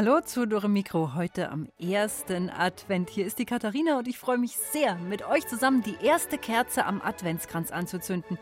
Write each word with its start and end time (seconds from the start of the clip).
Hallo 0.00 0.20
zu 0.20 0.46
Dore 0.46 0.68
Mikro, 0.68 1.16
heute 1.16 1.50
am 1.50 1.66
ersten 1.76 2.50
Advent. 2.50 3.10
Hier 3.10 3.26
ist 3.26 3.40
die 3.40 3.44
Katharina 3.44 3.98
und 3.98 4.06
ich 4.06 4.16
freue 4.16 4.38
mich 4.38 4.56
sehr, 4.56 4.94
mit 4.94 5.26
euch 5.26 5.44
zusammen 5.48 5.82
die 5.82 5.96
erste 6.00 6.38
Kerze 6.38 6.86
am 6.86 7.02
Adventskranz 7.02 7.72
anzuzünden. 7.72 8.38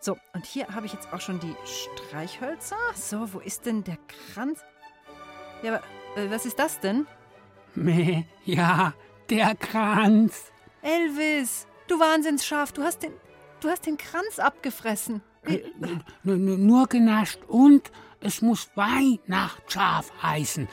So, 0.00 0.16
und 0.34 0.44
hier 0.44 0.66
habe 0.74 0.86
ich 0.86 0.92
jetzt 0.92 1.12
auch 1.12 1.20
schon 1.20 1.38
die 1.38 1.54
Streichhölzer. 1.64 2.74
So, 2.96 3.32
wo 3.32 3.38
ist 3.38 3.64
denn 3.64 3.84
der 3.84 3.96
Kranz? 4.34 4.58
Ja, 5.62 5.74
aber 5.76 5.84
äh, 6.20 6.28
was 6.32 6.46
ist 6.46 6.58
das 6.58 6.80
denn? 6.80 7.06
Meh, 7.76 8.24
ja, 8.44 8.92
der 9.30 9.54
Kranz. 9.54 10.50
Elvis, 10.82 11.68
du 11.86 12.00
Wahnsinnsschaf, 12.00 12.72
du 12.72 12.82
hast 12.82 13.04
den, 13.04 13.12
du 13.60 13.68
hast 13.68 13.86
den 13.86 13.98
Kranz 13.98 14.40
abgefressen. 14.40 15.22
Äh, 15.44 15.60
Nur 16.24 16.88
genascht 16.88 17.38
und 17.46 17.92
es 18.22 18.42
muss 18.42 18.70
Weihnachtsschaf 18.74 20.10
heißen. 20.22 20.68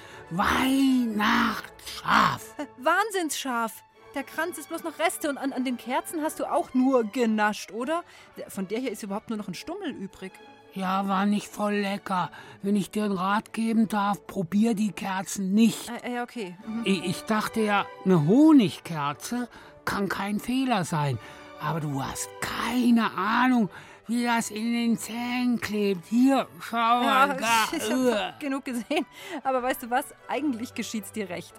Weihnachtsschaf. 1.20 2.42
Äh, 2.58 2.66
Wahnsinnsschaf. 2.84 3.84
Der 4.16 4.24
Kranz 4.24 4.58
ist 4.58 4.70
bloß 4.70 4.84
noch 4.84 4.98
Reste 5.00 5.30
und 5.30 5.38
an, 5.38 5.54
an 5.54 5.64
den 5.66 5.78
Kerzen 5.78 6.22
hast 6.24 6.40
du 6.40 6.46
auch 6.52 6.74
nur 6.74 7.04
genascht, 7.04 7.72
oder? 7.72 8.04
Der- 8.38 8.50
Von 8.50 8.68
der 8.68 8.80
hier 8.80 8.92
ist 8.92 9.04
überhaupt 9.04 9.30
nur 9.30 9.38
noch 9.38 9.48
ein 9.48 9.54
Stummel 9.54 9.92
übrig. 9.92 10.32
Ja, 10.74 11.08
war 11.08 11.26
nicht 11.26 11.48
voll 11.48 11.76
lecker. 11.76 12.32
Wenn 12.62 12.76
ich 12.76 12.92
dir 12.92 13.06
einen 13.06 13.18
Rat 13.18 13.54
geben 13.54 13.88
darf, 13.88 14.26
probier 14.28 14.74
die 14.76 14.92
Kerzen 14.92 15.54
nicht. 15.54 15.90
Äh, 16.04 16.16
ja, 16.16 16.24
okay. 16.24 16.56
Mhm. 16.66 16.82
Ich 16.86 17.04
ich 17.06 17.22
dachte 17.24 17.62
ja, 17.62 17.86
eine 18.06 18.26
Honigkerze 18.28 19.48
kann 19.86 20.10
kein 20.10 20.40
Fehler 20.40 20.86
sein. 20.86 21.18
Aber 21.62 21.80
du 21.80 22.04
hast 22.04 22.30
keine 22.40 23.12
Ahnung, 23.18 23.70
wie 24.10 24.24
das 24.26 24.50
in 24.52 24.74
den 24.74 24.98
Zähnen 24.98 25.60
klebt. 25.62 26.06
Hier, 26.08 26.48
schau 26.62 26.78
Ja, 26.78 27.28
mal. 27.28 27.38
da. 27.40 27.78
ich 27.78 27.90
hab 28.14 28.40
genug 28.40 28.66
gesehen. 28.66 29.06
Aber 29.44 29.64
weißt 29.64 29.84
du 29.84 29.90
was? 29.90 30.06
Eigentlich 30.28 30.74
geschieht's 30.74 31.12
dir 31.12 31.30
recht. 31.30 31.54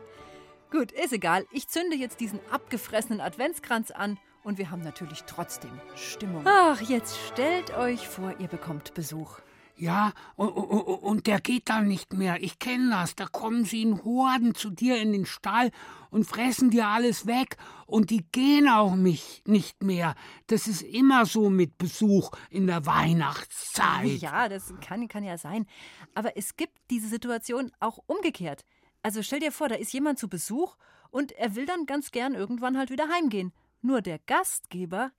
Gut, 0.71 0.93
ist 0.93 1.12
egal. 1.12 1.47
Ich 1.51 1.69
zünde 1.69 1.97
jetzt 1.97 2.21
diesen 2.21 2.39
abgefressenen 2.51 3.21
Adventskranz 3.21 3.91
an 3.91 4.19
und 4.45 4.59
wir 4.59 4.71
haben 4.71 4.83
natürlich 4.83 5.25
trotzdem 5.27 5.73
Stimmung. 5.97 6.45
Ach, 6.47 6.81
jetzt 6.81 7.19
stellt 7.28 7.77
euch 7.77 8.06
vor, 8.06 8.34
ihr 8.39 8.48
bekommt 8.48 8.95
Besuch. 8.95 9.39
Ja, 9.77 10.12
und, 10.37 10.48
und, 10.51 10.81
und 10.83 11.27
der 11.27 11.41
geht 11.41 11.71
dann 11.71 11.89
nicht 11.89 12.12
mehr. 12.12 12.43
Ich 12.43 12.59
kenne 12.59 12.91
das. 12.91 13.17
Da 13.17 13.27
kommen 13.27 13.65
sie 13.65 13.83
in 13.83 14.05
Horden 14.05 14.55
zu 14.55 14.69
dir 14.71 14.98
in 14.98 15.11
den 15.12 15.25
Stall 15.25 15.71
und 16.11 16.25
fressen 16.25 16.70
dir 16.70 16.86
alles 16.86 17.27
weg. 17.27 17.56
Und 17.86 18.11
die 18.11 18.25
gehen 18.30 18.69
auch 18.69 18.94
mich 18.94 19.42
nicht 19.47 19.83
mehr. 19.83 20.14
Das 20.47 20.66
ist 20.66 20.83
immer 20.83 21.27
so 21.27 21.50
mit 21.50 21.78
Besuch 21.78 22.30
in 22.50 22.66
der 22.66 22.86
Weihnachtszeit. 22.86 24.20
Ja, 24.20 24.48
das 24.48 24.72
kann, 24.81 25.08
kann 25.08 25.25
ja 25.25 25.38
sein. 25.38 25.66
Aber 26.14 26.36
es 26.36 26.56
gibt 26.56 26.78
diese 26.91 27.08
Situation 27.08 27.70
auch 27.81 27.98
umgekehrt. 28.06 28.64
Also 29.03 29.22
stell 29.22 29.41
dir 29.41 29.53
vor, 29.53 29.69
da 29.69 29.77
ist 29.77 29.92
jemand 29.92 30.19
zu 30.19 30.28
Besuch 30.28 30.77
und 31.11 31.33
er 31.33 31.55
will 31.56 31.66
dann 31.66 31.86
ganz 31.86 32.11
gern 32.11 32.34
irgendwann 32.34 32.77
halt 32.77 32.91
wieder 32.91 33.08
heimgehen. 33.08 33.53
Nur 33.83 34.03
der 34.03 34.19
Gastgeber, 34.19 35.12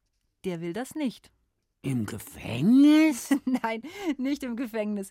der 0.45 0.61
will 0.61 0.73
das 0.73 0.95
nicht. 0.95 1.31
Im 1.83 2.05
Gefängnis? 2.05 3.33
Nein, 3.45 3.81
nicht 4.17 4.43
im 4.43 4.55
Gefängnis. 4.55 5.09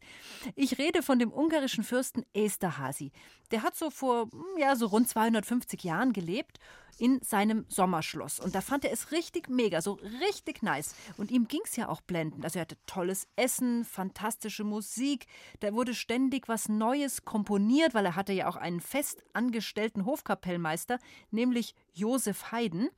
Ich 0.54 0.78
rede 0.78 1.02
von 1.02 1.18
dem 1.18 1.32
ungarischen 1.32 1.82
Fürsten 1.82 2.24
Esterhazy. 2.32 3.10
Der 3.50 3.64
hat 3.64 3.74
so 3.74 3.90
vor, 3.90 4.30
hm, 4.30 4.44
ja, 4.56 4.76
so 4.76 4.86
rund 4.86 5.08
250 5.08 5.82
Jahren 5.82 6.12
gelebt 6.12 6.60
in 6.96 7.20
seinem 7.22 7.64
Sommerschloss. 7.68 8.38
Und 8.38 8.54
da 8.54 8.60
fand 8.60 8.84
er 8.84 8.92
es 8.92 9.10
richtig 9.10 9.48
mega, 9.48 9.80
so 9.80 9.94
richtig 10.20 10.62
nice. 10.62 10.94
Und 11.16 11.32
ihm 11.32 11.48
ging 11.48 11.62
es 11.64 11.74
ja 11.74 11.88
auch 11.88 12.02
blendend. 12.02 12.44
Also 12.44 12.60
er 12.60 12.62
hatte 12.62 12.76
tolles 12.86 13.26
Essen, 13.34 13.84
fantastische 13.84 14.62
Musik. 14.62 15.26
Da 15.58 15.72
wurde 15.72 15.94
ständig 15.94 16.46
was 16.46 16.68
Neues 16.68 17.24
komponiert, 17.24 17.94
weil 17.94 18.06
er 18.06 18.14
hatte 18.14 18.32
ja 18.32 18.48
auch 18.48 18.56
einen 18.56 18.80
fest 18.80 19.24
angestellten 19.32 20.04
Hofkapellmeister, 20.04 21.00
nämlich 21.32 21.74
Josef 21.94 22.52
Haydn. 22.52 22.90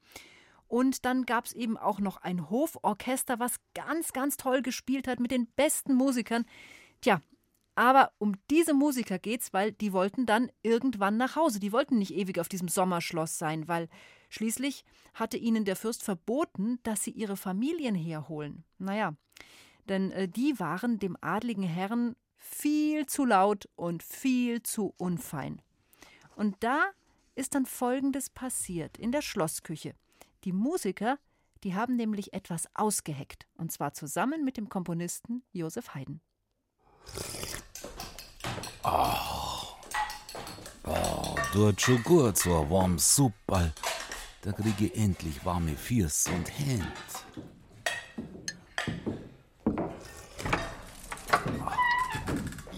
Und 0.73 1.05
dann 1.05 1.27
gab 1.27 1.45
es 1.45 1.53
eben 1.53 1.77
auch 1.77 2.01
noch 2.01 2.17
ein 2.17 2.49
Hoforchester, 2.49 3.39
was 3.39 3.57
ganz, 3.75 4.15
ganz 4.15 4.39
toll 4.39 4.63
gespielt 4.63 5.07
hat 5.07 5.21
mit 5.21 5.31
den 5.31 5.47
besten 5.49 5.93
Musikern. 5.93 6.47
Tja, 7.03 7.21
aber 7.75 8.11
um 8.17 8.37
diese 8.49 8.73
Musiker 8.73 9.19
geht's, 9.19 9.53
weil 9.53 9.73
die 9.73 9.93
wollten 9.93 10.25
dann 10.25 10.51
irgendwann 10.63 11.19
nach 11.19 11.37
Hause. 11.37 11.61
Die 11.61 11.73
wollten 11.73 11.99
nicht 11.99 12.15
ewig 12.15 12.41
auf 12.41 12.49
diesem 12.49 12.69
Sommerschloss 12.69 13.37
sein, 13.37 13.69
weil 13.69 13.91
schließlich 14.31 14.87
hatte 15.13 15.37
ihnen 15.37 15.67
der 15.67 15.77
Fürst 15.77 16.03
verboten, 16.03 16.79
dass 16.85 17.03
sie 17.03 17.11
ihre 17.11 17.37
Familien 17.37 17.95
herholen. 17.95 18.65
Naja, 18.79 19.13
denn 19.91 20.11
äh, 20.13 20.27
die 20.27 20.59
waren 20.59 20.99
dem 20.99 21.19
adligen 21.21 21.65
Herrn 21.65 22.17
viel 22.39 23.05
zu 23.05 23.27
laut 23.27 23.69
und 23.77 24.03
viel 24.03 24.63
zu 24.63 24.95
unfein. 24.97 25.61
Und 26.35 26.57
da 26.61 26.93
ist 27.35 27.55
dann 27.55 27.67
Folgendes 27.67 28.31
passiert 28.31 28.97
in 28.97 29.13
der 29.13 29.21
Schlossküche. 29.21 29.93
Die 30.45 30.53
Musiker, 30.53 31.19
die 31.63 31.75
haben 31.75 31.95
nämlich 31.97 32.33
etwas 32.33 32.69
ausgeheckt, 32.75 33.47
und 33.57 33.71
zwar 33.71 33.93
zusammen 33.93 34.45
mit 34.45 34.57
dem 34.57 34.69
Komponisten 34.69 35.45
Josef 35.53 35.95
Haydn. 35.95 36.21
Tut 41.53 41.81
schon 41.81 42.03
gut, 42.03 42.39
so 42.39 42.61
ein 42.61 42.71
warmes 42.71 43.15
Suppal. 43.15 43.73
Da 44.41 44.53
kriege 44.53 44.87
ich 44.87 44.97
endlich 44.97 45.45
warme 45.45 45.77
Füße 45.77 46.31
und 46.33 46.59
Hände. 46.59 46.87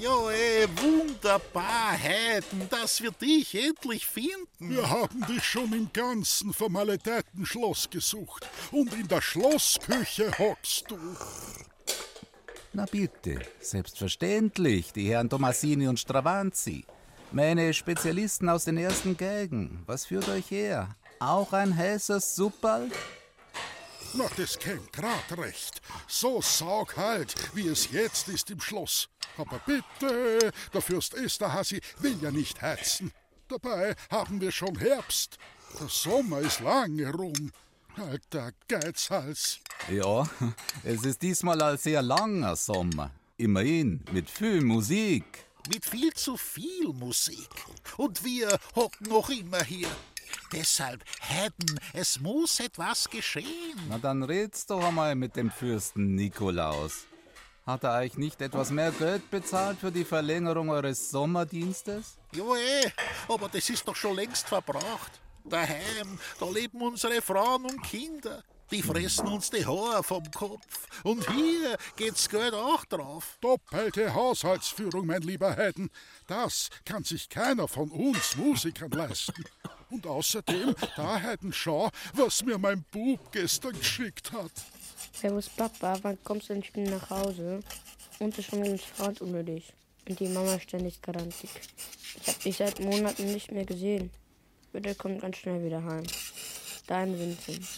Ja, 0.05 0.31
ey, 0.31 0.69
wunderbar, 0.83 1.93
Heiden, 1.93 2.69
dass 2.69 3.01
wir 3.03 3.11
dich 3.11 3.55
endlich 3.55 4.05
finden. 4.05 4.69
Wir 4.69 4.91
haben 4.91 5.25
dich 5.27 5.43
schon 5.43 5.73
im 5.73 5.91
ganzen 5.95 6.53
Formalitätenschloss 6.53 7.89
gesucht. 7.89 8.47
Und 8.71 8.93
in 8.93 9.09
der 9.09 9.23
Schlossküche 9.23 10.31
hockst 10.39 10.91
du. 10.91 10.99
Na 12.75 12.85
bitte, 12.85 13.41
selbstverständlich, 13.61 14.93
die 14.93 15.09
Herren 15.09 15.31
Tomasini 15.31 15.89
und 15.89 15.99
Stravanzi. 15.99 16.85
Meine 17.33 17.73
Spezialisten 17.73 18.51
aus 18.51 18.65
den 18.65 18.77
ersten 18.77 19.17
Geigen. 19.17 19.85
Was 19.87 20.05
führt 20.05 20.29
euch 20.29 20.51
her? 20.51 20.95
Auch 21.19 21.55
ein 21.55 21.75
heißes 21.75 22.35
Suppal? 22.37 22.91
Na, 24.17 24.29
das 24.37 24.57
kennt 24.59 24.93
grad 24.93 25.37
recht. 25.37 25.81
So 26.07 26.41
saugkalt, 26.41 27.35
wie 27.55 27.67
es 27.67 27.91
jetzt 27.91 28.29
ist 28.29 28.49
im 28.51 28.61
Schloss. 28.61 29.09
Aber 29.37 29.61
bitte, 29.67 30.53
der 30.73 30.81
Fürst 30.81 31.15
Esterhazy 31.15 31.81
will 31.99 32.17
ja 32.23 32.31
nicht 32.31 32.63
heizen. 32.63 33.11
Dabei 33.49 33.97
haben 34.11 34.41
wir 34.41 34.53
schon 34.53 34.79
Herbst. 34.79 35.39
Der 35.81 35.89
Sommer 35.89 36.39
ist 36.41 36.61
lange 36.61 37.11
rum. 37.13 37.51
Alter 37.97 38.53
Geizhals. 38.69 39.59
Ja, 39.91 40.29
es 40.85 41.05
ist 41.05 41.21
diesmal 41.23 41.61
ein 41.61 41.79
sehr 41.79 42.03
langer 42.03 42.55
Sommer. 42.55 43.11
Immerhin, 43.37 44.05
mit 44.13 44.31
viel 44.31 44.61
Musik. 44.61 45.25
Mit 45.69 45.85
viel 45.85 46.13
zu 46.13 46.37
viel 46.37 46.89
Musik. 46.93 47.49
Und 47.97 48.25
wir 48.25 48.59
hocken 48.77 49.09
noch 49.09 49.29
immer 49.31 49.63
hier. 49.65 49.89
Deshalb, 50.53 51.05
Heiden, 51.29 51.81
es 51.93 52.21
muss 52.21 52.61
etwas 52.61 53.09
geschehen. 53.09 53.79
Na 53.89 53.99
dann 53.99 54.23
red's 54.23 54.67
doch 54.67 54.83
einmal 54.85 55.15
mit 55.15 55.37
dem 55.37 55.51
Fürsten 55.51 56.15
Nikolaus. 56.15 57.07
Hat 57.67 57.83
er 57.85 57.99
euch 57.99 58.19
nicht 58.19 58.43
etwas 58.43 58.71
mehr 58.71 58.93
Geld 58.93 59.31
bezahlt 59.31 59.79
für 59.79 59.91
die 59.91 60.05
Verlängerung 60.05 60.69
eures 60.69 61.11
Sommerdienstes? 61.11 62.19
Ja, 62.33 62.45
eh, 62.57 62.93
aber 63.27 63.49
das 63.49 63.71
ist 63.71 63.89
doch 63.89 63.97
schon 63.97 64.17
längst 64.17 64.49
verbraucht. 64.49 65.21
Daheim, 65.45 66.19
da 66.39 66.49
leben 66.51 66.81
unsere 66.83 67.23
Frauen 67.23 67.65
und 67.65 67.83
Kinder. 67.83 68.43
Die 68.75 68.83
fressen 68.83 69.29
uns 69.29 69.51
die 69.51 69.65
Haare 69.65 70.03
vom 70.03 70.29
Kopf. 70.33 70.89
Und 71.05 71.31
hier 71.31 71.79
geht's 71.95 72.29
Geld 72.29 72.55
auch 72.55 72.85
drauf. 72.87 73.39
Doppelte 73.41 74.13
Haushaltsführung, 74.13 75.07
mein 75.07 75.23
lieber 75.23 75.57
Heiden. 75.57 75.91
Das 76.27 76.71
kann 76.85 77.05
sich 77.05 77.29
keiner 77.29 77.69
von 77.69 77.89
uns 77.93 78.35
Musikern 78.37 78.91
leisten. 78.91 79.45
Und 79.91 80.09
außerdem, 80.09 80.75
da 80.97 81.23
Heiden, 81.23 81.53
schau, 81.53 81.89
was 82.15 82.43
mir 82.43 82.59
mein 82.59 82.85
Bub 82.91 83.31
gestern 83.31 83.79
geschickt 83.79 84.33
hat. 84.33 84.51
Servus 85.13 85.49
Papa, 85.51 85.97
wann 86.03 86.19
kommst 86.25 86.49
du 86.49 86.55
endlich 86.55 86.75
wieder 86.75 86.99
nach 86.99 87.11
Hause? 87.11 87.61
Und 88.19 88.37
ist 88.37 88.51
schon 88.51 88.65
ganz 88.65 88.83
Fahrt 88.83 89.23
ohne 89.23 89.45
dich. 89.45 89.73
und 90.09 90.19
die 90.19 90.27
Mama 90.27 90.59
ständig 90.59 91.01
grantig. 91.01 91.49
Ich 92.23 92.27
habe 92.27 92.39
dich 92.41 92.57
seit 92.57 92.81
Monaten 92.81 93.33
nicht 93.33 93.53
mehr 93.53 93.67
gesehen. 93.67 94.11
Bitte 94.73 94.97
komm 94.97 95.21
ganz 95.21 95.37
schnell 95.37 95.65
wieder 95.65 95.85
heim. 95.85 96.03
Dein 96.89 97.17
Vincent. 97.17 97.69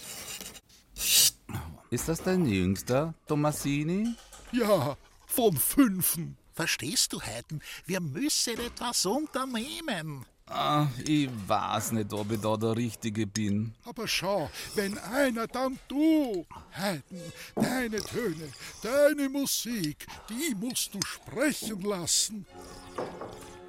Ist 1.90 2.08
das 2.08 2.20
dein 2.22 2.46
Jüngster, 2.46 3.14
Tomasini? 3.28 4.14
Ja, 4.50 4.96
von 5.26 5.56
fünfen. 5.56 6.36
Verstehst 6.52 7.12
du, 7.12 7.20
Heiden? 7.20 7.62
Wir 7.84 8.00
müssen 8.00 8.58
etwas 8.58 9.06
unternehmen. 9.06 10.24
Ah, 10.48 10.86
ich 11.04 11.28
weiß 11.46 11.92
nicht, 11.92 12.12
ob 12.12 12.30
ich 12.32 12.40
da 12.40 12.56
der 12.56 12.76
Richtige 12.76 13.26
bin. 13.26 13.74
Aber 13.84 14.08
schau, 14.08 14.50
wenn 14.74 14.96
einer, 14.98 15.46
dann 15.46 15.78
du. 15.86 16.46
Heiden, 16.76 17.20
deine 17.54 17.98
Töne, 17.98 18.52
deine 18.82 19.28
Musik, 19.28 20.06
die 20.28 20.54
musst 20.54 20.94
du 20.94 21.00
sprechen 21.02 21.82
lassen. 21.82 22.46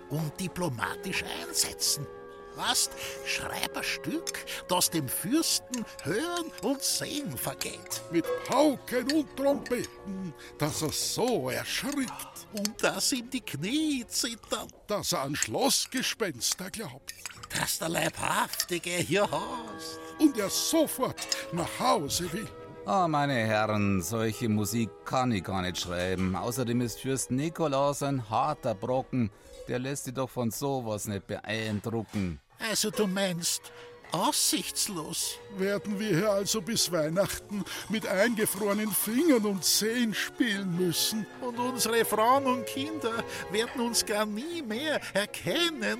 Und 0.10 0.40
diplomatisch 0.40 1.24
einsetzen. 1.24 2.08
Was? 2.57 2.89
Schreib 3.25 3.77
ein 3.77 3.83
Stück, 3.83 4.45
das 4.68 4.89
dem 4.89 5.07
Fürsten 5.07 5.86
Hören 6.04 6.51
und 6.63 6.81
Sehen 6.81 7.38
vergeht. 7.38 8.01
Mit 8.12 8.25
Pauken 8.45 9.12
und 9.13 9.36
Trompeten, 9.38 10.33
dass 10.57 10.81
er 10.81 10.92
so 10.92 11.50
erschrickt, 11.50 12.48
Und 12.54 12.83
dass 12.83 13.12
ihm 13.12 13.30
die 13.30 13.42
Knie 13.42 14.06
zittern, 14.07 14.68
dass 14.88 15.12
er 15.13 15.21
an 15.21 15.36
Schlossgespenster 15.36 16.69
glaubt. 16.71 17.13
dass 17.57 17.80
der 17.80 17.89
Leibhaftige 17.89 18.89
hier 18.89 19.30
haust. 19.30 20.00
Und 20.19 20.38
er 20.38 20.50
sofort 20.50 21.15
nach 21.54 21.80
Hause 21.80 22.31
will. 22.33 22.48
Ah, 22.86 23.07
meine 23.07 23.33
Herren, 23.36 24.01
solche 24.01 24.50
Musik 24.50 24.89
kann 25.06 25.31
ich 25.31 25.44
gar 25.44 25.62
nicht 25.62 25.77
schreiben. 25.80 26.36
Außerdem 26.36 26.81
ist 26.81 27.00
Fürst 27.00 27.31
Nikolaus 27.31 28.01
ein 28.01 28.30
harter 28.30 28.75
Brocken. 28.75 29.30
Der 29.68 29.80
lässt 29.80 30.06
sich 30.06 30.13
doch 30.13 30.30
von 30.30 30.51
sowas 30.51 31.06
nicht 31.07 31.27
beeindrucken. 31.27 32.39
Also 32.59 32.89
du 32.92 33.07
meinst, 33.07 33.71
aussichtslos. 34.12 35.38
Werden 35.57 36.00
wir 36.00 36.09
hier 36.09 36.31
also 36.31 36.62
bis 36.62 36.92
Weihnachten 36.92 37.63
mit 37.89 38.07
eingefrorenen 38.07 38.92
Fingern 38.92 39.45
und 39.45 39.63
Zehen 39.63 40.13
spielen 40.13 40.77
müssen? 40.77 41.25
Und 41.42 41.59
unsere 41.59 42.06
Frauen 42.06 42.45
und 42.45 42.65
Kinder 42.65 43.24
werden 43.51 43.81
uns 43.81 44.06
gar 44.06 44.25
nie 44.25 44.62
mehr 44.62 45.00
erkennen. 45.13 46.00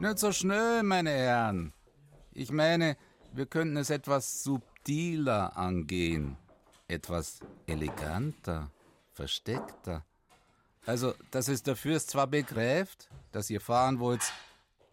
Nicht 0.00 0.18
so 0.20 0.32
schnell, 0.32 0.82
meine 0.84 1.10
Herren. 1.10 1.72
Ich 2.32 2.52
meine, 2.52 2.96
wir 3.32 3.46
könnten 3.46 3.76
es 3.76 3.90
etwas 3.90 4.44
subtiler 4.44 5.56
angehen. 5.56 6.36
Etwas 6.88 7.40
eleganter, 7.66 8.70
versteckter. 9.12 10.06
Also, 10.86 11.12
dass 11.30 11.48
es 11.48 11.62
der 11.62 11.76
Fürst 11.76 12.08
zwar 12.08 12.26
begreift, 12.26 13.10
dass 13.30 13.50
ihr 13.50 13.60
fahren 13.60 13.98
wollt, 13.98 14.32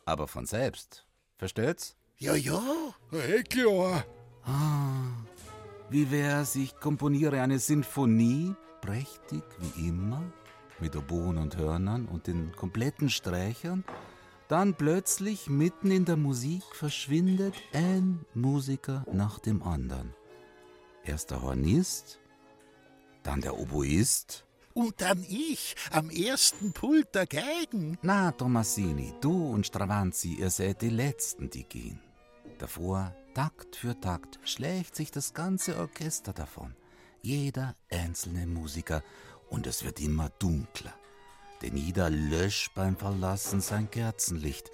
aber 0.03 0.27
von 0.27 0.45
selbst. 0.45 1.05
Versteht's? 1.37 1.95
Ja, 2.17 2.35
ja. 2.35 2.61
Hey, 3.11 3.43
klar. 3.43 4.03
Wie 5.89 6.11
wär's, 6.11 6.55
ich 6.55 6.77
komponiere 6.81 7.41
eine 7.41 7.59
Sinfonie, 7.59 8.53
prächtig 8.81 9.43
wie 9.59 9.87
immer, 9.87 10.21
mit 10.79 10.97
Oboen 10.97 11.37
und 11.37 11.55
Hörnern 11.55 12.07
und 12.07 12.27
den 12.27 12.51
kompletten 12.57 13.09
Streichern. 13.09 13.85
Dann 14.49 14.75
plötzlich 14.75 15.49
mitten 15.49 15.91
in 15.91 16.03
der 16.03 16.17
Musik 16.17 16.63
verschwindet 16.73 17.55
ein 17.71 18.25
Musiker 18.33 19.05
nach 19.13 19.39
dem 19.39 19.63
anderen. 19.63 20.13
Erst 21.05 21.31
der 21.31 21.41
Hornist, 21.43 22.19
dann 23.23 23.41
der 23.41 23.57
Oboist. 23.57 24.45
Und 24.73 24.99
dann 24.99 25.23
ich 25.29 25.75
am 25.91 26.09
ersten 26.09 26.73
Pult 26.73 27.15
der 27.15 27.27
Geigen. 27.27 27.97
Na, 28.01 28.31
Tomasini, 28.31 29.13
du 29.21 29.51
und 29.51 29.65
Stravanzi, 29.65 30.33
ihr 30.33 30.49
seid 30.49 30.81
die 30.81 30.89
Letzten, 30.89 31.49
die 31.49 31.63
gehen. 31.63 32.01
Davor, 32.57 33.15
Takt 33.33 33.75
für 33.75 33.99
Takt, 33.99 34.39
schlägt 34.43 34.95
sich 34.95 35.11
das 35.11 35.33
ganze 35.33 35.77
Orchester 35.77 36.33
davon. 36.33 36.75
Jeder 37.21 37.75
einzelne 37.89 38.47
Musiker. 38.47 39.03
Und 39.49 39.67
es 39.67 39.83
wird 39.83 39.99
immer 39.99 40.29
dunkler. 40.39 40.93
Denn 41.61 41.77
jeder 41.77 42.09
löscht 42.09 42.73
beim 42.75 42.97
Verlassen 42.97 43.61
sein 43.61 43.89
Kerzenlicht. 43.91 44.71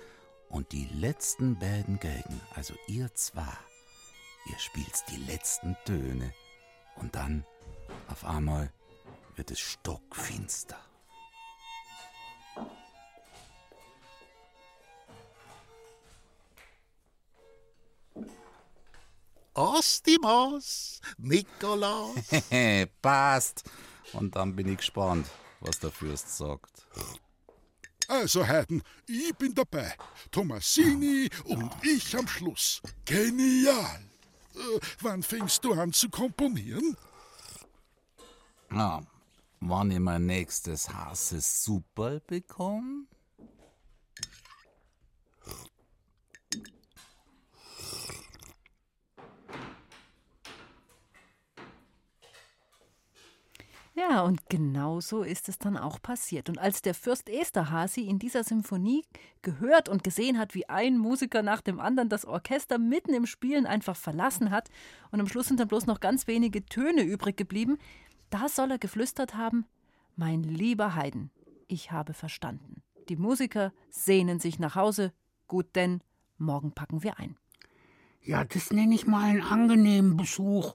Und 0.49 0.71
die 0.71 0.85
letzten 0.85 1.59
beiden 1.59 1.99
Geigen, 1.99 2.41
also 2.55 2.73
ihr 2.87 3.13
zwei, 3.13 3.57
ihr 4.45 4.59
spielt 4.59 5.03
die 5.09 5.17
letzten 5.17 5.75
Töne. 5.85 6.33
Und 6.95 7.15
dann, 7.15 7.45
auf 8.07 8.25
einmal, 8.25 8.71
wird 9.35 9.51
es 9.51 9.59
stockfinster. 9.59 10.77
Aus 19.53 20.01
die 20.01 20.17
Maus, 20.21 21.01
Nikolaus. 21.17 22.15
Passt. 23.01 23.63
Und 24.13 24.35
dann 24.35 24.55
bin 24.55 24.69
ich 24.69 24.77
gespannt, 24.77 25.27
was 25.59 25.79
der 25.79 25.91
Fürst 25.91 26.37
sagt. 26.37 26.87
Also, 28.07 28.47
Heiden, 28.47 28.83
ich 29.07 29.33
bin 29.35 29.53
dabei. 29.53 29.93
Tomasini 30.31 31.29
und 31.45 31.71
ich 31.83 32.15
am 32.17 32.27
Schluss. 32.27 32.81
Genial. 33.05 34.10
Äh, 34.55 34.79
wann 35.01 35.23
fängst 35.23 35.63
du 35.63 35.73
an 35.73 35.93
zu 35.93 36.09
komponieren? 36.09 36.97
Na, 38.69 39.01
wann 39.59 39.91
ich 39.91 39.99
mein 39.99 40.25
nächstes 40.25 40.89
heißes 40.93 41.63
Superl 41.63 42.21
bekomme? 42.25 43.05
Ja, 54.09 54.21
und 54.21 54.49
genau 54.49 54.99
so 54.99 55.21
ist 55.21 55.47
es 55.47 55.59
dann 55.59 55.77
auch 55.77 56.01
passiert. 56.01 56.49
Und 56.49 56.57
als 56.57 56.81
der 56.81 56.95
Fürst 56.95 57.29
Esterhazy 57.29 58.01
in 58.01 58.17
dieser 58.17 58.43
Symphonie 58.43 59.03
gehört 59.43 59.89
und 59.89 60.03
gesehen 60.03 60.39
hat, 60.39 60.55
wie 60.55 60.67
ein 60.67 60.97
Musiker 60.97 61.43
nach 61.43 61.61
dem 61.61 61.79
anderen 61.79 62.09
das 62.09 62.25
Orchester 62.25 62.79
mitten 62.79 63.13
im 63.13 63.27
Spielen 63.27 63.67
einfach 63.67 63.95
verlassen 63.95 64.49
hat 64.49 64.69
und 65.11 65.19
am 65.19 65.27
Schluss 65.27 65.47
sind 65.47 65.59
dann 65.59 65.67
bloß 65.67 65.85
noch 65.85 65.99
ganz 65.99 66.25
wenige 66.25 66.65
Töne 66.65 67.03
übrig 67.03 67.37
geblieben, 67.37 67.77
da 68.31 68.49
soll 68.49 68.71
er 68.71 68.79
geflüstert 68.79 69.35
haben: 69.35 69.65
Mein 70.15 70.41
lieber 70.41 70.95
Haydn, 70.95 71.29
ich 71.67 71.91
habe 71.91 72.13
verstanden. 72.13 72.81
Die 73.07 73.17
Musiker 73.17 73.71
sehnen 73.91 74.39
sich 74.39 74.57
nach 74.57 74.75
Hause. 74.75 75.13
Gut, 75.47 75.75
denn 75.75 76.01
morgen 76.39 76.71
packen 76.71 77.03
wir 77.03 77.19
ein. 77.19 77.37
Ja, 78.23 78.45
das 78.45 78.71
nenne 78.71 78.95
ich 78.95 79.05
mal 79.05 79.29
einen 79.29 79.43
angenehmen 79.43 80.17
Besuch. 80.17 80.73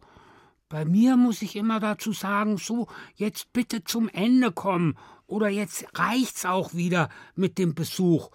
Bei 0.69 0.85
mir 0.85 1.17
muss 1.17 1.43
ich 1.43 1.55
immer 1.55 1.79
dazu 1.79 2.13
sagen, 2.13 2.57
so, 2.57 2.89
jetzt 3.15 3.53
bitte 3.53 3.85
zum 3.85 4.09
Ende 4.09 4.51
kommen 4.51 4.99
oder 5.27 5.49
jetzt 5.49 5.87
reicht's 5.95 6.45
auch 6.45 6.75
wieder 6.75 7.09
mit 7.37 7.59
dem 7.59 7.75
Besuch. 7.75 8.31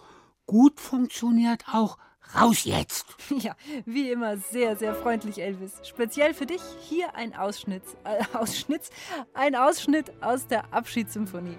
Gut 0.46 0.80
funktioniert 0.80 1.66
auch 1.72 1.98
raus 2.36 2.64
jetzt. 2.64 3.06
Ja, 3.42 3.56
wie 3.86 4.12
immer 4.12 4.38
sehr, 4.38 4.76
sehr 4.76 4.94
freundlich, 4.96 5.42
Elvis. 5.42 5.74
Speziell 5.84 6.34
für 6.34 6.46
dich 6.46 6.62
hier 6.82 7.16
ein 7.16 7.36
Ausschnitt, 7.36 7.84
äh, 8.04 8.24
Ausschnitt, 8.38 8.90
ein 9.34 9.56
Ausschnitt 9.56 10.12
aus 10.22 10.48
der 10.48 10.74
Abschiedssymphonie. 10.74 11.58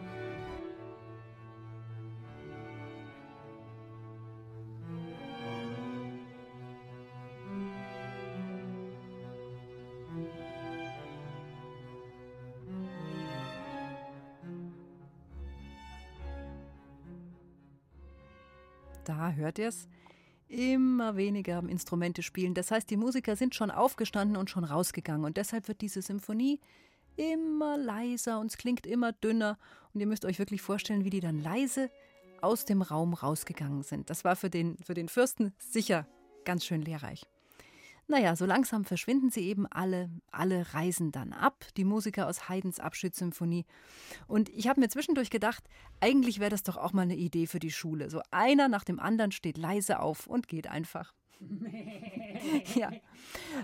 Hört 19.31 19.59
ihr's. 19.59 19.89
Immer 20.49 21.17
weniger 21.17 21.63
Instrumente 21.69 22.23
spielen. 22.23 22.55
Das 22.55 22.71
heißt, 22.71 22.91
die 22.91 22.97
Musiker 22.97 23.37
sind 23.37 23.55
schon 23.55 23.71
aufgestanden 23.71 24.37
und 24.37 24.51
schon 24.51 24.65
rausgegangen. 24.65 25.25
Und 25.25 25.37
deshalb 25.37 25.69
wird 25.69 25.81
diese 25.81 26.03
Symphonie 26.03 26.61
immer 27.17 27.77
leiser 27.77 28.41
und 28.41 28.47
es 28.47 28.57
klingt 28.57 28.87
immer 28.87 29.13
dünner. 29.13 29.59
Und 29.95 30.01
ihr 30.01 30.07
müsst 30.07 30.25
euch 30.25 30.39
wirklich 30.39 30.63
vorstellen, 30.63 31.05
wie 31.05 31.11
die 31.11 31.21
dann 31.21 31.43
leise 31.43 31.91
aus 32.41 32.65
dem 32.65 32.83
Raum 32.83 33.15
rausgegangen 33.15 33.83
sind. 33.83 34.11
Das 34.11 34.25
war 34.25 34.37
für 34.37 34.51
den, 34.51 34.77
für 34.79 34.95
den 34.95 35.09
Fürsten 35.09 35.53
sicher 35.59 36.07
ganz 36.45 36.65
schön 36.65 36.83
lehrreich. 36.83 37.27
Naja, 38.13 38.37
so 38.37 38.45
langsam 38.45 38.85
verschwinden 38.85 39.31
sie 39.31 39.41
eben 39.41 39.67
alle, 39.67 40.11
alle 40.31 40.75
reisen 40.75 41.13
dann 41.13 41.33
ab, 41.33 41.65
die 41.79 41.85
Musiker 41.85 42.29
aus 42.29 42.47
Haydns 42.47 42.79
Abschiedssymphonie. 42.79 43.65
Und 44.27 44.51
ich 44.51 44.69
habe 44.69 44.81
mir 44.81 44.91
zwischendurch 44.91 45.31
gedacht, 45.31 45.65
eigentlich 45.99 46.39
wäre 46.39 46.51
das 46.51 46.63
doch 46.63 46.77
auch 46.77 46.93
mal 46.93 47.03
eine 47.03 47.17
Idee 47.17 47.47
für 47.47 47.59
die 47.59 47.71
Schule. 47.71 48.11
So 48.11 48.21
einer 48.31 48.69
nach 48.69 48.85
dem 48.85 49.01
anderen 49.01 49.33
steht 49.33 49.57
leise 49.57 49.99
auf 49.99 50.27
und 50.27 50.47
geht 50.47 50.67
einfach. 50.67 51.15
ja, 52.75 52.93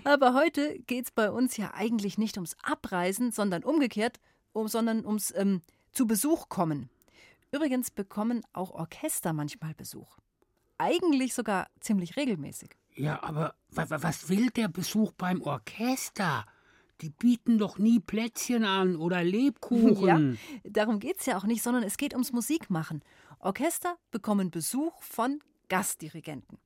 aber 0.03 0.33
heute 0.33 0.79
geht 0.79 1.05
es 1.05 1.11
bei 1.11 1.29
uns 1.29 1.55
ja 1.55 1.75
eigentlich 1.75 2.17
nicht 2.17 2.35
ums 2.37 2.55
Abreisen, 2.63 3.31
sondern 3.31 3.63
umgekehrt, 3.63 4.19
um, 4.51 4.67
sondern 4.67 5.05
ums 5.05 5.31
ähm, 5.37 5.61
zu 5.91 6.07
Besuch 6.07 6.49
kommen. 6.49 6.89
Übrigens 7.51 7.91
bekommen 7.91 8.41
auch 8.53 8.71
Orchester 8.71 9.31
manchmal 9.31 9.75
Besuch. 9.75 10.17
Eigentlich 10.79 11.35
sogar 11.35 11.67
ziemlich 11.81 12.17
regelmäßig. 12.17 12.78
Ja, 12.99 13.23
aber 13.23 13.55
was 13.69 14.27
will 14.27 14.49
der 14.49 14.67
Besuch 14.67 15.13
beim 15.13 15.41
Orchester? 15.41 16.45
Die 16.99 17.09
bieten 17.09 17.57
doch 17.57 17.77
nie 17.77 18.01
Plätzchen 18.01 18.65
an 18.65 18.97
oder 18.97 19.23
Lebkuchen. 19.23 20.37
Ja, 20.65 20.69
darum 20.69 20.99
geht 20.99 21.21
es 21.21 21.25
ja 21.25 21.37
auch 21.37 21.45
nicht, 21.45 21.63
sondern 21.63 21.83
es 21.83 21.95
geht 21.95 22.11
ums 22.11 22.33
Musikmachen. 22.33 23.01
Orchester 23.39 23.97
bekommen 24.11 24.51
Besuch 24.51 25.01
von 25.01 25.39
Gastdirigenten. 25.69 26.57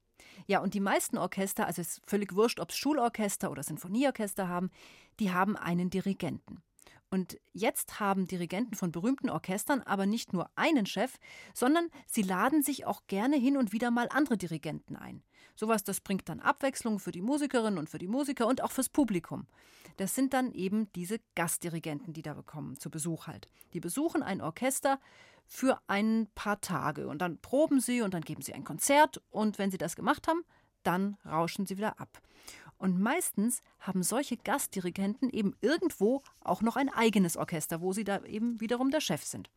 Ja, 0.48 0.60
und 0.62 0.74
die 0.74 0.80
meisten 0.80 1.20
Orchester, 1.20 1.68
also 1.68 1.84
es 1.84 1.98
ist 1.98 2.10
völlig 2.10 2.34
wurscht, 2.34 2.60
ob 2.60 2.72
es 2.72 2.78
Schulorchester 2.78 3.52
oder 3.52 3.62
Sinfonieorchester 3.62 4.48
haben, 4.48 4.72
die 5.20 5.32
haben 5.32 5.56
einen 5.56 5.92
Dirigenten. 5.92 6.64
Und 7.12 7.38
jetzt 7.52 8.00
haben 8.00 8.26
Dirigenten 8.26 8.74
von 8.74 8.92
berühmten 8.92 9.30
Orchestern 9.30 9.84
aber 9.84 10.08
nicht 10.08 10.34
nur 10.34 10.50
einen 10.56 10.88
Chef, 10.88 11.20
sondern 11.54 11.90
sie 12.08 12.24
laden 12.24 12.64
sich 12.64 12.88
auch 12.88 13.06
gerne 13.06 13.36
hin 13.36 13.56
und 13.56 13.72
wieder 13.72 13.92
mal 13.92 14.08
andere 14.10 14.36
Dirigenten 14.36 14.96
ein. 14.96 15.22
Sowas, 15.56 15.84
das 15.84 16.02
bringt 16.02 16.30
dann 16.30 16.40
Abwechslung 16.40 17.00
für 17.00 17.12
die 17.12 17.22
Musikerinnen 17.22 17.78
und 17.78 17.90
für 17.90 18.00
die 18.00 18.08
Musiker 18.08 18.48
und 18.48 18.64
auch 18.64 18.72
fürs 18.72 18.90
Publikum. 18.90 19.48
Das 19.98 20.16
sind 20.16 20.34
dann 20.34 20.52
eben 20.52 20.92
diese 20.94 21.20
Gastdirigenten, 21.36 22.14
die 22.14 22.24
da 22.24 22.34
bekommen, 22.34 22.80
zu 22.80 22.90
Besuch 22.90 23.28
halt. 23.28 23.48
Die 23.74 23.80
besuchen 23.80 24.24
ein 24.24 24.42
Orchester 24.42 25.00
für 25.46 25.80
ein 25.88 26.28
paar 26.36 26.62
Tage 26.62 27.08
und 27.08 27.20
dann 27.20 27.38
proben 27.40 27.80
sie 27.80 28.02
und 28.02 28.14
dann 28.14 28.24
geben 28.24 28.42
sie 28.42 28.54
ein 28.54 28.64
Konzert 28.64 29.22
und 29.30 29.60
wenn 29.60 29.72
sie 29.72 29.78
das 29.78 29.96
gemacht 29.96 30.28
haben, 30.28 30.44
dann 30.84 31.18
rauschen 31.26 31.66
sie 31.66 31.78
wieder 31.78 32.00
ab. 32.00 32.22
Und 32.78 33.00
meistens 33.00 33.62
haben 33.80 34.04
solche 34.04 34.36
Gastdirigenten 34.36 35.30
eben 35.30 35.56
irgendwo 35.62 36.22
auch 36.42 36.62
noch 36.62 36.76
ein 36.76 36.90
eigenes 36.90 37.38
Orchester, 37.38 37.82
wo 37.82 37.94
sie 37.94 38.04
da 38.04 38.24
eben 38.24 38.60
wiederum 38.60 38.92
der 38.92 39.00
Chef 39.00 39.24
sind. 39.24 39.50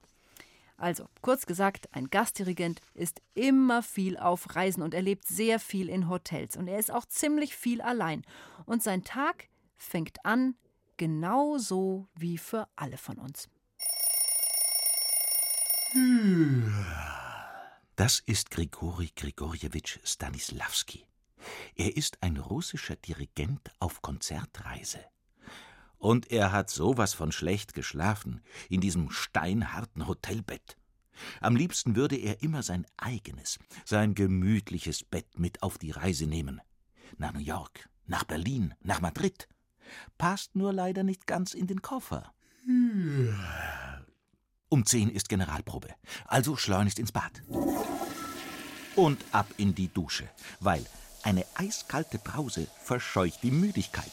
Also, 0.78 1.09
kurz 1.23 1.47
gesagt, 1.47 1.88
ein 1.92 2.11
Gastdirigent 2.11 2.80
ist 2.95 3.23
immer 3.35 3.83
viel 3.83 4.18
auf 4.18 4.54
Reisen 4.54 4.83
und 4.83 4.92
erlebt 4.92 5.26
sehr 5.26 5.59
viel 5.59 5.88
in 5.88 6.09
Hotels. 6.09 6.56
Und 6.56 6.68
er 6.68 6.78
ist 6.78 6.90
auch 6.90 7.06
ziemlich 7.06 7.56
viel 7.56 7.80
allein. 7.80 8.23
Und 8.66 8.83
sein 8.83 9.02
Tag 9.02 9.49
fängt 9.76 10.25
an, 10.25 10.54
genauso 10.99 12.09
wie 12.14 12.37
für 12.37 12.68
alle 12.76 12.99
von 12.99 13.18
uns. 13.18 13.49
Das 17.97 18.21
ist 18.21 18.50
Grigori 18.50 19.11
Grigorjewitsch 19.16 19.99
Stanislavski. 20.04 21.06
Er 21.75 21.97
ist 21.97 22.23
ein 22.23 22.37
russischer 22.37 22.97
Dirigent 22.97 23.71
auf 23.78 24.02
Konzertreise. 24.02 25.00
Und 25.99 26.31
er 26.31 26.53
hat 26.53 26.71
sowas 26.71 27.15
von 27.15 27.33
schlecht 27.33 27.75
geschlafen 27.75 28.43
in 28.69 28.81
diesem 28.81 29.11
steinharten 29.11 30.07
Hotelbett. 30.07 30.76
Am 31.41 31.57
liebsten 31.57 31.97
würde 31.97 32.17
er 32.17 32.43
immer 32.43 32.62
sein 32.62 32.87
eigenes, 32.97 33.59
sein 33.85 34.15
gemütliches 34.15 35.03
Bett 35.03 35.38
mit 35.38 35.62
auf 35.62 35.79
die 35.79 35.91
Reise 35.91 36.26
nehmen. 36.26 36.61
Nach 37.17 37.33
New 37.33 37.41
York, 37.41 37.88
nach 38.07 38.25
Berlin, 38.25 38.75
nach 38.83 39.00
Madrid. 39.00 39.49
Passt 40.19 40.57
nur 40.57 40.73
leider 40.73 41.05
nicht 41.05 41.26
ganz 41.26 41.55
in 41.55 41.67
den 41.67 41.81
Koffer. 41.81 42.35
Um 44.69 44.85
zehn 44.85 45.09
ist 45.09 45.29
Generalprobe, 45.29 45.88
also 46.25 46.57
schleunigst 46.57 46.99
ins 46.99 47.12
Bad. 47.12 47.43
Und 48.97 49.25
ab 49.33 49.47
in 49.57 49.75
die 49.75 49.88
Dusche, 49.88 50.29
weil 50.61 50.85
eine 51.23 51.45
eiskalte 51.55 52.19
Brause 52.19 52.67
verscheucht 52.83 53.43
die 53.43 53.51
Müdigkeit. 53.51 54.13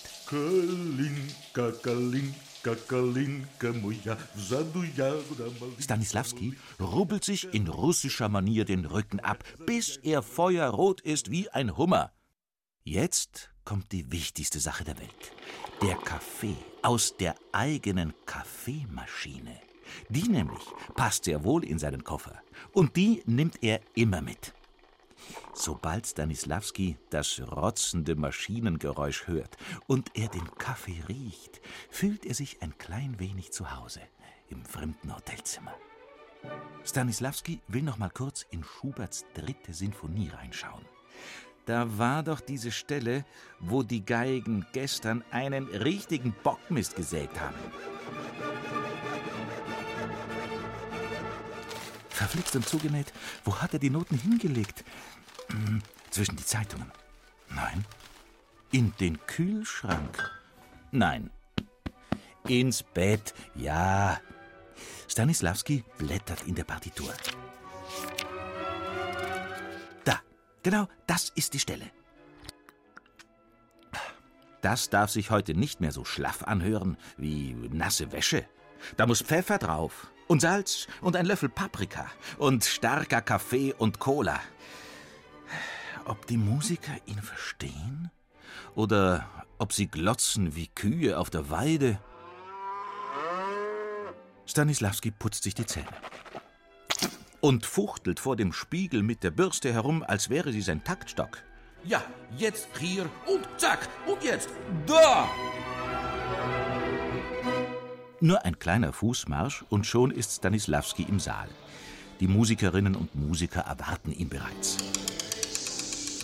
Stanislavski 5.79 6.57
rubbelt 6.79 7.23
sich 7.23 7.53
in 7.53 7.67
russischer 7.67 8.29
Manier 8.29 8.65
den 8.65 8.85
Rücken 8.85 9.19
ab, 9.19 9.43
bis 9.65 9.97
er 9.97 10.21
feuerrot 10.21 11.01
ist 11.01 11.29
wie 11.29 11.49
ein 11.49 11.77
Hummer. 11.77 12.11
Jetzt 12.83 13.49
kommt 13.65 13.91
die 13.91 14.11
wichtigste 14.11 14.59
Sache 14.59 14.83
der 14.83 14.97
Welt. 14.97 15.31
Der 15.81 15.95
Kaffee 15.95 16.55
aus 16.81 17.15
der 17.17 17.35
eigenen 17.51 18.13
Kaffeemaschine. 18.25 19.59
Die 20.09 20.27
nämlich 20.27 20.63
passt 20.95 21.25
sehr 21.25 21.43
wohl 21.43 21.63
in 21.63 21.79
seinen 21.79 22.03
Koffer. 22.03 22.41
Und 22.73 22.95
die 22.95 23.23
nimmt 23.25 23.61
er 23.61 23.81
immer 23.95 24.21
mit. 24.21 24.53
Sobald 25.53 26.07
Stanislavski 26.07 26.97
das 27.09 27.41
rotzende 27.51 28.15
Maschinengeräusch 28.15 29.27
hört 29.27 29.57
und 29.87 30.11
er 30.15 30.27
den 30.27 30.49
Kaffee 30.57 31.03
riecht, 31.07 31.61
fühlt 31.89 32.25
er 32.25 32.33
sich 32.33 32.61
ein 32.61 32.77
klein 32.77 33.19
wenig 33.19 33.51
zu 33.51 33.75
Hause 33.75 34.01
im 34.49 34.65
fremden 34.65 35.15
Hotelzimmer. 35.15 35.75
Stanislavski 36.83 37.61
will 37.67 37.83
noch 37.83 37.97
mal 37.97 38.09
kurz 38.09 38.45
in 38.49 38.63
Schuberts 38.63 39.25
dritte 39.33 39.73
Sinfonie 39.73 40.29
reinschauen. 40.29 40.85
Da 41.65 41.97
war 41.97 42.23
doch 42.23 42.41
diese 42.41 42.71
Stelle, 42.71 43.23
wo 43.59 43.83
die 43.83 44.03
Geigen 44.03 44.65
gestern 44.73 45.23
einen 45.31 45.67
richtigen 45.67 46.35
Bockmist 46.43 46.95
gesägt 46.95 47.39
haben. 47.39 47.55
Verflixt 52.23 52.55
und 52.55 52.67
zugenäht, 52.67 53.11
wo 53.43 53.57
hat 53.57 53.73
er 53.73 53.79
die 53.79 53.89
Noten 53.89 54.17
hingelegt? 54.17 54.85
Hm, 55.49 55.81
zwischen 56.09 56.37
die 56.37 56.45
Zeitungen. 56.45 56.89
Nein. 57.49 57.83
In 58.71 58.93
den 59.01 59.19
Kühlschrank. 59.27 60.31
Nein. 60.91 61.31
Ins 62.47 62.81
Bett. 62.81 63.33
Ja. 63.55 64.21
Stanislavski 65.09 65.83
blättert 65.97 66.47
in 66.47 66.55
der 66.55 66.63
Partitur. 66.63 67.13
Da. 70.05 70.21
Genau, 70.63 70.87
das 71.05 71.29
ist 71.35 71.53
die 71.53 71.59
Stelle. 71.59 71.91
Das 74.61 74.89
darf 74.89 75.11
sich 75.11 75.29
heute 75.29 75.55
nicht 75.55 75.81
mehr 75.81 75.91
so 75.91 76.05
schlaff 76.05 76.43
anhören 76.43 76.95
wie 77.17 77.53
nasse 77.53 78.13
Wäsche. 78.13 78.45
Da 78.95 79.05
muss 79.05 79.21
Pfeffer 79.21 79.57
drauf 79.57 80.07
und 80.33 80.39
Salz 80.39 80.87
und 81.01 81.15
ein 81.15 81.27
Löffel 81.27 81.47
Paprika 81.47 82.07
und 82.39 82.65
starker 82.65 83.21
Kaffee 83.21 83.71
und 83.77 83.99
Cola. 83.99 84.39
Ob 86.05 86.25
die 86.25 86.37
Musiker 86.37 86.93
ihn 87.05 87.21
verstehen? 87.21 88.09
Oder 88.73 89.27
ob 89.59 89.73
sie 89.73 89.85
glotzen 89.85 90.55
wie 90.55 90.69
Kühe 90.69 91.19
auf 91.19 91.29
der 91.29 91.51
Weide? 91.51 91.99
Stanislavski 94.47 95.11
putzt 95.11 95.43
sich 95.43 95.53
die 95.53 95.67
Zähne 95.67 95.85
und 97.39 97.67
fuchtelt 97.67 98.19
vor 98.19 98.35
dem 98.35 98.53
Spiegel 98.53 99.03
mit 99.03 99.23
der 99.23 99.31
Bürste 99.31 99.71
herum, 99.71 100.01
als 100.01 100.31
wäre 100.31 100.51
sie 100.51 100.61
sein 100.61 100.83
Taktstock. 100.83 101.43
Ja, 101.83 102.03
jetzt 102.37 102.69
hier 102.79 103.07
und 103.27 103.47
zack 103.57 103.87
und 104.07 104.23
jetzt 104.23 104.49
da! 104.87 105.29
Nur 108.23 108.45
ein 108.45 108.57
kleiner 108.57 108.93
Fußmarsch 108.93 109.65
und 109.67 109.85
schon 109.85 110.09
ist 110.09 110.37
Stanislavski 110.37 111.03
im 111.03 111.19
Saal. 111.19 111.49
Die 112.21 112.29
Musikerinnen 112.29 112.95
und 112.95 113.13
Musiker 113.13 113.59
erwarten 113.59 114.13
ihn 114.13 114.29
bereits. 114.29 114.77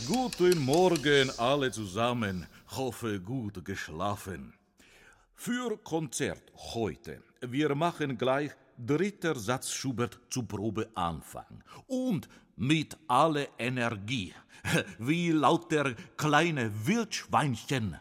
Guten 0.07 0.59
Morgen 0.59 1.29
alle 1.37 1.69
zusammen. 1.71 2.47
Hoffe 2.69 3.19
gut 3.19 3.65
geschlafen. 3.65 4.53
Für 5.35 5.77
Konzert 5.83 6.43
heute. 6.73 7.21
Wir 7.41 7.75
machen 7.75 8.17
gleich 8.17 8.51
dritter 8.77 9.35
Satz 9.35 9.69
Schubert 9.69 10.21
zu 10.29 10.43
Probeanfang. 10.43 11.65
Und 11.87 12.29
mit 12.55 12.95
aller 13.09 13.47
Energie. 13.57 14.33
Wie 14.99 15.31
lauter 15.31 15.95
kleine 16.15 16.71
Wildschweinchen. 16.87 17.97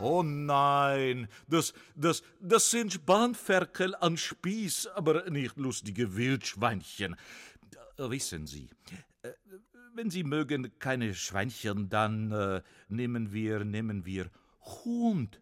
Oh 0.00 0.22
nein, 0.22 1.28
das, 1.46 1.74
das, 1.94 2.22
das 2.40 2.70
sind 2.70 2.92
Spanferkel 2.92 3.94
an 3.94 4.16
Spieß, 4.16 4.86
aber 4.94 5.28
nicht 5.28 5.56
lustige 5.56 6.16
Wildschweinchen. 6.16 7.16
Äh, 7.98 8.10
wissen 8.10 8.46
Sie, 8.46 8.70
äh, 9.22 9.32
wenn 9.94 10.08
Sie 10.08 10.24
mögen 10.24 10.72
keine 10.78 11.12
Schweinchen, 11.12 11.90
dann 11.90 12.32
äh, 12.32 12.62
nehmen 12.88 13.32
wir, 13.32 13.64
nehmen 13.64 14.06
wir 14.06 14.30
Hund. 14.60 15.40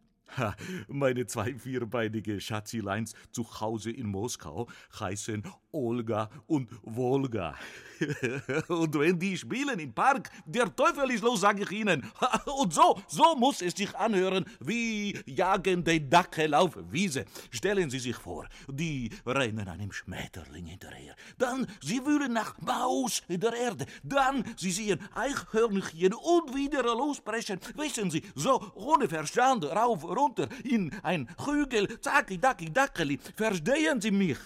Meine 0.88 1.26
zwei 1.26 1.54
vierbeinige 1.54 2.40
Schatzileins 2.40 3.14
zu 3.30 3.60
Hause 3.60 3.90
in 3.90 4.08
Moskau 4.08 4.68
heißen 4.98 5.44
Olga 5.72 6.30
und 6.46 6.68
Wolga. 6.82 7.54
und 8.68 8.98
wenn 8.98 9.18
die 9.18 9.36
spielen 9.36 9.78
im 9.78 9.92
Park, 9.92 10.30
der 10.46 10.74
Teufel 10.74 11.10
ist 11.10 11.22
los, 11.22 11.40
sag 11.40 11.60
ich 11.60 11.70
Ihnen. 11.70 12.04
Und 12.46 12.72
so, 12.72 13.00
so 13.08 13.34
muss 13.36 13.60
es 13.60 13.74
sich 13.74 13.94
anhören, 13.96 14.44
wie 14.60 15.18
jagende 15.26 16.00
Dackel 16.00 16.54
auf 16.54 16.78
Wiese. 16.90 17.24
Stellen 17.50 17.90
Sie 17.90 17.98
sich 17.98 18.16
vor, 18.16 18.46
die 18.68 19.10
rennen 19.26 19.68
einem 19.68 19.92
Schmetterling 19.92 20.66
hinterher. 20.66 21.14
Dann, 21.38 21.66
sie 21.80 22.04
wühlen 22.04 22.32
nach 22.32 22.58
Maus 22.60 23.22
in 23.28 23.40
der 23.40 23.54
Erde. 23.54 23.86
Dann, 24.02 24.44
sie 24.56 24.70
sehen 24.70 25.00
Eichhörnchen 25.14 26.14
und 26.14 26.54
wieder 26.54 26.82
losbrechen. 26.82 27.60
Wissen 27.74 28.10
Sie, 28.10 28.22
so 28.34 28.72
ohne 28.74 29.08
Verstand, 29.08 29.64
rauf, 29.64 30.04
runter, 30.04 30.48
in 30.64 30.92
ein 31.02 31.28
Hügel, 31.44 32.00
zacki, 32.00 32.38
dacki, 32.38 32.72
dackeli. 32.72 33.18
Verstehen 33.34 34.00
Sie 34.00 34.10
mich? 34.10 34.38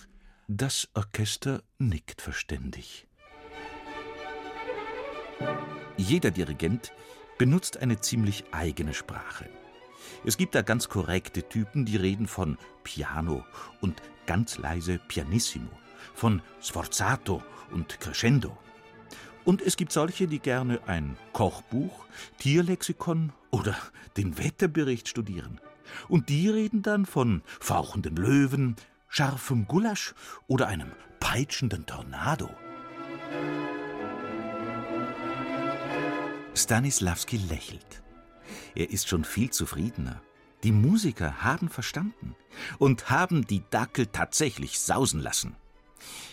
Das 0.55 0.87
Orchester 0.93 1.63
nickt 1.79 2.21
verständig. 2.21 3.07
Jeder 5.97 6.31
Dirigent 6.31 6.93
benutzt 7.39 7.79
eine 7.79 8.03
ziemlich 8.03 8.45
eigene 8.53 8.93
Sprache. 8.93 9.49
Es 10.27 10.37
gibt 10.37 10.55
da 10.55 10.61
ganz 10.61 10.91
korrekte 10.91 11.49
Typen, 11.49 11.87
die 11.87 11.97
reden 11.97 12.27
von 12.27 12.59
Piano 12.85 13.47
und 13.81 14.03
ganz 14.27 14.59
leise 14.59 15.01
Pianissimo, 15.09 15.71
von 16.13 16.43
Sforzato 16.61 17.43
und 17.71 17.99
Crescendo. 17.99 18.59
Und 19.47 19.63
es 19.63 19.79
gibt 19.79 19.93
solche, 19.93 20.27
die 20.27 20.39
gerne 20.39 20.87
ein 20.87 21.17
Kochbuch, 21.33 22.05
Tierlexikon 22.37 23.33
oder 23.51 23.75
den 24.19 24.37
Wetterbericht 24.37 25.09
studieren. 25.09 25.63
Und 26.09 26.29
die 26.29 26.51
reden 26.51 26.83
dann 26.83 27.07
von 27.07 27.43
fauchenden 27.59 28.17
Löwen, 28.17 28.77
scharfem 29.13 29.67
Gulasch 29.69 30.15
oder 30.47 30.69
einem 30.69 30.91
peitschenden 31.21 31.85
Tornado. 31.85 32.49
Stanislavski 36.55 37.37
lächelt. 37.37 38.03
Er 38.75 38.89
ist 38.89 39.09
schon 39.09 39.25
viel 39.25 39.51
zufriedener. 39.51 40.23
Die 40.63 40.73
Musiker 40.73 41.43
haben 41.43 41.69
verstanden 41.69 42.35
und 42.79 43.11
haben 43.11 43.47
die 43.47 43.63
Dackel 43.69 44.07
tatsächlich 44.07 44.81
sausen 44.81 45.21
lassen. 45.21 45.57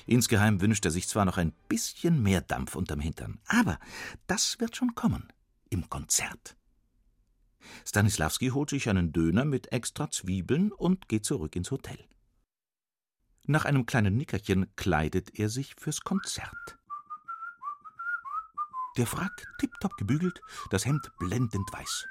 Insgeheim 0.06 0.62
wünscht 0.62 0.86
er 0.86 0.92
sich 0.92 1.10
zwar 1.10 1.26
noch 1.26 1.38
ein 1.38 1.52
bisschen 1.68 2.24
mehr 2.24 2.42
Dampf 2.42 2.76
unterm 2.76 3.02
Hintern, 3.02 3.40
aber 3.46 3.78
das 4.26 4.58
wird 4.60 4.78
schon 4.78 4.96
kommen 4.96 5.28
im 5.70 5.90
Konzert. 5.90 6.56
Stanislavski 7.86 8.50
holt 8.50 8.70
sich 8.70 8.88
einen 8.88 9.12
Döner 9.12 9.44
mit 9.44 9.72
extra 9.74 10.10
Zwiebeln 10.10 10.72
und 10.72 11.10
geht 11.10 11.26
zurück 11.26 11.58
ins 11.58 11.72
Hotel. 11.72 12.00
Nach 13.50 13.66
einem 13.66 13.88
kleinen 13.88 14.16
Nickerchen 14.16 14.76
kleidet 14.76 15.40
er 15.40 15.50
sich 15.50 15.74
fürs 15.74 16.02
Konzert. 16.02 16.78
Der 18.96 19.08
Frack 19.08 19.48
tipptopp 19.58 19.98
gebügelt, 19.98 20.40
das 20.70 20.86
Hemd 20.86 21.10
blendend 21.18 21.68
weiß. 21.74 22.06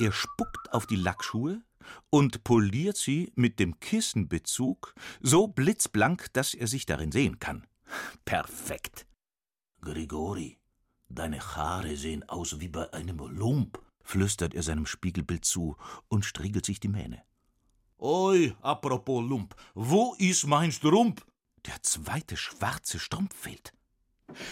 Er 0.00 0.10
spuckt 0.10 0.72
auf 0.72 0.86
die 0.86 0.96
Lackschuhe 0.96 1.62
und 2.10 2.42
poliert 2.42 2.96
sie 2.96 3.32
mit 3.36 3.60
dem 3.60 3.78
Kissenbezug 3.78 4.96
so 5.20 5.46
blitzblank, 5.46 6.26
dass 6.32 6.54
er 6.54 6.66
sich 6.66 6.86
darin 6.86 7.12
sehen 7.12 7.38
kann. 7.38 7.64
Perfekt. 8.24 9.06
Grigori, 9.80 10.58
deine 11.08 11.38
Haare 11.38 11.96
sehen 11.96 12.28
aus 12.28 12.58
wie 12.58 12.68
bei 12.68 12.92
einem 12.92 13.18
Lump, 13.18 13.80
flüstert 14.02 14.54
er 14.54 14.64
seinem 14.64 14.86
Spiegelbild 14.86 15.44
zu 15.44 15.76
und 16.08 16.24
striegelt 16.24 16.66
sich 16.66 16.80
die 16.80 16.88
Mähne. 16.88 17.22
Oi, 18.00 18.54
apropos 18.62 19.28
Lump, 19.28 19.56
wo 19.74 20.14
ist 20.18 20.46
mein 20.46 20.70
Strumpf? 20.70 21.26
Der 21.66 21.82
zweite 21.82 22.36
schwarze 22.36 23.00
Strumpf 23.00 23.34
fehlt. 23.34 23.72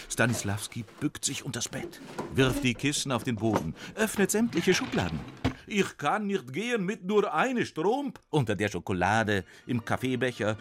Stanislavski 0.09 0.83
bückt 0.99 1.23
sich 1.23 1.45
unters 1.45 1.69
Bett, 1.69 2.01
wirft 2.33 2.65
die 2.65 2.73
Kissen 2.73 3.09
auf 3.13 3.23
den 3.23 3.37
Boden, 3.37 3.73
öffnet 3.95 4.31
sämtliche 4.31 4.73
Schubladen. 4.73 5.21
Ich 5.65 5.97
kann 5.97 6.27
nicht 6.27 6.51
gehen 6.51 6.83
mit 6.83 7.05
nur 7.05 7.33
einem 7.33 7.65
Strumpf. 7.65 8.19
Unter 8.29 8.57
der 8.57 8.67
Schokolade, 8.67 9.45
im 9.65 9.85
Kaffeebecher, 9.85 10.57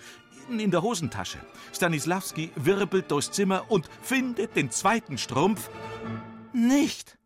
in 0.49 0.71
der 0.71 0.83
Hosentasche. 0.83 1.41
Stanislavski 1.75 2.53
wirbelt 2.55 3.11
durchs 3.11 3.33
Zimmer 3.33 3.69
und 3.69 3.89
findet 4.01 4.55
den 4.55 4.71
zweiten 4.71 5.19
Strumpf 5.19 5.71
nicht. 6.53 7.19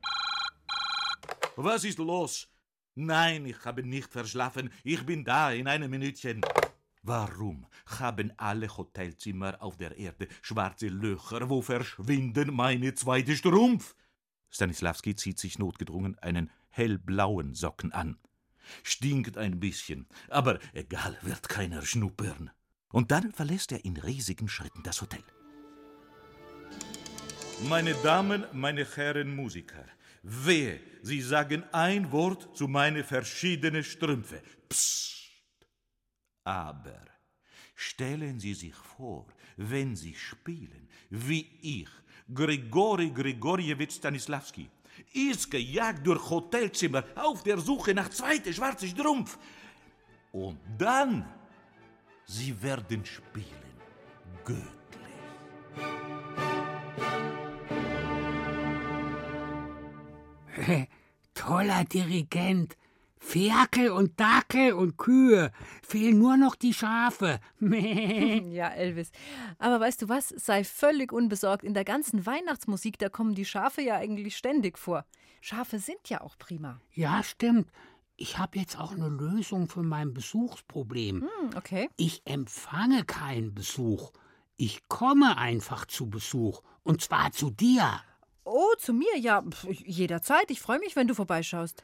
Was 1.57 1.85
ist 1.85 1.99
los? 1.99 2.49
Nein, 2.95 3.47
ich 3.47 3.65
habe 3.65 3.83
nicht 3.83 4.13
verschlafen. 4.13 4.71
Ich 4.83 5.05
bin 5.07 5.25
da 5.25 5.53
in 5.53 5.69
einem 5.69 5.91
Minütchen. 5.91 6.41
Warum 7.03 7.67
haben 7.87 8.33
alle 8.37 8.77
Hotelzimmer 8.77 9.63
auf 9.63 9.77
der 9.77 9.97
Erde 9.97 10.29
schwarze 10.43 10.89
Löcher? 10.89 11.49
Wo 11.49 11.63
verschwinden 11.63 12.55
meine 12.55 12.95
zweite 12.95 13.37
Strumpf? 13.37 13.95
Stanislavski 14.51 15.15
zieht 15.15 15.39
sich 15.39 15.59
notgedrungen 15.59 16.19
einen 16.19 16.51
hellblauen 16.69 17.55
Socken 17.55 17.93
an. 17.93 18.19
Stinkt 18.83 19.39
ein 19.39 19.61
bisschen, 19.61 20.07
aber 20.29 20.59
egal, 20.73 21.17
wird 21.23 21.49
keiner 21.49 21.83
schnuppern. 21.83 22.51
Und 22.93 23.11
dann 23.13 23.33
verlässt 23.33 23.73
er 23.73 23.85
in 23.85 23.97
riesigen 23.97 24.49
Schritten 24.49 24.83
das 24.83 25.01
Hotel. 25.01 25.23
Meine 27.69 27.95
Damen, 27.95 28.45
meine 28.53 28.85
Herren 28.85 29.35
Musiker, 29.35 29.85
wehe, 30.23 30.81
Sie 31.03 31.21
sagen 31.21 31.65
ein 31.73 32.13
Wort 32.13 32.57
zu 32.57 32.69
meinen 32.69 33.05
verschiedenen 33.05 33.85
Strümpfe. 33.85 34.43
Psst. 34.69 35.21
Aber 36.45 37.01
stellen 37.75 38.39
Sie 38.39 38.55
sich 38.55 38.75
vor, 38.75 39.27
wenn 39.57 39.97
Sie 39.97 40.15
spielen, 40.15 40.89
wie 41.11 41.49
ich, 41.63 41.89
Grigori 42.33 43.11
Grigorjewitsch 43.11 43.97
Stanislavski, 43.97 44.69
ist 45.13 45.51
gejagt 45.51 46.07
durch 46.07 46.31
Hotelzimmer 46.31 47.05
auf 47.17 47.43
der 47.43 47.59
Suche 47.59 47.95
nach 47.95 48.09
zweite 48.11 48.53
schwarze 48.53 48.87
Strumpf. 48.87 49.39
Und 50.33 50.59
dann, 50.79 51.25
Sie 52.27 52.63
werden 52.63 53.05
spielen, 53.05 53.47
göttlich. 54.45 56.20
Toller 61.35 61.85
Dirigent. 61.85 62.77
Ferkel 63.23 63.91
und 63.91 64.19
Dackel 64.19 64.73
und 64.73 64.97
Kühe. 64.97 65.53
Fehlen 65.83 66.19
nur 66.19 66.37
noch 66.39 66.55
die 66.55 66.73
Schafe. 66.73 67.39
ja, 67.61 68.71
Elvis. 68.71 69.13
Aber 69.59 69.79
weißt 69.79 70.03
du 70.03 70.09
was? 70.09 70.31
Sei 70.31 70.65
völlig 70.65 71.13
unbesorgt. 71.13 71.63
In 71.63 71.75
der 71.75 71.85
ganzen 71.85 72.25
Weihnachtsmusik, 72.25 72.99
da 72.99 73.11
kommen 73.11 73.35
die 73.35 73.45
Schafe 73.45 73.83
ja 73.83 73.97
eigentlich 73.97 74.37
ständig 74.37 74.79
vor. 74.79 75.05
Schafe 75.43 75.79
sind 75.79 76.09
ja 76.09 76.23
auch 76.23 76.37
prima. 76.39 76.81
Ja, 76.95 77.23
stimmt. 77.23 77.71
Ich 78.17 78.39
habe 78.39 78.59
jetzt 78.59 78.79
auch 78.79 78.93
eine 78.93 79.09
Lösung 79.09 79.69
für 79.69 79.83
mein 79.83 80.13
Besuchsproblem. 80.13 81.23
Hm, 81.23 81.51
okay. 81.57 81.89
Ich 81.97 82.23
empfange 82.27 83.05
keinen 83.05 83.55
Besuch. 83.55 84.13
Ich 84.57 84.89
komme 84.89 85.39
einfach 85.39 85.87
zu 85.87 86.11
Besuch. 86.11 86.63
Und 86.83 87.01
zwar 87.03 87.33
zu 87.33 87.51
dir. 87.51 88.01
Oh, 88.45 88.75
zu 88.79 88.93
mir? 88.93 89.17
Ja, 89.19 89.45
jederzeit. 89.85 90.51
Ich 90.51 90.61
freue 90.61 90.79
mich, 90.79 90.97
wenn 90.97 91.09
du 91.09 91.15
vorbeischaust. 91.15 91.83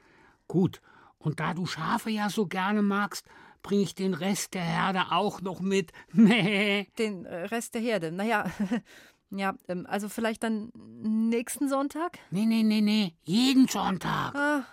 Gut. 0.49 0.81
Und 1.19 1.40
da 1.40 1.55
du 1.55 1.66
Schafe 1.66 2.11
ja 2.11 2.31
so 2.31 2.47
gerne 2.47 2.83
magst, 2.83 3.27
bringe 3.62 3.83
ich 3.83 3.95
den 3.95 4.14
Rest 4.14 4.55
der 4.55 4.62
Herde 4.62 5.07
auch 5.11 5.40
noch 5.40 5.61
mit. 5.61 5.92
den 6.12 7.25
äh, 7.25 7.45
Rest 7.47 7.75
der 7.75 7.81
Herde? 7.81 8.12
Naja, 8.12 8.51
ja, 9.31 9.55
ähm, 9.69 9.87
also 9.88 10.09
vielleicht 10.09 10.42
dann 10.42 10.71
nächsten 10.75 11.69
Sonntag? 11.69 12.19
Nee, 12.31 12.47
nee, 12.47 12.62
nee, 12.62 12.81
nee, 12.81 13.14
jeden 13.25 13.66
Sonntag. 13.66 14.35
Ah. 14.35 14.64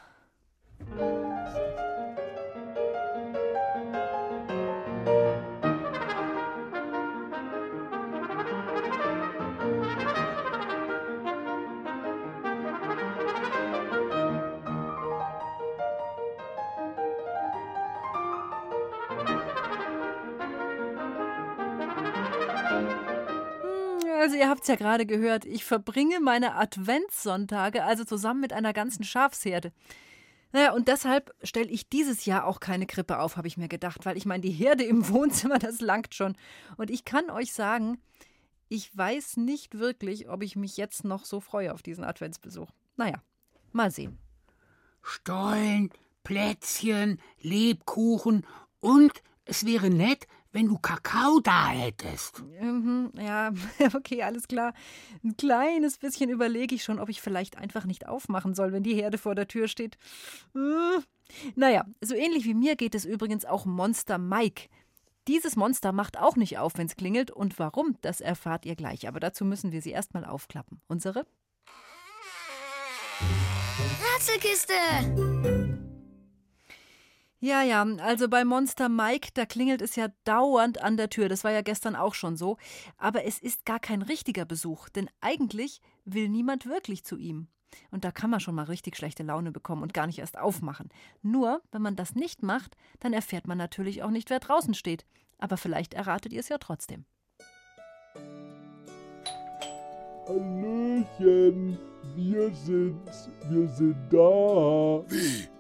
Also 24.24 24.38
ihr 24.38 24.48
habt 24.48 24.62
es 24.62 24.70
ja 24.70 24.78
gerade 24.78 25.06
gehört, 25.06 25.44
ich 25.44 25.66
verbringe 25.66 26.22
meine 26.22 26.56
Adventssonntage 26.56 27.84
also 27.84 28.06
zusammen 28.06 28.40
mit 28.40 28.54
einer 28.54 28.72
ganzen 28.72 29.04
Schafsherde. 29.04 29.74
Naja, 30.54 30.72
und 30.72 30.88
deshalb 30.88 31.36
stelle 31.44 31.68
ich 31.68 31.90
dieses 31.90 32.24
Jahr 32.24 32.46
auch 32.46 32.62
keine 32.62 32.86
Krippe 32.86 33.20
auf, 33.20 33.36
habe 33.36 33.50
ich 33.50 33.58
mir 33.58 33.68
gedacht, 33.68 34.06
weil 34.06 34.16
ich 34.16 34.26
meine, 34.26 34.40
die 34.40 34.52
Herde 34.52 34.86
im 34.86 35.10
Wohnzimmer, 35.10 35.60
das 35.60 35.82
langt 35.82 36.16
schon. 36.16 36.38
Und 36.78 36.90
ich 36.90 37.04
kann 37.04 37.30
euch 37.30 37.52
sagen, 37.52 38.00
ich 38.70 38.98
weiß 38.98 39.36
nicht 39.36 39.78
wirklich, 39.78 40.30
ob 40.30 40.42
ich 40.42 40.56
mich 40.56 40.78
jetzt 40.78 41.04
noch 41.04 41.26
so 41.26 41.42
freue 41.42 41.74
auf 41.74 41.84
diesen 41.84 42.06
Adventsbesuch. 42.06 42.70
Naja, 42.96 43.22
mal 43.74 43.92
sehen. 43.92 44.18
Stollen, 45.02 45.92
Plätzchen, 46.24 47.20
Lebkuchen 47.42 48.48
und 48.80 49.12
es 49.44 49.66
wäre 49.66 49.90
nett, 49.90 50.28
wenn 50.54 50.68
du 50.68 50.78
Kakao 50.78 51.40
da 51.42 51.70
hättest. 51.70 52.44
Mhm, 52.62 53.12
ja, 53.20 53.52
okay, 53.94 54.24
alles 54.24 54.48
klar. 54.48 54.74
Ein 55.24 55.36
kleines 55.36 55.98
bisschen 55.98 56.30
überlege 56.30 56.76
ich 56.76 56.84
schon, 56.84 57.00
ob 57.00 57.10
ich 57.10 57.22
vielleicht 57.22 57.58
einfach 57.58 57.86
nicht 57.86 58.08
aufmachen 58.08 58.54
soll, 58.54 58.72
wenn 58.72 58.84
die 58.84 58.96
Herde 58.96 59.18
vor 59.18 59.36
der 59.36 59.48
Tür 59.48 59.68
steht. 59.68 59.98
Äh, 60.56 61.02
naja, 61.56 61.86
so 62.02 62.16
ähnlich 62.16 62.46
wie 62.46 62.54
mir 62.54 62.76
geht 62.76 62.96
es 62.96 63.04
übrigens 63.04 63.44
auch 63.46 63.66
Monster 63.66 64.18
Mike. 64.18 64.70
Dieses 65.28 65.56
Monster 65.56 65.92
macht 65.92 66.20
auch 66.20 66.36
nicht 66.36 66.58
auf, 66.58 66.74
wenn 66.78 66.88
es 66.88 66.96
klingelt. 66.96 67.32
Und 67.32 67.58
warum, 67.58 67.98
das 68.02 68.22
erfahrt 68.22 68.66
ihr 68.66 68.76
gleich. 68.76 69.08
Aber 69.08 69.20
dazu 69.20 69.46
müssen 69.46 69.72
wir 69.72 69.82
sie 69.82 69.92
erstmal 69.92 70.26
aufklappen. 70.26 70.82
Unsere? 70.88 71.26
Rätselkiste! 74.16 75.63
Ja, 77.44 77.62
ja, 77.62 77.86
also 77.98 78.30
bei 78.30 78.46
Monster 78.46 78.88
Mike, 78.88 79.32
da 79.34 79.46
klingelt 79.46 79.82
es 79.82 79.98
ja 79.98 80.08
dauernd 80.24 80.82
an 80.82 80.96
der 80.96 81.10
Tür. 81.10 81.28
Das 81.28 81.44
war 81.44 81.52
ja 81.52 81.62
gestern 81.62 81.94
auch 81.94 82.14
schon 82.14 82.38
so. 82.38 82.56
Aber 82.98 83.26
es 83.26 83.38
ist 83.38 83.66
gar 83.66 83.82
kein 83.82 84.02
richtiger 84.02 84.46
Besuch, 84.46 84.88
denn 84.88 85.10
eigentlich 85.20 85.82
will 86.06 86.30
niemand 86.30 86.68
wirklich 86.68 87.04
zu 87.04 87.18
ihm. 87.18 87.50
Und 87.92 88.06
da 88.06 88.14
kann 88.14 88.30
man 88.30 88.40
schon 88.40 88.56
mal 88.56 88.64
richtig 88.64 88.96
schlechte 88.96 89.24
Laune 89.24 89.52
bekommen 89.52 89.84
und 89.84 89.94
gar 89.94 90.08
nicht 90.08 90.20
erst 90.20 90.38
aufmachen. 90.38 90.88
Nur, 91.22 91.62
wenn 91.74 91.82
man 91.82 91.98
das 91.98 92.16
nicht 92.16 92.44
macht, 92.44 92.78
dann 93.02 93.12
erfährt 93.12 93.46
man 93.46 93.58
natürlich 93.58 94.04
auch 94.04 94.10
nicht, 94.10 94.30
wer 94.30 94.40
draußen 94.40 94.74
steht. 94.74 95.06
Aber 95.38 95.58
vielleicht 95.58 95.94
erratet 95.94 96.32
ihr 96.32 96.40
es 96.40 96.48
ja 96.48 96.60
trotzdem. 96.60 97.04
Hallöchen, 100.30 101.78
wir 102.16 102.54
sind, 102.54 103.02
wir 103.50 103.68
sind 103.68 103.98
da. 104.10 105.04
Wie? 105.12 105.53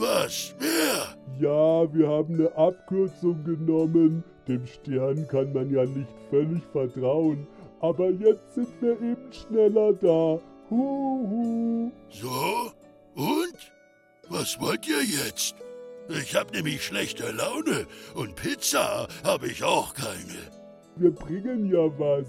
Was? 0.00 0.54
Wer? 0.58 1.14
Ja, 1.38 1.92
wir 1.92 2.08
haben 2.08 2.34
eine 2.34 2.56
Abkürzung 2.56 3.44
genommen. 3.44 4.24
Dem 4.48 4.66
Stern 4.66 5.28
kann 5.28 5.52
man 5.52 5.70
ja 5.70 5.84
nicht 5.84 6.08
völlig 6.30 6.62
vertrauen. 6.72 7.46
Aber 7.80 8.08
jetzt 8.08 8.54
sind 8.54 8.68
wir 8.80 8.92
eben 8.92 9.30
schneller 9.30 9.92
da. 9.92 10.40
Huhu. 10.70 11.92
So? 12.08 12.72
Und? 13.14 13.72
Was 14.30 14.58
wollt 14.58 14.88
ihr 14.88 15.02
jetzt? 15.02 15.56
Ich 16.08 16.34
hab 16.34 16.50
nämlich 16.54 16.82
schlechte 16.82 17.30
Laune 17.32 17.86
und 18.14 18.36
Pizza 18.36 19.06
habe 19.22 19.48
ich 19.48 19.62
auch 19.62 19.92
keine. 19.92 20.40
Wir 20.96 21.10
bringen 21.10 21.70
ja 21.70 21.90
was. 21.98 22.26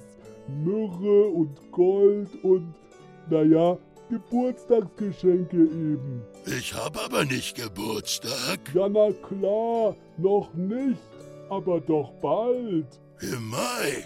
Myrrhe 0.50 1.28
und 1.28 1.72
Gold 1.72 2.30
und, 2.44 2.74
naja, 3.30 3.78
Geburtstagsgeschenke 4.12 5.56
eben. 5.56 6.22
Ich 6.46 6.74
hab 6.74 7.02
aber 7.02 7.24
nicht 7.24 7.56
Geburtstag. 7.56 8.60
Ja, 8.74 8.90
na 8.90 9.10
klar, 9.14 9.96
noch 10.18 10.54
nicht, 10.54 11.00
aber 11.50 11.80
doch 11.80 12.12
bald. 12.22 13.00
Im 13.22 13.50
Mai. 13.50 14.06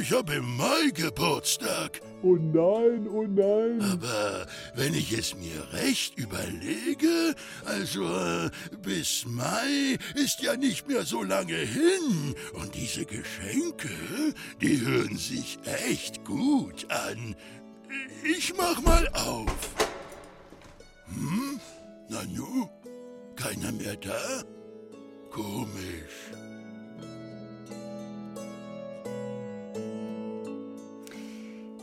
Ich 0.00 0.12
hab 0.12 0.28
im 0.30 0.56
Mai 0.56 0.90
Geburtstag. 0.92 2.00
Oh 2.22 2.34
nein, 2.34 3.08
oh 3.08 3.22
nein. 3.22 3.80
Aber 3.80 4.46
wenn 4.74 4.92
ich 4.92 5.12
es 5.12 5.36
mir 5.36 5.72
recht 5.72 6.18
überlege, 6.18 7.34
also 7.64 8.04
äh, 8.04 8.50
bis 8.82 9.24
Mai 9.24 9.98
ist 10.14 10.42
ja 10.42 10.56
nicht 10.56 10.88
mehr 10.88 11.04
so 11.04 11.22
lange 11.22 11.54
hin. 11.54 12.34
Und 12.54 12.74
diese 12.74 13.06
Geschenke, 13.06 13.88
die 14.60 14.80
hören 14.84 15.16
sich 15.16 15.58
echt 15.64 16.24
gut 16.24 16.90
an. 16.90 17.36
Ich 18.24 18.54
mach 18.56 18.80
mal 18.82 19.08
auf. 19.08 19.74
Hm? 21.06 21.60
Nanu? 22.08 22.68
Keiner 23.36 23.72
mehr 23.72 23.96
da? 23.96 24.42
Komisch. 25.30 26.32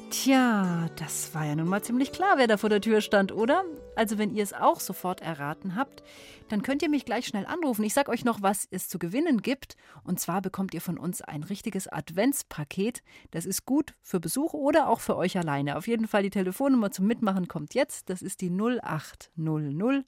Tja, 0.10 0.90
das 0.96 1.34
war 1.34 1.46
ja 1.46 1.56
nun 1.56 1.68
mal 1.68 1.84
ziemlich 1.84 2.12
klar, 2.12 2.38
wer 2.38 2.48
da 2.48 2.58
vor 2.58 2.70
der 2.70 2.82
Tür 2.82 3.02
stand, 3.02 3.32
oder? 3.32 3.64
Also, 3.96 4.18
wenn 4.18 4.34
ihr 4.34 4.44
es 4.44 4.54
auch 4.54 4.80
sofort 4.80 5.22
erraten 5.22 5.76
habt, 5.76 6.04
dann 6.50 6.62
könnt 6.62 6.82
ihr 6.82 6.90
mich 6.90 7.06
gleich 7.06 7.26
schnell 7.26 7.46
anrufen. 7.46 7.84
Ich 7.84 7.94
sag 7.94 8.10
euch 8.10 8.26
noch, 8.26 8.42
was 8.42 8.68
es 8.72 8.88
zu 8.88 9.00
gewinnen 9.00 9.42
gibt. 9.42 9.76
Und 10.04 10.20
zwar 10.20 10.42
bekommt 10.42 10.74
ihr 10.74 10.82
von 10.82 10.98
uns 10.98 11.22
ein 11.22 11.44
richtiges 11.44 11.88
Adventspaket. 11.88 13.02
Das 13.32 13.46
ist 13.46 13.66
gut 13.66 13.96
für 14.02 14.20
Besuch 14.20 14.54
oder 14.54 14.90
auch 14.90 15.00
für 15.00 15.16
euch 15.16 15.38
alleine. 15.38 15.78
Auf 15.78 15.88
jeden 15.88 16.08
Fall 16.08 16.24
die 16.24 16.30
Telefonnummer 16.30 16.92
zum 16.92 17.08
Mitmachen 17.08 17.48
kommt 17.48 17.74
jetzt. 17.74 18.10
Das 18.10 18.22
ist 18.22 18.42
die 18.42 18.50
0800 18.50 20.06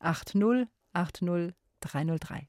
80 0.00 0.68
80 0.92 1.54
303. 1.80 2.48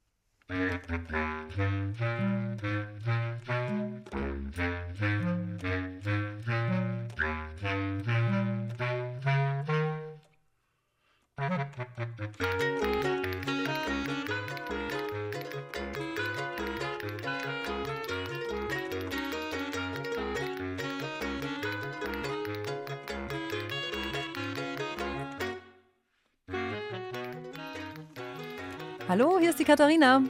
Hallo, 29.10 29.40
hier 29.40 29.50
ist 29.50 29.60
die 29.60 29.66
Katharina. 29.66 30.22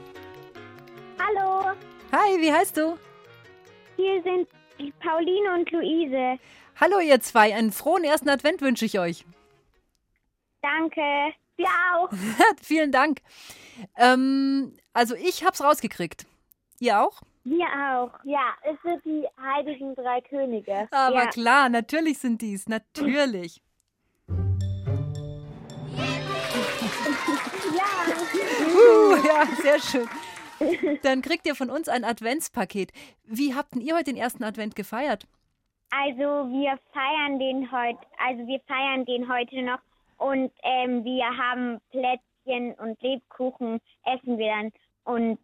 Hallo, 1.20 1.72
Hi, 2.12 2.40
wie 2.40 2.52
heißt 2.52 2.78
du? 2.78 2.98
hier 3.98 4.24
sind 4.24 4.48
Pauline 5.02 5.54
und 5.56 5.70
Luise. 5.72 6.40
Hallo, 6.80 7.00
ihr 7.00 7.20
zwei. 7.20 7.54
Einen 7.54 7.72
frohen 7.72 8.04
ersten 8.06 8.30
Advent 8.30 8.62
wünsche 8.62 8.86
ich 8.86 8.98
euch. 8.98 9.26
Danke. 10.62 11.34
Wir 11.58 11.68
auch. 11.94 12.10
Vielen 12.62 12.92
Dank. 12.92 13.22
Ähm, 13.98 14.78
also, 14.94 15.16
ich 15.16 15.44
hab's 15.44 15.64
rausgekriegt. 15.64 16.26
Ihr 16.80 17.00
auch? 17.00 17.22
Wir 17.44 17.66
auch. 17.66 18.12
Ja, 18.24 18.54
es 18.64 18.78
sind 18.84 19.04
die 19.06 19.28
heiligen 19.42 19.96
drei 19.96 20.22
Könige. 20.22 20.88
Aber 20.92 21.24
ja. 21.24 21.28
klar, 21.28 21.70
natürlich 21.70 22.20
sind 22.20 22.42
die's. 22.42 22.68
Natürlich. 22.68 23.62
Ja. 27.72 27.86
Uh, 28.68 29.16
ja, 29.26 29.46
sehr 29.62 29.80
schön. 29.80 30.10
Dann 31.04 31.22
kriegt 31.22 31.48
ihr 31.48 31.56
von 31.56 31.70
uns 31.70 31.88
ein 31.88 32.04
Adventspaket. 32.04 32.92
Wie 33.24 33.56
habt 33.56 33.74
denn 33.74 33.82
ihr 33.82 33.96
heute 33.96 34.06
den 34.12 34.18
ersten 34.18 34.44
Advent 34.44 34.76
gefeiert? 34.76 35.26
Also 35.90 36.50
wir 36.52 36.78
feiern 36.94 37.40
den 37.40 37.72
heute, 37.72 38.00
also 38.18 38.48
wir 38.48 38.60
feiern 38.68 39.06
den 39.06 39.32
heute 39.32 39.62
noch 39.62 39.80
und 40.22 40.52
ähm, 40.62 41.04
wir 41.04 41.26
haben 41.26 41.80
Plätzchen 41.90 42.74
und 42.76 43.02
Lebkuchen 43.02 43.82
essen 44.06 44.38
wir 44.38 44.52
dann 44.52 44.72
und 45.04 45.40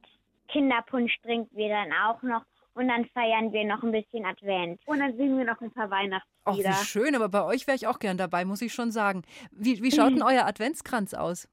Kinderpunsch 0.49 1.17
trinken 1.23 1.57
wir 1.57 1.69
dann 1.69 1.91
auch 1.93 2.21
noch 2.21 2.43
und 2.75 2.87
dann 2.87 3.05
feiern 3.05 3.51
wir 3.51 3.65
noch 3.65 3.81
ein 3.81 3.91
bisschen 3.91 4.23
Advent. 4.23 4.79
Und 4.85 4.99
dann 4.99 5.17
singen 5.17 5.39
wir 5.39 5.45
noch 5.45 5.59
ein 5.61 5.71
paar 5.71 5.87
Ach, 5.87 5.97
Weihnachtslieder. 5.97 6.69
wie 6.69 6.85
schön, 6.85 7.15
aber 7.15 7.27
bei 7.27 7.43
euch 7.43 7.65
wäre 7.65 7.75
ich 7.75 7.87
auch 7.87 7.97
gern 7.97 8.17
dabei, 8.17 8.45
muss 8.45 8.61
ich 8.61 8.71
schon 8.71 8.91
sagen. 8.91 9.23
Wie, 9.49 9.81
wie 9.81 9.91
schaut 9.91 10.11
denn 10.11 10.21
euer 10.21 10.45
Adventskranz 10.45 11.15
aus? 11.15 11.49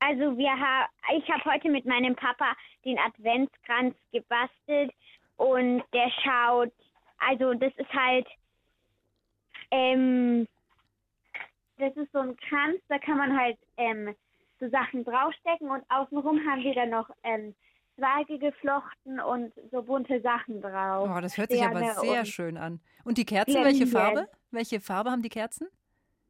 Also 0.00 0.36
wir 0.38 0.50
ha 0.50 0.88
ich 1.14 1.28
habe 1.28 1.44
heute 1.44 1.68
mit 1.68 1.84
meinem 1.84 2.16
Papa 2.16 2.54
den 2.86 2.98
Adventskranz 2.98 3.94
gebastelt 4.10 4.90
und 5.36 5.82
der 5.92 6.10
schaut, 6.22 6.72
also 7.18 7.52
das 7.52 7.74
ist 7.76 7.92
halt, 7.92 8.26
ähm, 9.70 10.48
das 11.78 11.96
ist 11.96 12.10
so 12.12 12.18
ein 12.20 12.36
Kranz, 12.36 12.80
da 12.88 12.98
kann 12.98 13.18
man 13.18 13.36
halt 13.38 13.58
ähm, 13.76 14.14
so 14.60 14.68
Sachen 14.68 15.04
draufstecken 15.04 15.70
und 15.70 15.82
außenrum 15.90 16.38
haben 16.48 16.62
wir 16.62 16.74
dann 16.74 16.90
noch 16.90 17.10
ähm, 17.22 17.54
Zweige 17.96 18.38
geflochten 18.38 19.20
und 19.20 19.52
so 19.70 19.82
bunte 19.82 20.20
Sachen 20.20 20.60
drauf. 20.60 21.08
Oh, 21.16 21.20
das 21.20 21.36
hört 21.38 21.50
sich 21.52 21.62
aber 21.62 21.78
Sterne 21.78 22.00
sehr 22.00 22.20
und- 22.20 22.26
schön 22.28 22.56
an. 22.56 22.80
Und 23.04 23.18
die 23.18 23.24
Kerzen, 23.24 23.54
welche 23.62 23.84
Glänzend. 23.86 23.92
Farbe? 23.92 24.28
Welche 24.50 24.80
Farbe 24.80 25.10
haben 25.12 25.22
die 25.22 25.28
Kerzen? 25.28 25.68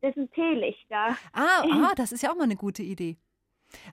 Das 0.02 0.14
sind 0.14 0.30
Teelichter. 0.34 1.16
Ah, 1.32 1.62
ah, 1.90 1.92
das 1.96 2.12
ist 2.12 2.22
ja 2.22 2.30
auch 2.30 2.36
mal 2.36 2.44
eine 2.44 2.56
gute 2.56 2.82
Idee. 2.82 3.16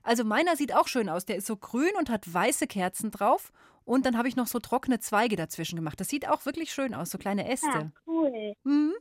Also 0.02 0.22
meiner 0.24 0.54
sieht 0.56 0.74
auch 0.74 0.86
schön 0.86 1.08
aus. 1.08 1.24
Der 1.24 1.36
ist 1.36 1.46
so 1.46 1.56
grün 1.56 1.92
und 1.98 2.10
hat 2.10 2.32
weiße 2.32 2.66
Kerzen 2.66 3.10
drauf. 3.10 3.52
Und 3.84 4.04
dann 4.06 4.18
habe 4.18 4.28
ich 4.28 4.36
noch 4.36 4.46
so 4.46 4.58
trockene 4.58 5.00
Zweige 5.00 5.34
dazwischen 5.36 5.76
gemacht. 5.76 5.98
Das 5.98 6.08
sieht 6.08 6.28
auch 6.28 6.44
wirklich 6.44 6.72
schön 6.72 6.94
aus, 6.94 7.10
so 7.10 7.18
kleine 7.18 7.42
Ja, 7.46 7.48
Äste. 7.52 7.92
cool. 8.06 8.54
Mhm. 8.64 8.92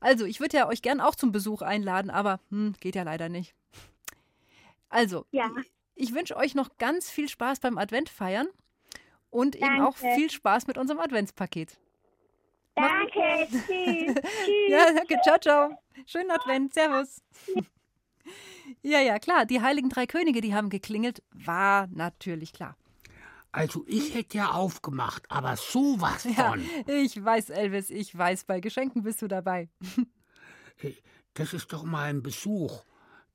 Also, 0.00 0.24
ich 0.24 0.40
würde 0.40 0.56
ja 0.56 0.68
euch 0.68 0.82
gern 0.82 1.00
auch 1.00 1.14
zum 1.14 1.32
Besuch 1.32 1.62
einladen, 1.62 2.10
aber 2.10 2.40
hm, 2.50 2.74
geht 2.80 2.94
ja 2.94 3.02
leider 3.02 3.28
nicht. 3.28 3.54
Also, 4.88 5.26
Ja. 5.30 5.50
ich 5.94 6.14
wünsche 6.14 6.36
euch 6.36 6.54
noch 6.54 6.76
ganz 6.78 7.10
viel 7.10 7.28
Spaß 7.28 7.60
beim 7.60 7.78
Adventfeiern 7.78 8.46
und 9.30 9.56
eben 9.56 9.80
auch 9.80 9.96
Danke. 9.98 10.16
viel 10.16 10.30
Spaß 10.30 10.66
mit 10.66 10.78
unserem 10.78 11.00
Adventspaket. 11.00 11.76
Danke. 12.74 13.48
Tschüss. 13.50 13.62
Tschüss. 14.14 14.68
Ja, 14.68 14.92
danke. 14.92 15.18
Ciao, 15.22 15.38
ciao. 15.38 15.78
Schönen 16.06 16.30
Advent. 16.30 16.74
Servus. 16.74 17.22
Ja, 18.82 18.98
ja, 19.00 19.20
klar. 19.20 19.46
Die 19.46 19.60
heiligen 19.60 19.88
drei 19.88 20.06
Könige, 20.06 20.40
die 20.40 20.52
haben 20.52 20.68
geklingelt. 20.68 21.22
War 21.32 21.86
natürlich 21.92 22.52
klar. 22.52 22.76
Also 23.56 23.84
ich 23.86 24.14
hätte 24.14 24.36
ja 24.36 24.50
aufgemacht, 24.50 25.30
aber 25.30 25.56
sowas 25.56 26.24
von. 26.24 26.34
Ja, 26.36 26.54
ich 26.86 27.24
weiß, 27.24 27.48
Elvis, 27.48 27.88
ich 27.88 28.16
weiß, 28.16 28.44
bei 28.44 28.60
Geschenken 28.60 29.02
bist 29.02 29.22
du 29.22 29.28
dabei. 29.28 29.68
Hey, 30.78 30.94
Das 31.32 31.54
ist 31.54 31.72
doch 31.72 31.84
mal 31.84 32.10
ein 32.10 32.22
Besuch. 32.22 32.82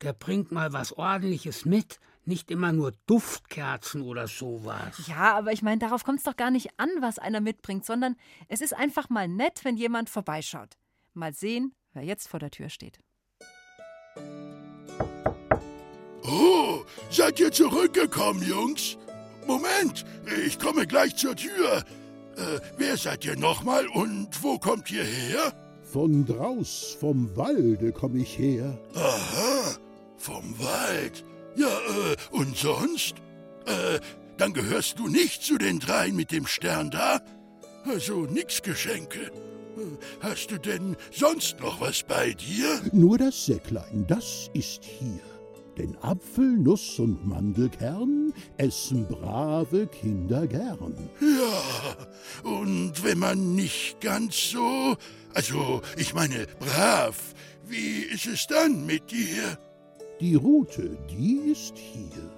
Der 0.01 0.13
bringt 0.13 0.51
mal 0.51 0.73
was 0.73 0.93
Ordentliches 0.93 1.65
mit. 1.65 1.99
Nicht 2.23 2.51
immer 2.51 2.71
nur 2.71 2.91
Duftkerzen 3.07 4.03
oder 4.03 4.27
sowas. 4.27 5.07
Ja, 5.07 5.35
aber 5.35 5.53
ich 5.53 5.63
meine, 5.63 5.79
darauf 5.79 6.03
kommt 6.03 6.19
es 6.19 6.23
doch 6.23 6.35
gar 6.35 6.51
nicht 6.51 6.69
an, 6.77 6.89
was 6.99 7.17
einer 7.17 7.41
mitbringt, 7.41 7.83
sondern 7.83 8.15
es 8.47 8.61
ist 8.61 8.75
einfach 8.75 9.09
mal 9.09 9.27
nett, 9.27 9.61
wenn 9.65 9.75
jemand 9.75 10.07
vorbeischaut. 10.11 10.77
Mal 11.15 11.33
sehen, 11.33 11.73
wer 11.93 12.03
jetzt 12.03 12.27
vor 12.27 12.39
der 12.39 12.51
Tür 12.51 12.69
steht. 12.69 12.99
Oh, 16.23 16.85
seid 17.09 17.39
ihr 17.39 17.51
zurückgekommen, 17.51 18.43
Jungs? 18.43 18.97
Moment, 19.47 20.05
ich 20.45 20.59
komme 20.59 20.87
gleich 20.87 21.15
zur 21.15 21.35
Tür. 21.35 21.83
Äh, 22.37 22.59
wer 22.77 22.97
seid 22.97 23.25
ihr 23.25 23.35
nochmal 23.37 23.87
und 23.87 24.29
wo 24.41 24.57
kommt 24.57 24.89
ihr 24.91 25.03
her? 25.03 25.53
Von 25.83 26.25
draus, 26.25 26.95
vom 26.99 27.35
Walde 27.35 27.91
komm 27.91 28.15
ich 28.15 28.37
her. 28.37 28.77
Aha, 28.95 29.75
vom 30.17 30.57
Wald. 30.59 31.25
Ja, 31.55 31.67
äh, 31.67 32.15
und 32.31 32.55
sonst? 32.57 33.15
Äh, 33.65 33.99
dann 34.37 34.53
gehörst 34.53 34.99
du 34.99 35.07
nicht 35.07 35.43
zu 35.43 35.57
den 35.57 35.79
dreien 35.79 36.15
mit 36.15 36.31
dem 36.31 36.47
Stern 36.47 36.91
da? 36.91 37.19
Also 37.85 38.21
nix 38.21 38.61
Geschenke. 38.61 39.19
Äh, 39.19 39.97
Hast 40.21 40.51
du 40.51 40.57
denn 40.57 40.95
sonst 41.11 41.59
noch 41.59 41.81
was 41.81 42.03
bei 42.03 42.33
dir? 42.33 42.81
Nur 42.93 43.17
das 43.17 43.45
Säcklein, 43.45 44.05
das 44.07 44.49
ist 44.53 44.83
hier. 44.85 45.19
Denn 45.77 45.95
Apfel, 46.01 46.57
Nuss 46.57 46.99
und 46.99 47.25
Mandelkern 47.25 48.33
essen 48.57 49.07
brave 49.07 49.87
Kinder 49.87 50.45
gern. 50.47 51.09
Ja, 51.21 52.49
und 52.49 53.03
wenn 53.03 53.19
man 53.19 53.55
nicht 53.55 54.01
ganz 54.01 54.51
so, 54.51 54.95
also 55.33 55.81
ich 55.97 56.13
meine 56.13 56.47
brav, 56.59 57.33
wie 57.65 58.01
ist 58.13 58.27
es 58.27 58.47
dann 58.47 58.85
mit 58.85 59.11
dir? 59.11 59.57
Die 60.19 60.35
Rute, 60.35 60.97
die 61.09 61.51
ist 61.51 61.77
hier. 61.77 62.29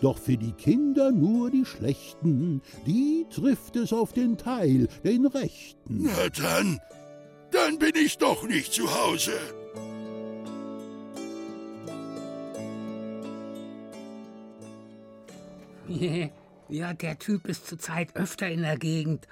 Doch 0.00 0.18
für 0.18 0.36
die 0.36 0.52
Kinder 0.52 1.10
nur 1.10 1.50
die 1.50 1.64
Schlechten, 1.64 2.62
die 2.86 3.26
trifft 3.30 3.76
es 3.76 3.92
auf 3.92 4.12
den 4.12 4.36
Teil, 4.36 4.88
den 5.04 5.26
Rechten. 5.26 6.02
Na 6.04 6.28
dann, 6.28 6.78
dann 7.50 7.78
bin 7.78 7.92
ich 7.94 8.18
doch 8.18 8.46
nicht 8.46 8.72
zu 8.72 8.94
Hause. 8.94 9.32
Ja, 16.68 16.92
der 16.94 17.18
Typ 17.18 17.46
ist 17.46 17.66
zurzeit 17.66 18.16
öfter 18.16 18.48
in 18.48 18.62
der 18.62 18.76
Gegend. 18.76 19.28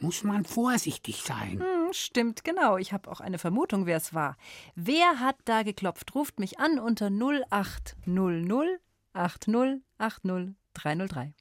Muss 0.00 0.22
man 0.22 0.44
vorsichtig 0.44 1.22
sein. 1.22 1.60
Hm, 1.60 1.92
stimmt, 1.92 2.44
genau. 2.44 2.76
Ich 2.76 2.92
habe 2.92 3.10
auch 3.10 3.20
eine 3.20 3.38
Vermutung, 3.38 3.86
wer 3.86 3.96
es 3.96 4.12
war. 4.12 4.36
Wer 4.74 5.20
hat 5.20 5.36
da 5.44 5.62
geklopft? 5.62 6.14
Ruft 6.14 6.38
mich 6.40 6.58
an 6.60 6.78
unter 6.78 7.06
0800 7.06 8.80
80 9.14 9.82
80 9.98 10.54
303. 10.74 11.32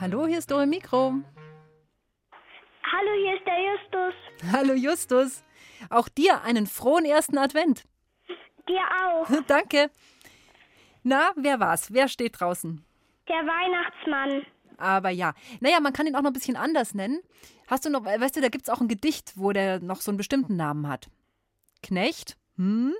Hallo, 0.00 0.26
hier 0.26 0.38
ist 0.38 0.50
Dore 0.50 0.66
Mikro. 0.66 1.14
Hallo, 2.92 3.10
hier 3.22 3.34
ist 3.34 3.46
der 3.46 3.58
Justus. 3.60 4.14
Hallo 4.52 4.74
Justus. 4.74 5.44
Auch 5.90 6.08
dir 6.08 6.42
einen 6.42 6.66
frohen 6.66 7.04
ersten 7.04 7.38
Advent. 7.38 7.84
Dir 8.68 8.82
auch. 9.04 9.28
Danke. 9.46 9.90
Na, 11.02 11.30
wer 11.36 11.60
war's? 11.60 11.92
Wer 11.92 12.08
steht 12.08 12.40
draußen? 12.40 12.84
Der 13.28 13.36
Weihnachtsmann. 13.36 14.46
Aber 14.76 15.10
ja. 15.10 15.34
Naja, 15.60 15.80
man 15.80 15.92
kann 15.92 16.06
ihn 16.06 16.14
auch 16.14 16.22
noch 16.22 16.30
ein 16.30 16.34
bisschen 16.34 16.56
anders 16.56 16.94
nennen. 16.94 17.20
Hast 17.66 17.84
du 17.84 17.90
noch, 17.90 18.04
weißt 18.04 18.36
du, 18.36 18.40
da 18.40 18.48
gibt's 18.48 18.70
auch 18.70 18.80
ein 18.80 18.88
Gedicht, 18.88 19.32
wo 19.36 19.52
der 19.52 19.80
noch 19.80 20.00
so 20.00 20.10
einen 20.10 20.18
bestimmten 20.18 20.56
Namen 20.56 20.88
hat. 20.88 21.08
Knecht? 21.82 22.36
Hm? 22.56 22.94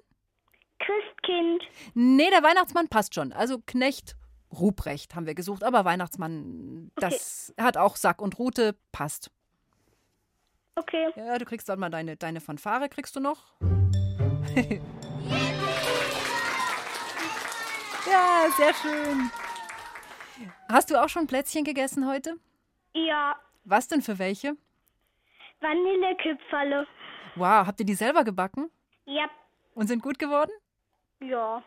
Christkind. 0.79 1.63
Nee, 1.95 2.31
der 2.31 2.43
Weihnachtsmann 2.43 2.89
passt 2.89 3.15
schon. 3.15 3.33
Also 3.33 3.59
Knecht, 3.67 4.17
Ruprecht 4.53 5.15
haben 5.15 5.27
wir 5.27 5.35
gesucht, 5.35 5.65
aber 5.65 5.85
Weihnachtsmann, 5.85 6.91
das 6.97 7.55
hat 7.59 7.77
auch 7.77 7.97
Sack 7.97 8.23
und 8.23 8.39
Rute, 8.39 8.77
passt. 8.93 9.31
Okay. 10.79 11.09
Ja, 11.17 11.39
du 11.39 11.45
kriegst 11.45 11.69
dann 11.69 11.79
mal 11.81 11.91
deine, 11.91 12.17
deine 12.17 12.41
Fanfare, 12.41 12.89
kriegst 12.89 13.17
du 13.17 13.21
noch? 13.21 13.39
ja, 18.07 18.47
sehr 18.57 18.75
schön. 18.75 19.31
Hast 20.71 20.91
du 20.91 21.03
auch 21.03 21.09
schon 21.09 21.27
Plätzchen 21.27 21.65
gegessen 21.65 22.07
heute? 22.09 22.37
Ja, 22.95 23.35
Was 23.65 23.89
denn 23.89 24.03
für 24.03 24.19
welche? 24.19 24.57
Vanillekipferle. 25.61 26.87
Wow, 27.35 27.67
habt 27.67 27.81
ihr 27.81 27.87
die 27.87 27.95
selber 27.95 28.25
gebacken 28.25 28.71
Ja, 29.05 29.29
und 29.75 29.87
sind 29.89 30.03
gut 30.03 30.19
geworden? 30.19 30.51
ja. 31.21 31.63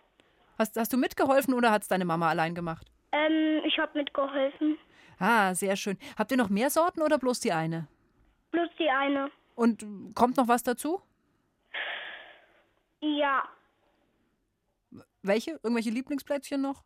Hast, 0.60 0.78
hast 0.78 0.94
du 0.94 0.98
mitgeholfen 0.98 1.54
oder 1.56 1.72
hat 1.72 1.82
es 1.82 1.88
deine 1.88 2.06
Mama 2.06 2.30
allein 2.30 2.54
gemacht? 2.54 2.86
Ähm, 3.14 3.62
ich 3.66 3.80
habe 3.80 3.98
mitgeholfen. 3.98 4.78
Ah, 5.18 5.56
sehr 5.56 5.76
schön. 5.76 5.98
Habt 6.20 6.30
ihr 6.32 6.38
noch 6.38 6.50
mehr 6.50 6.70
Sorten 6.70 7.02
oder 7.02 7.18
bloß 7.18 7.40
die 7.40 7.52
eine? 7.52 7.88
Plus 8.52 8.70
die 8.80 8.90
eine. 8.90 9.32
Und 9.56 9.86
kommt 10.16 10.38
noch 10.38 10.48
was 10.48 10.64
dazu? 10.64 11.02
Ja. 13.02 13.44
Welche? 15.24 15.52
Irgendwelche 15.64 15.90
Lieblingsplätzchen 15.90 16.62
noch? 16.62 16.84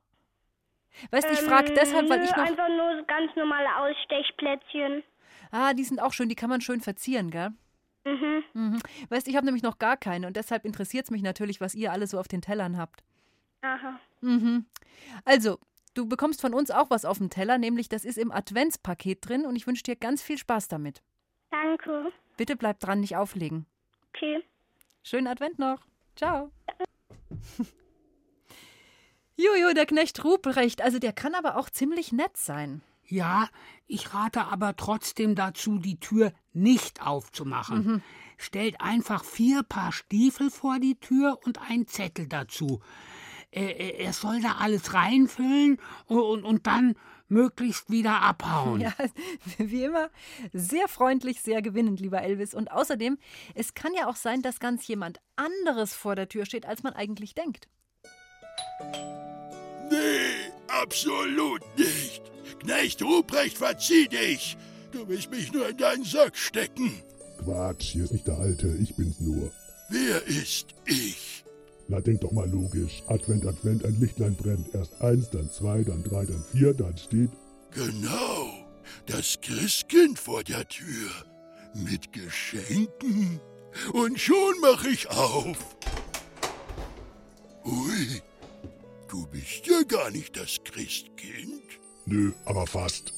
Weißt 1.12 1.28
du, 1.28 1.34
ich 1.34 1.42
Ähm, 1.42 1.48
frage 1.48 1.74
deshalb, 1.74 2.10
weil 2.10 2.20
nö, 2.20 2.26
ich 2.26 2.32
noch. 2.32 2.46
Einfach 2.46 2.70
nur 2.70 3.04
ganz 3.04 3.36
normale 3.36 3.76
Ausstechplätzchen. 3.78 5.04
Ah, 5.52 5.74
die 5.74 5.84
sind 5.84 6.02
auch 6.02 6.14
schön, 6.14 6.30
die 6.30 6.36
kann 6.36 6.50
man 6.50 6.62
schön 6.62 6.82
verzieren, 6.82 7.32
gell? 7.32 7.50
Mhm. 8.06 8.44
Mhm. 8.54 8.80
Weißt 9.10 9.26
du, 9.26 9.32
ich 9.32 9.36
habe 9.36 9.46
nämlich 9.46 9.64
noch 9.64 9.80
gar 9.80 9.98
keine 9.98 10.28
und 10.28 10.36
deshalb 10.38 10.64
interessiert 10.66 11.06
es 11.06 11.12
mich 11.12 11.22
natürlich, 11.22 11.60
was 11.60 11.76
ihr 11.76 11.92
alle 11.92 12.08
so 12.08 12.20
auf 12.20 12.28
den 12.28 12.42
Tellern 12.42 12.78
habt. 12.78 13.04
Aha. 13.62 14.00
Mhm. 14.22 14.66
Also, 15.26 15.60
du 15.96 16.08
bekommst 16.08 16.40
von 16.42 16.54
uns 16.54 16.72
auch 16.72 16.90
was 16.90 17.04
auf 17.04 17.18
dem 17.18 17.30
Teller, 17.30 17.58
nämlich 17.58 17.90
das 17.90 18.06
ist 18.06 18.18
im 18.18 18.32
Adventspaket 18.32 19.28
drin 19.28 19.46
und 19.46 19.56
ich 19.56 19.68
wünsche 19.68 19.84
dir 19.84 19.96
ganz 19.96 20.22
viel 20.22 20.38
Spaß 20.38 20.68
damit. 20.68 21.02
Danke. 21.64 22.12
Bitte 22.38 22.56
bleib 22.56 22.80
dran, 22.80 23.00
nicht 23.00 23.16
auflegen. 23.16 23.66
Okay. 24.10 24.44
Schönen 25.04 25.28
Advent 25.28 25.60
noch. 25.60 25.82
Ciao. 26.16 26.52
Jojo, 29.38 29.74
der 29.74 29.86
Knecht 29.86 30.24
Ruprecht, 30.24 30.82
also 30.82 31.00
der 31.00 31.14
kann 31.14 31.36
aber 31.36 31.58
auch 31.58 31.70
ziemlich 31.70 32.12
nett 32.12 32.38
sein. 32.38 32.82
Ja, 33.08 33.50
ich 33.88 34.14
rate 34.14 34.46
aber 34.46 34.76
trotzdem 34.76 35.36
dazu, 35.36 35.78
die 35.78 36.00
Tür 36.00 36.34
nicht 36.54 37.06
aufzumachen. 37.06 37.78
Mhm. 37.86 38.02
Stellt 38.38 38.82
einfach 38.82 39.24
vier 39.24 39.64
Paar 39.64 39.92
Stiefel 39.92 40.50
vor 40.50 40.80
die 40.80 41.00
Tür 41.00 41.40
und 41.44 41.62
einen 41.62 41.88
Zettel 41.88 42.28
dazu. 42.28 42.82
Äh, 43.52 43.66
äh, 43.72 44.04
Er 44.04 44.14
soll 44.14 44.42
da 44.42 44.56
alles 44.60 44.94
reinfüllen 44.94 45.78
und, 46.08 46.20
und, 46.20 46.44
und 46.44 46.68
dann 46.68 46.96
möglichst 47.28 47.90
wieder 47.90 48.22
abhauen. 48.22 48.82
Ja, 48.82 48.94
wie 49.58 49.84
immer, 49.84 50.10
sehr 50.54 50.88
freundlich, 50.88 51.42
sehr 51.42 51.62
gewinnend, 51.62 52.00
lieber 52.00 52.22
Elvis. 52.22 52.54
Und 52.54 52.72
außerdem, 52.72 53.18
es 53.54 53.74
kann 53.74 53.94
ja 53.94 54.08
auch 54.08 54.16
sein, 54.16 54.42
dass 54.42 54.60
ganz 54.60 54.88
jemand 54.88 55.20
anderes 55.36 55.94
vor 55.94 56.16
der 56.16 56.30
Tür 56.30 56.46
steht, 56.46 56.66
als 56.66 56.84
man 56.84 56.94
eigentlich 56.94 57.34
denkt. 57.36 57.68
Nee, 59.90 60.52
absolut 60.68 61.62
nicht. 61.78 62.22
Knecht 62.60 63.02
Ruprecht, 63.02 63.58
verzieh 63.58 64.08
dich. 64.08 64.58
Du 64.92 65.08
willst 65.08 65.30
mich 65.30 65.52
nur 65.52 65.70
in 65.70 65.78
deinen 65.78 66.04
Sack 66.04 66.36
stecken. 66.38 66.92
Quatsch, 67.44 67.92
hier 67.92 68.06
ist 68.06 68.14
nicht 68.14 68.28
der 68.28 68.38
Alte, 68.38 68.68
ich 68.82 68.96
bin's 68.96 69.20
nur. 69.20 69.52
Wer 69.90 70.26
ist 70.26 70.68
ich? 70.86 71.45
Na, 71.88 72.02
denk 72.02 72.22
doch 72.22 72.32
mal 72.32 72.50
logisch. 72.50 73.04
Advent, 73.08 73.46
Advent, 73.46 73.86
ein 73.86 74.00
Lichtlein 74.00 74.36
brennt. 74.36 74.74
Erst 74.74 75.00
eins, 75.02 75.30
dann 75.30 75.52
zwei, 75.52 75.84
dann 75.84 76.04
drei, 76.04 76.26
dann 76.26 76.44
vier, 76.52 76.74
dann 76.74 76.98
steht. 76.98 77.30
Genau, 77.72 78.50
das 79.06 79.38
Christkind 79.42 80.18
vor 80.18 80.44
der 80.44 80.68
Tür. 80.68 81.10
Mit 81.76 82.12
Geschenken. 82.14 83.40
Und 83.94 84.20
schon 84.20 84.56
mach 84.62 84.86
ich 84.86 85.10
auf. 85.10 85.76
Ui, 87.66 88.22
du 89.10 89.28
bist 89.28 89.68
ja 89.68 89.84
gar 89.84 90.10
nicht 90.12 90.38
das 90.38 90.58
Christkind. 90.64 91.64
Nö, 92.06 92.32
aber 92.46 92.66
fast. 92.66 93.14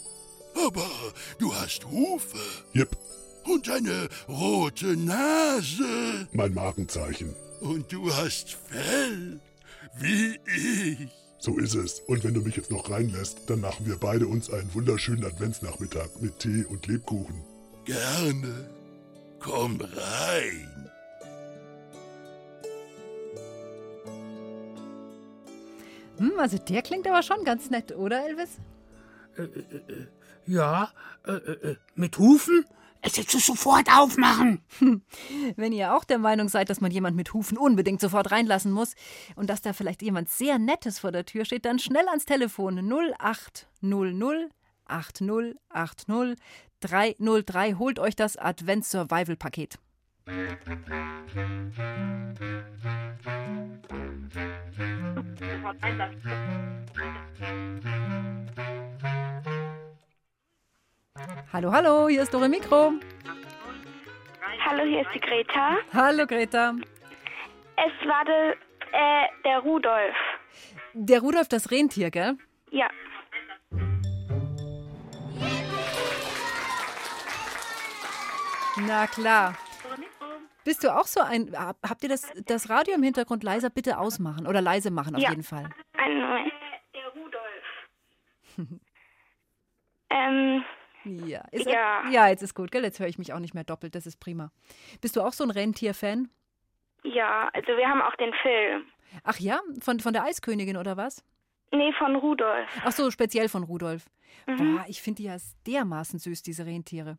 Aber 0.65 0.89
du 1.37 1.53
hast 1.53 1.85
Hufe 1.85 2.37
Jep, 2.73 2.97
und 3.45 3.69
eine 3.69 4.09
rote 4.27 4.97
Nase. 4.97 6.27
mein 6.33 6.53
Markenzeichen. 6.53 7.35
Und 7.59 7.91
du 7.91 8.13
hast 8.13 8.51
Fell, 8.51 9.39
wie 9.99 10.39
ich. 10.45 11.09
So 11.39 11.57
ist 11.57 11.75
es. 11.75 11.99
Und 12.01 12.23
wenn 12.23 12.33
du 12.33 12.41
mich 12.41 12.55
jetzt 12.55 12.71
noch 12.71 12.89
reinlässt, 12.89 13.49
dann 13.49 13.61
machen 13.61 13.85
wir 13.85 13.97
beide 13.97 14.27
uns 14.27 14.51
einen 14.51 14.73
wunderschönen 14.73 15.25
Adventsnachmittag 15.25 16.09
mit 16.19 16.39
Tee 16.39 16.65
und 16.65 16.87
Lebkuchen. 16.87 17.43
Gerne. 17.85 18.69
Komm 19.39 19.79
rein. 19.79 20.89
Hm, 26.17 26.33
also 26.39 26.57
der 26.57 26.81
klingt 26.81 27.07
aber 27.07 27.21
schon 27.21 27.43
ganz 27.43 27.69
nett, 27.69 27.95
oder 27.95 28.27
Elvis? 28.27 28.57
Äh, 29.37 29.43
äh, 29.43 29.45
äh, 29.45 29.93
äh 29.93 30.07
ja, 30.47 30.91
äh, 31.25 31.31
äh, 31.33 31.75
mit 31.95 32.17
Hufen? 32.17 32.65
Es 33.01 33.15
jetzt 33.17 33.31
sofort 33.31 33.87
aufmachen. 33.89 34.61
Wenn 35.55 35.71
ihr 35.71 35.95
auch 35.95 36.03
der 36.03 36.17
Meinung 36.17 36.49
seid, 36.49 36.69
dass 36.69 36.81
man 36.81 36.91
jemand 36.91 37.15
mit 37.15 37.33
Hufen 37.33 37.57
unbedingt 37.57 38.01
sofort 38.01 38.31
reinlassen 38.31 38.71
muss 38.71 38.95
und 39.35 39.49
dass 39.49 39.61
da 39.61 39.73
vielleicht 39.73 40.01
jemand 40.01 40.29
sehr 40.29 40.59
Nettes 40.59 40.99
vor 40.99 41.11
der 41.11 41.25
Tür 41.25 41.45
steht, 41.45 41.65
dann 41.65 41.79
schnell 41.79 42.07
ans 42.07 42.25
Telefon 42.25 42.77
0800 43.81 44.51
8080 44.89 46.37
303. 46.79 47.73
Holt 47.73 47.99
euch 47.99 48.15
das 48.15 48.37
Advents-Survival-Paket. 48.37 49.77
Hallo, 61.53 61.71
hallo, 61.71 62.07
hier 62.09 62.21
ist 62.23 62.33
Dore 62.33 62.49
Mikro. 62.49 62.93
Hallo, 64.65 64.83
hier 64.83 65.01
ist 65.01 65.09
die 65.13 65.19
Greta. 65.19 65.77
Hallo, 65.93 66.25
Greta. 66.27 66.73
Es 67.77 68.07
war 68.07 68.25
de, 68.25 68.51
äh, 68.91 69.25
der 69.45 69.59
Rudolf. 69.59 70.15
Der 70.93 71.19
Rudolf, 71.21 71.47
das 71.47 71.71
Rentier, 71.71 72.11
gell? 72.11 72.37
Ja. 72.71 72.89
Na 78.85 79.07
klar. 79.07 79.55
Bist 80.63 80.83
du 80.83 80.93
auch 80.95 81.05
so 81.05 81.21
ein. 81.21 81.51
hab- 81.57 81.77
Habt 81.87 82.03
ihr 82.03 82.09
das, 82.09 82.31
das 82.45 82.69
Radio 82.69 82.93
im 82.95 83.03
Hintergrund 83.03 83.43
leiser 83.43 83.69
bitte 83.69 83.97
ausmachen 83.97 84.45
oder 84.47 84.61
leise 84.61 84.91
machen 84.91 85.15
auf 85.15 85.21
Ja. 85.21 85.29
jeden 85.29 85.43
Fall? 85.43 85.69
Einen 85.97 86.19
Moment. 86.21 86.53
Der 86.93 87.07
Rudolf. 87.13 88.79
ähm, 90.09 90.63
Ja, 91.07 91.43
ist, 91.51 91.65
Ja. 91.67 92.07
ja, 92.09 92.27
jetzt 92.27 92.41
ist 92.43 92.53
gut, 92.53 92.71
gell? 92.71 92.83
Jetzt 92.83 92.99
höre 92.99 93.07
ich 93.07 93.17
mich 93.17 93.33
auch 93.33 93.39
nicht 93.39 93.53
mehr 93.53 93.63
doppelt, 93.63 93.95
das 93.95 94.05
ist 94.05 94.19
prima. 94.19 94.51
Bist 95.01 95.15
du 95.15 95.21
auch 95.21 95.33
so 95.33 95.43
ein 95.43 95.51
Rentier-Fan? 95.51 96.29
ja, 97.03 97.49
also 97.53 97.67
wir 97.77 97.87
haben 97.87 98.01
auch 98.01 98.15
den 98.15 98.33
Film. 98.41 98.83
Ach 99.23 99.37
ja, 99.39 99.59
von, 99.81 99.99
von 100.01 100.11
der 100.13 100.23
Eiskönigin 100.25 100.75
oder 100.77 100.97
was? 100.97 101.23
Nee, 101.71 101.93
von 101.93 102.15
Rudolf. 102.17 102.67
Ach 102.83 102.91
so, 102.91 103.09
speziell 103.11 103.47
von 103.49 103.63
Rudolf. 103.63 104.05
Mhm. 104.45 104.75
Boah, 104.77 104.85
ich 104.87 105.01
finde 105.01 105.21
die 105.21 105.27
ja 105.27 105.37
dermaßen 105.65 106.19
süß, 106.19 106.41
diese 106.43 106.65
Rentiere. 106.65 107.17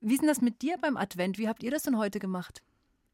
Wie 0.00 0.14
ist 0.14 0.20
denn 0.20 0.28
das 0.28 0.42
mit 0.42 0.60
dir 0.62 0.76
beim 0.80 0.96
Advent? 0.96 1.38
Wie 1.38 1.48
habt 1.48 1.62
ihr 1.62 1.70
das 1.70 1.84
denn 1.84 1.96
heute 1.96 2.18
gemacht? 2.18 2.62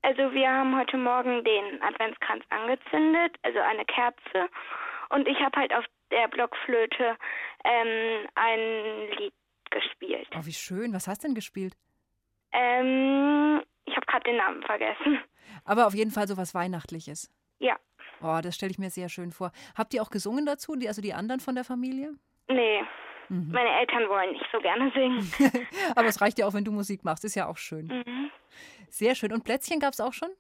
Also 0.02 0.32
wir 0.32 0.48
haben 0.50 0.76
heute 0.76 0.96
Morgen 0.96 1.44
den 1.44 1.82
Adventskranz 1.82 2.44
angezündet, 2.50 3.36
also 3.42 3.58
eine 3.60 3.84
Kerze. 3.84 4.48
Und 5.10 5.28
ich 5.28 5.38
habe 5.40 5.58
halt 5.60 5.72
auf 5.74 5.84
der 6.10 6.28
Blockflöte 6.28 7.16
ähm, 7.64 8.26
ein 8.34 9.18
Lied 9.18 9.34
gespielt. 9.70 10.28
Oh, 10.36 10.44
wie 10.44 10.52
schön. 10.52 10.92
Was 10.92 11.08
hast 11.08 11.22
du 11.22 11.28
denn 11.28 11.34
gespielt? 11.34 11.74
Ähm, 12.52 13.62
ich 13.84 13.94
habe 13.96 14.06
gerade 14.06 14.24
den 14.24 14.36
Namen 14.36 14.62
vergessen. 14.62 15.20
Aber 15.64 15.86
auf 15.86 15.94
jeden 15.94 16.10
Fall 16.10 16.26
so 16.28 16.36
was 16.36 16.54
Weihnachtliches. 16.54 17.30
Ja. 17.58 17.76
Oh, 18.22 18.40
das 18.42 18.54
stelle 18.56 18.70
ich 18.72 18.78
mir 18.78 18.90
sehr 18.90 19.08
schön 19.08 19.32
vor. 19.32 19.52
Habt 19.76 19.94
ihr 19.94 20.02
auch 20.02 20.10
gesungen 20.10 20.46
dazu, 20.46 20.76
die, 20.76 20.88
also 20.88 21.00
die 21.02 21.14
anderen 21.14 21.40
von 21.40 21.54
der 21.54 21.64
Familie? 21.64 22.12
Nee, 22.48 22.82
Mhm. 23.30 23.52
meine 23.52 23.68
Eltern 23.80 24.08
wollen 24.08 24.32
nicht 24.32 24.46
so 24.50 24.58
gerne 24.58 24.90
singen. 24.94 25.30
Aber 25.96 26.06
es 26.08 26.18
reicht 26.22 26.38
ja 26.38 26.46
auch, 26.46 26.54
wenn 26.54 26.64
du 26.64 26.72
Musik 26.72 27.04
machst. 27.04 27.24
Ist 27.26 27.34
ja 27.34 27.46
auch 27.46 27.58
schön. 27.58 27.86
mhm. 27.88 28.30
Sehr 28.88 29.14
schön. 29.14 29.32
Und 29.34 29.44
Plätzchen 29.44 29.80
gab 29.80 29.92
es 29.92 30.00
auch 30.00 30.14
schon? 30.14 30.30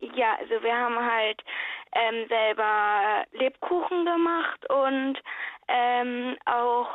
Ja, 0.00 0.36
also 0.36 0.62
wir 0.62 0.74
haben 0.76 0.96
halt 0.96 1.42
ähm, 1.92 2.26
selber 2.28 3.24
Lebkuchen 3.32 4.04
gemacht 4.04 4.68
und 4.70 5.18
ähm, 5.68 6.36
auch 6.44 6.90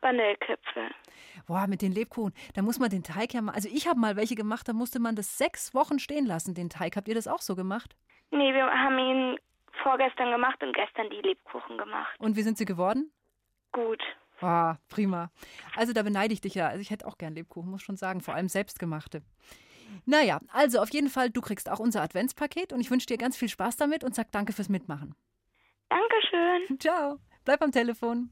Vanillekipfel. 0.00 0.90
Boah, 1.46 1.66
mit 1.66 1.82
den 1.82 1.92
Lebkuchen. 1.92 2.32
Da 2.54 2.62
muss 2.62 2.78
man 2.78 2.90
den 2.90 3.02
Teig 3.02 3.34
ja 3.34 3.42
mal. 3.42 3.52
Also 3.54 3.68
ich 3.72 3.88
habe 3.88 3.98
mal 3.98 4.16
welche 4.16 4.34
gemacht, 4.34 4.68
da 4.68 4.72
musste 4.72 4.98
man 5.00 5.16
das 5.16 5.38
sechs 5.38 5.74
Wochen 5.74 5.98
stehen 5.98 6.26
lassen, 6.26 6.54
den 6.54 6.70
Teig. 6.70 6.96
Habt 6.96 7.08
ihr 7.08 7.14
das 7.14 7.28
auch 7.28 7.40
so 7.40 7.54
gemacht? 7.54 7.96
Nee, 8.30 8.54
wir 8.54 8.66
haben 8.66 8.98
ihn 8.98 9.38
vorgestern 9.82 10.30
gemacht 10.30 10.62
und 10.62 10.74
gestern 10.74 11.10
die 11.10 11.20
Lebkuchen 11.20 11.78
gemacht. 11.78 12.18
Und 12.18 12.36
wie 12.36 12.42
sind 12.42 12.58
sie 12.58 12.64
geworden? 12.64 13.10
Gut. 13.72 14.02
Ah, 14.40 14.76
prima. 14.88 15.30
Also 15.76 15.92
da 15.92 16.02
beneide 16.02 16.32
ich 16.32 16.40
dich 16.40 16.54
ja. 16.54 16.68
Also 16.68 16.80
ich 16.80 16.90
hätte 16.90 17.06
auch 17.06 17.18
gern 17.18 17.34
Lebkuchen, 17.34 17.70
muss 17.70 17.82
schon 17.82 17.96
sagen, 17.96 18.20
vor 18.20 18.34
allem 18.34 18.48
selbstgemachte. 18.48 19.22
Naja, 20.06 20.40
also 20.52 20.80
auf 20.80 20.90
jeden 20.90 21.08
Fall, 21.08 21.30
du 21.30 21.40
kriegst 21.40 21.68
auch 21.68 21.80
unser 21.80 22.02
Adventspaket 22.02 22.72
und 22.72 22.80
ich 22.80 22.90
wünsche 22.90 23.06
dir 23.06 23.18
ganz 23.18 23.36
viel 23.36 23.48
Spaß 23.48 23.76
damit 23.76 24.04
und 24.04 24.14
sag 24.14 24.30
danke 24.32 24.52
fürs 24.52 24.68
Mitmachen. 24.68 25.14
Dankeschön. 25.88 26.78
Ciao. 26.80 27.18
Bleib 27.44 27.62
am 27.62 27.72
Telefon. 27.72 28.30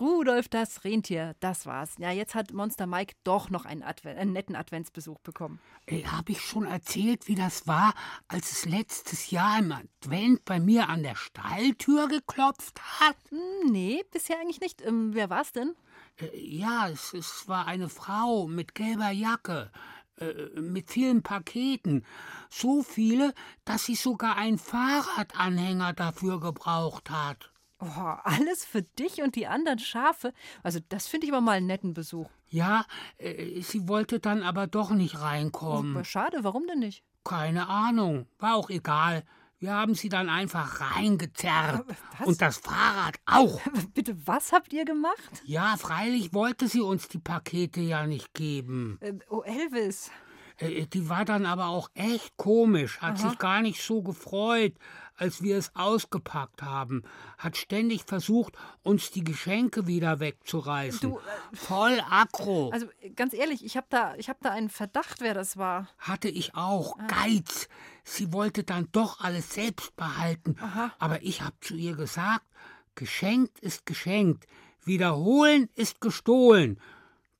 Rudolf 0.00 0.48
das 0.48 0.84
Rentier, 0.84 1.34
das 1.40 1.66
war's. 1.66 1.94
Ja, 1.98 2.10
jetzt 2.10 2.34
hat 2.34 2.52
Monster 2.52 2.86
Mike 2.86 3.14
doch 3.24 3.50
noch 3.50 3.64
einen, 3.64 3.82
Adven 3.82 4.16
einen 4.16 4.32
netten 4.32 4.56
Adventsbesuch 4.56 5.18
bekommen. 5.20 5.60
Habe 6.06 6.32
ich 6.32 6.40
schon 6.40 6.66
erzählt, 6.66 7.28
wie 7.28 7.34
das 7.34 7.66
war, 7.66 7.94
als 8.28 8.52
es 8.52 8.64
letztes 8.66 9.30
Jahr 9.30 9.58
im 9.58 9.72
Advent 9.72 10.44
bei 10.44 10.60
mir 10.60 10.88
an 10.88 11.02
der 11.02 11.14
Stalltür 11.16 12.08
geklopft 12.08 12.80
hat? 13.00 13.16
Hm, 13.30 13.72
nee, 13.72 14.04
bisher 14.12 14.38
eigentlich 14.40 14.60
nicht. 14.60 14.82
Ähm, 14.82 15.14
wer 15.14 15.30
war's 15.30 15.52
denn? 15.52 15.74
Äh, 16.20 16.28
Ja, 16.38 16.88
es, 16.88 17.14
es 17.14 17.48
war 17.48 17.66
eine 17.66 17.88
Frau 17.88 18.46
mit 18.46 18.74
gelber 18.74 19.10
Jacke, 19.10 19.70
äh, 20.18 20.60
mit 20.60 20.90
vielen 20.90 21.22
Paketen. 21.22 22.04
So 22.50 22.82
viele, 22.82 23.34
dass 23.64 23.86
sie 23.86 23.94
sogar 23.94 24.36
einen 24.36 24.58
Fahrradanhänger 24.58 25.92
dafür 25.92 26.40
gebraucht 26.40 27.10
hat. 27.10 27.50
Oh, 27.80 28.14
alles 28.24 28.64
für 28.64 28.82
dich 28.82 29.22
und 29.22 29.36
die 29.36 29.46
anderen 29.46 29.78
Schafe. 29.78 30.32
Also, 30.62 30.80
das 30.88 31.06
finde 31.06 31.26
ich 31.26 31.32
aber 31.32 31.40
mal 31.40 31.52
einen 31.58 31.66
netten 31.66 31.94
Besuch. 31.94 32.28
Ja, 32.48 32.84
äh, 33.18 33.60
sie 33.60 33.86
wollte 33.88 34.18
dann 34.20 34.42
aber 34.42 34.66
doch 34.66 34.90
nicht 34.90 35.20
reinkommen. 35.20 35.94
Aber 35.94 36.04
schade, 36.04 36.38
warum 36.42 36.66
denn 36.66 36.80
nicht? 36.80 37.04
Keine 37.24 37.68
Ahnung, 37.68 38.26
war 38.38 38.56
auch 38.56 38.70
egal. 38.70 39.22
Wir 39.60 39.72
haben 39.74 39.94
sie 39.94 40.08
dann 40.08 40.28
einfach 40.28 40.80
reingezerrt. 40.80 41.84
Was? 42.18 42.26
Und 42.28 42.40
das 42.40 42.58
Fahrrad 42.58 43.16
auch. 43.26 43.60
Bitte, 43.94 44.16
was 44.26 44.52
habt 44.52 44.72
ihr 44.72 44.84
gemacht? 44.84 45.42
Ja, 45.44 45.76
freilich 45.76 46.32
wollte 46.32 46.68
sie 46.68 46.80
uns 46.80 47.08
die 47.08 47.18
Pakete 47.18 47.80
ja 47.80 48.06
nicht 48.06 48.34
geben. 48.34 48.98
Äh, 49.00 49.14
oh, 49.28 49.42
Elvis. 49.42 50.10
Äh, 50.58 50.86
Die 50.86 51.08
war 51.08 51.24
dann 51.24 51.44
aber 51.44 51.66
auch 51.66 51.90
echt 51.94 52.36
komisch, 52.36 53.00
hat 53.00 53.18
Aha. 53.20 53.28
sich 53.30 53.38
gar 53.38 53.60
nicht 53.62 53.82
so 53.82 54.02
gefreut, 54.02 54.74
als 55.18 55.42
wir 55.42 55.56
es 55.58 55.74
ausgepackt 55.74 56.62
haben, 56.62 57.02
hat 57.36 57.56
ständig 57.56 58.04
versucht, 58.04 58.54
uns 58.82 59.10
die 59.10 59.24
Geschenke 59.24 59.86
wieder 59.86 60.20
wegzureißen. 60.20 61.10
Du, 61.10 61.20
Voll 61.52 62.00
aggro. 62.08 62.70
Also, 62.70 62.86
ganz 63.16 63.34
ehrlich, 63.34 63.64
ich 63.64 63.76
habe 63.76 63.86
da, 63.90 64.14
ich 64.16 64.28
hab 64.28 64.40
da 64.40 64.50
einen 64.50 64.70
Verdacht, 64.70 65.20
wer 65.20 65.34
das 65.34 65.56
war. 65.56 65.88
Hatte 65.98 66.28
ich 66.28 66.54
auch. 66.54 66.98
Ah. 66.98 67.06
Geiz. 67.06 67.68
Sie 68.04 68.32
wollte 68.32 68.64
dann 68.64 68.88
doch 68.92 69.20
alles 69.20 69.52
selbst 69.52 69.94
behalten. 69.96 70.56
Aha. 70.60 70.92
Aber 70.98 71.22
ich 71.22 71.42
habe 71.42 71.56
zu 71.60 71.74
ihr 71.74 71.94
gesagt, 71.94 72.46
geschenkt 72.94 73.58
ist 73.60 73.84
geschenkt. 73.84 74.46
Wiederholen 74.84 75.68
ist 75.74 76.00
gestohlen. 76.00 76.80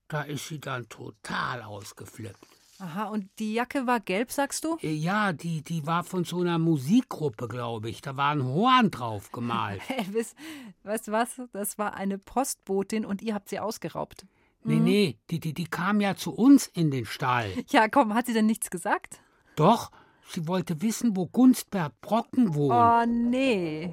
Da 0.08 0.22
ist 0.22 0.48
sie 0.48 0.60
dann 0.60 0.88
total 0.88 1.62
ausgeflippt. 1.62 2.57
Aha, 2.80 3.04
und 3.08 3.28
die 3.40 3.54
Jacke 3.54 3.86
war 3.88 3.98
gelb, 3.98 4.30
sagst 4.30 4.64
du? 4.64 4.76
Äh, 4.82 4.92
Ja, 4.92 5.32
die, 5.32 5.62
die 5.62 5.84
war 5.86 6.04
von 6.04 6.24
so 6.24 6.40
einer 6.40 6.58
Musikgruppe, 6.58 7.48
glaube 7.48 7.90
ich. 7.90 8.02
Da 8.02 8.16
war 8.16 8.30
ein 8.30 8.44
Horn 8.44 8.90
drauf 8.92 9.32
gemalt. 9.32 9.80
Elvis, 9.88 10.34
weißt 10.84 11.08
du 11.08 11.12
was? 11.12 11.40
Das 11.52 11.76
war 11.78 11.94
eine 11.94 12.18
Postbotin 12.18 13.04
und 13.04 13.20
ihr 13.20 13.34
habt 13.34 13.48
sie 13.48 13.58
ausgeraubt. 13.58 14.26
Nee, 14.64 14.76
Mhm. 14.76 14.84
nee, 14.84 15.16
die, 15.30 15.40
die, 15.40 15.54
die 15.54 15.66
kam 15.66 16.00
ja 16.00 16.14
zu 16.16 16.32
uns 16.32 16.66
in 16.68 16.90
den 16.90 17.04
Stall. 17.06 17.50
Ja, 17.70 17.88
komm, 17.88 18.14
hat 18.14 18.26
sie 18.26 18.32
denn 18.32 18.46
nichts 18.46 18.70
gesagt? 18.70 19.20
Doch, 19.56 19.90
sie 20.28 20.46
wollte 20.46 20.80
wissen, 20.82 21.16
wo 21.16 21.26
Gunstbert 21.26 22.00
Brocken 22.00 22.54
wohnt. 22.54 22.74
Oh, 22.74 23.06
nee. 23.06 23.92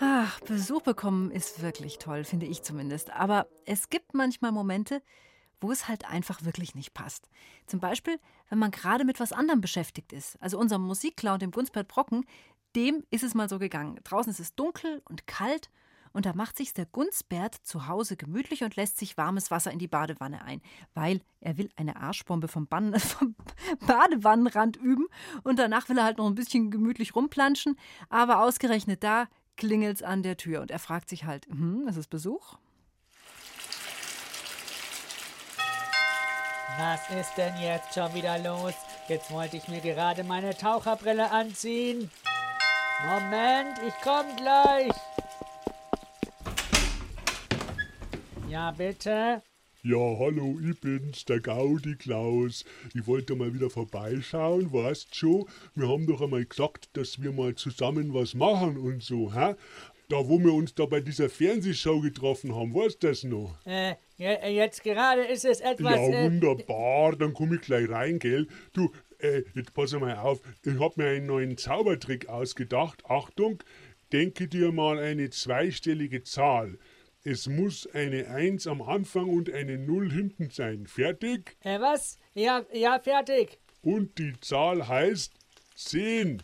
Ach, 0.00 0.40
Besuch 0.40 0.82
bekommen 0.82 1.30
ist 1.30 1.62
wirklich 1.62 1.98
toll, 1.98 2.24
finde 2.24 2.46
ich 2.46 2.62
zumindest. 2.62 3.10
Aber 3.10 3.46
es 3.64 3.88
gibt 3.88 4.14
manchmal 4.14 4.52
Momente, 4.52 5.02
wo 5.64 5.72
es 5.72 5.88
halt 5.88 6.04
einfach 6.04 6.44
wirklich 6.44 6.74
nicht 6.74 6.92
passt. 6.92 7.30
Zum 7.66 7.80
Beispiel, 7.80 8.20
wenn 8.50 8.58
man 8.58 8.70
gerade 8.70 9.06
mit 9.06 9.18
was 9.18 9.32
anderem 9.32 9.62
beschäftigt 9.62 10.12
ist. 10.12 10.36
Also 10.42 10.58
unserem 10.58 10.82
Musikclown, 10.82 11.38
dem 11.38 11.52
Gunsbert 11.52 11.88
Brocken, 11.88 12.26
dem 12.76 13.02
ist 13.10 13.24
es 13.24 13.34
mal 13.34 13.48
so 13.48 13.58
gegangen. 13.58 13.98
Draußen 14.04 14.30
ist 14.30 14.40
es 14.40 14.54
dunkel 14.54 15.00
und 15.08 15.26
kalt 15.26 15.70
Und 16.12 16.26
da 16.26 16.34
macht 16.34 16.58
sich 16.58 16.74
der 16.74 16.84
Gunzbert 16.84 17.54
zu 17.54 17.88
Hause 17.88 18.16
gemütlich 18.16 18.62
und 18.62 18.76
lässt 18.76 18.98
sich 18.98 19.16
warmes 19.16 19.50
Wasser 19.50 19.72
in 19.72 19.78
die 19.78 19.88
Badewanne 19.88 20.44
ein, 20.44 20.60
weil 20.92 21.22
er 21.40 21.56
will 21.56 21.70
eine 21.76 21.96
Arschbombe 21.96 22.46
vom, 22.46 22.66
Ban 22.66 22.94
vom 23.00 23.34
Badewannenrand 23.86 24.76
üben 24.76 25.06
und 25.44 25.58
danach 25.58 25.88
will 25.88 25.96
er 25.96 26.04
halt 26.04 26.18
noch 26.18 26.26
ein 26.26 26.34
bisschen 26.34 26.70
gemütlich 26.70 27.16
rumplanschen. 27.16 27.78
Aber 28.10 28.42
ausgerechnet 28.42 29.02
da 29.02 29.28
klingelt's 29.56 30.02
an 30.02 30.22
der 30.22 30.36
Tür 30.36 30.60
und 30.60 30.70
er 30.70 30.78
fragt 30.78 31.08
sich 31.08 31.24
halt, 31.24 31.46
hm, 31.46 31.88
ist 31.88 31.96
es 31.96 32.06
Besuch? 32.06 32.58
Was 36.76 37.08
ist 37.10 37.36
denn 37.36 37.54
jetzt 37.60 37.94
schon 37.94 38.12
wieder 38.14 38.36
los? 38.38 38.74
Jetzt 39.08 39.30
wollte 39.30 39.56
ich 39.56 39.68
mir 39.68 39.80
gerade 39.80 40.24
meine 40.24 40.56
Taucherbrille 40.56 41.30
anziehen. 41.30 42.10
Moment, 43.06 43.78
ich 43.86 43.94
komm 44.02 44.26
gleich. 44.36 44.90
Ja, 48.48 48.72
bitte. 48.72 49.42
Ja, 49.84 50.18
hallo, 50.18 50.58
ich 50.68 50.80
bin's, 50.80 51.24
der 51.26 51.40
Gaudi 51.40 51.94
Klaus. 51.94 52.64
Ich 52.92 53.06
wollte 53.06 53.36
mal 53.36 53.54
wieder 53.54 53.70
vorbeischauen, 53.70 54.72
weißt 54.72 55.14
schon, 55.14 55.44
wir 55.76 55.88
haben 55.88 56.08
doch 56.08 56.22
einmal 56.22 56.44
gesagt, 56.44 56.88
dass 56.94 57.22
wir 57.22 57.30
mal 57.30 57.54
zusammen 57.54 58.14
was 58.14 58.34
machen 58.34 58.78
und 58.78 59.02
so, 59.02 59.32
hä? 59.32 59.54
Da, 60.08 60.16
wo 60.28 60.38
wir 60.38 60.52
uns 60.52 60.74
da 60.74 60.86
bei 60.86 61.00
dieser 61.00 61.30
Fernsehshow 61.30 62.00
getroffen 62.00 62.54
haben, 62.54 62.74
weißt 62.74 63.02
du 63.02 63.08
das 63.08 63.22
noch? 63.24 63.54
Äh, 63.64 63.94
ja, 64.16 64.46
jetzt 64.46 64.82
gerade 64.82 65.22
ist 65.22 65.44
es 65.44 65.60
etwas. 65.60 65.96
Ja, 65.96 66.08
äh, 66.08 66.24
wunderbar, 66.24 67.16
dann 67.16 67.34
komm 67.34 67.54
ich 67.54 67.62
gleich 67.62 67.88
rein, 67.88 68.18
gell? 68.18 68.46
Du, 68.72 68.90
äh, 69.18 69.42
jetzt 69.54 69.74
pass 69.74 69.92
mal 69.92 70.16
auf, 70.16 70.40
ich 70.64 70.78
hab 70.78 70.96
mir 70.96 71.08
einen 71.08 71.26
neuen 71.26 71.56
Zaubertrick 71.56 72.28
ausgedacht. 72.28 73.02
Achtung, 73.06 73.62
denke 74.12 74.48
dir 74.48 74.72
mal 74.72 74.98
eine 74.98 75.30
zweistellige 75.30 76.22
Zahl. 76.22 76.78
Es 77.24 77.48
muss 77.48 77.88
eine 77.94 78.28
1 78.28 78.66
am 78.66 78.82
Anfang 78.82 79.30
und 79.30 79.52
eine 79.52 79.78
0 79.78 80.12
hinten 80.12 80.50
sein. 80.50 80.86
Fertig? 80.86 81.56
Äh, 81.64 81.80
was? 81.80 82.18
Ja, 82.34 82.64
ja, 82.72 83.00
fertig. 83.00 83.58
Und 83.80 84.18
die 84.18 84.34
Zahl 84.40 84.86
heißt 84.86 85.32
10. 85.74 86.42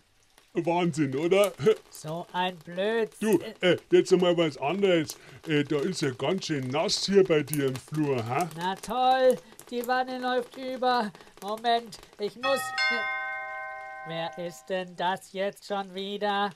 Wahnsinn, 0.55 1.15
oder? 1.17 1.53
So 1.91 2.27
ein 2.33 2.57
Blöd. 2.59 3.11
Du, 3.21 3.39
äh, 3.61 3.77
jetzt 3.91 4.13
einmal 4.13 4.37
was 4.37 4.57
anderes. 4.59 5.17
Äh, 5.47 5.63
da 5.63 5.79
ist 5.79 6.03
ja 6.03 6.11
ganz 6.11 6.47
schön 6.47 6.69
nass 6.69 7.07
hier 7.07 7.23
bei 7.23 7.43
dir 7.43 7.67
im 7.69 7.77
Flur, 7.77 8.27
ha? 8.27 8.49
Na 8.57 8.75
toll, 8.75 9.37
die 9.71 9.87
Wanne 9.87 10.19
läuft 10.19 10.57
über. 10.57 11.13
Moment, 11.41 11.99
ich 12.19 12.35
muss. 12.37 12.61
Wer 14.09 14.37
ist 14.39 14.67
denn 14.69 14.97
das 14.97 15.33
jetzt 15.33 15.67
schon 15.67 15.95
wieder? 15.95 16.51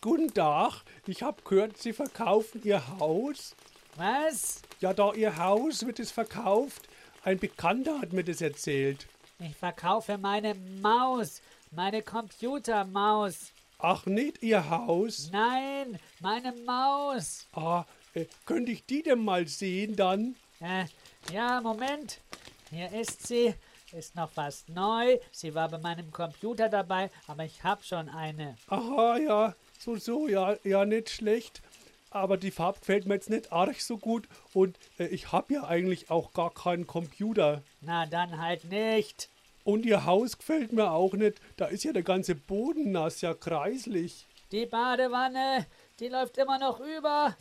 Guten 0.00 0.32
Tag, 0.32 0.82
ich 1.06 1.22
hab 1.22 1.44
gehört, 1.44 1.76
Sie 1.76 1.92
verkaufen 1.92 2.62
Ihr 2.64 2.82
Haus. 2.98 3.54
Was? 3.96 4.62
Ja, 4.80 4.92
da 4.92 5.12
Ihr 5.12 5.36
Haus 5.36 5.86
wird 5.86 6.00
es 6.00 6.10
verkauft. 6.10 6.88
Ein 7.22 7.38
Bekannter 7.38 8.00
hat 8.00 8.12
mir 8.12 8.24
das 8.24 8.40
erzählt. 8.40 9.06
Ich 9.42 9.56
verkaufe 9.56 10.18
meine 10.18 10.54
Maus, 10.54 11.40
meine 11.70 12.02
Computermaus. 12.02 13.52
Ach, 13.78 14.04
nicht 14.04 14.42
Ihr 14.42 14.68
Haus? 14.68 15.30
Nein, 15.32 15.98
meine 16.20 16.52
Maus. 16.66 17.46
Ah, 17.54 17.86
äh, 18.12 18.26
könnte 18.44 18.72
ich 18.72 18.84
die 18.84 19.02
denn 19.02 19.24
mal 19.24 19.48
sehen 19.48 19.96
dann? 19.96 20.36
Äh, 20.60 20.84
ja, 21.32 21.62
Moment. 21.62 22.20
Hier 22.68 22.92
ist 22.92 23.26
sie. 23.26 23.54
Ist 23.92 24.14
noch 24.14 24.30
fast 24.30 24.68
neu. 24.68 25.18
Sie 25.32 25.54
war 25.54 25.68
bei 25.68 25.78
meinem 25.78 26.12
Computer 26.12 26.68
dabei, 26.68 27.10
aber 27.26 27.44
ich 27.44 27.64
hab 27.64 27.82
schon 27.82 28.08
eine. 28.10 28.56
Aha, 28.68 29.16
ja, 29.16 29.54
so, 29.78 29.96
so, 29.96 30.28
ja, 30.28 30.56
ja, 30.64 30.84
nicht 30.84 31.08
schlecht. 31.10 31.62
Aber 32.10 32.36
die 32.36 32.50
Farbe 32.50 32.80
gefällt 32.80 33.06
mir 33.06 33.14
jetzt 33.14 33.30
nicht 33.30 33.52
arg 33.52 33.80
so 33.80 33.96
gut 33.96 34.28
und 34.52 34.76
äh, 34.98 35.06
ich 35.06 35.30
hab 35.30 35.50
ja 35.50 35.64
eigentlich 35.64 36.10
auch 36.10 36.32
gar 36.32 36.52
keinen 36.52 36.86
Computer. 36.86 37.62
Na, 37.80 38.06
dann 38.06 38.40
halt 38.40 38.64
nicht. 38.64 39.28
Und 39.62 39.86
ihr 39.86 40.04
Haus 40.04 40.36
gefällt 40.36 40.72
mir 40.72 40.90
auch 40.90 41.12
nicht. 41.12 41.40
Da 41.56 41.66
ist 41.66 41.84
ja 41.84 41.92
der 41.92 42.02
ganze 42.02 42.34
Boden 42.34 42.90
nass, 42.90 43.20
ja 43.20 43.34
kreislich. 43.34 44.26
Die 44.50 44.66
Badewanne, 44.66 45.66
die 46.00 46.08
läuft 46.08 46.36
immer 46.38 46.58
noch 46.58 46.80
über. 46.80 47.36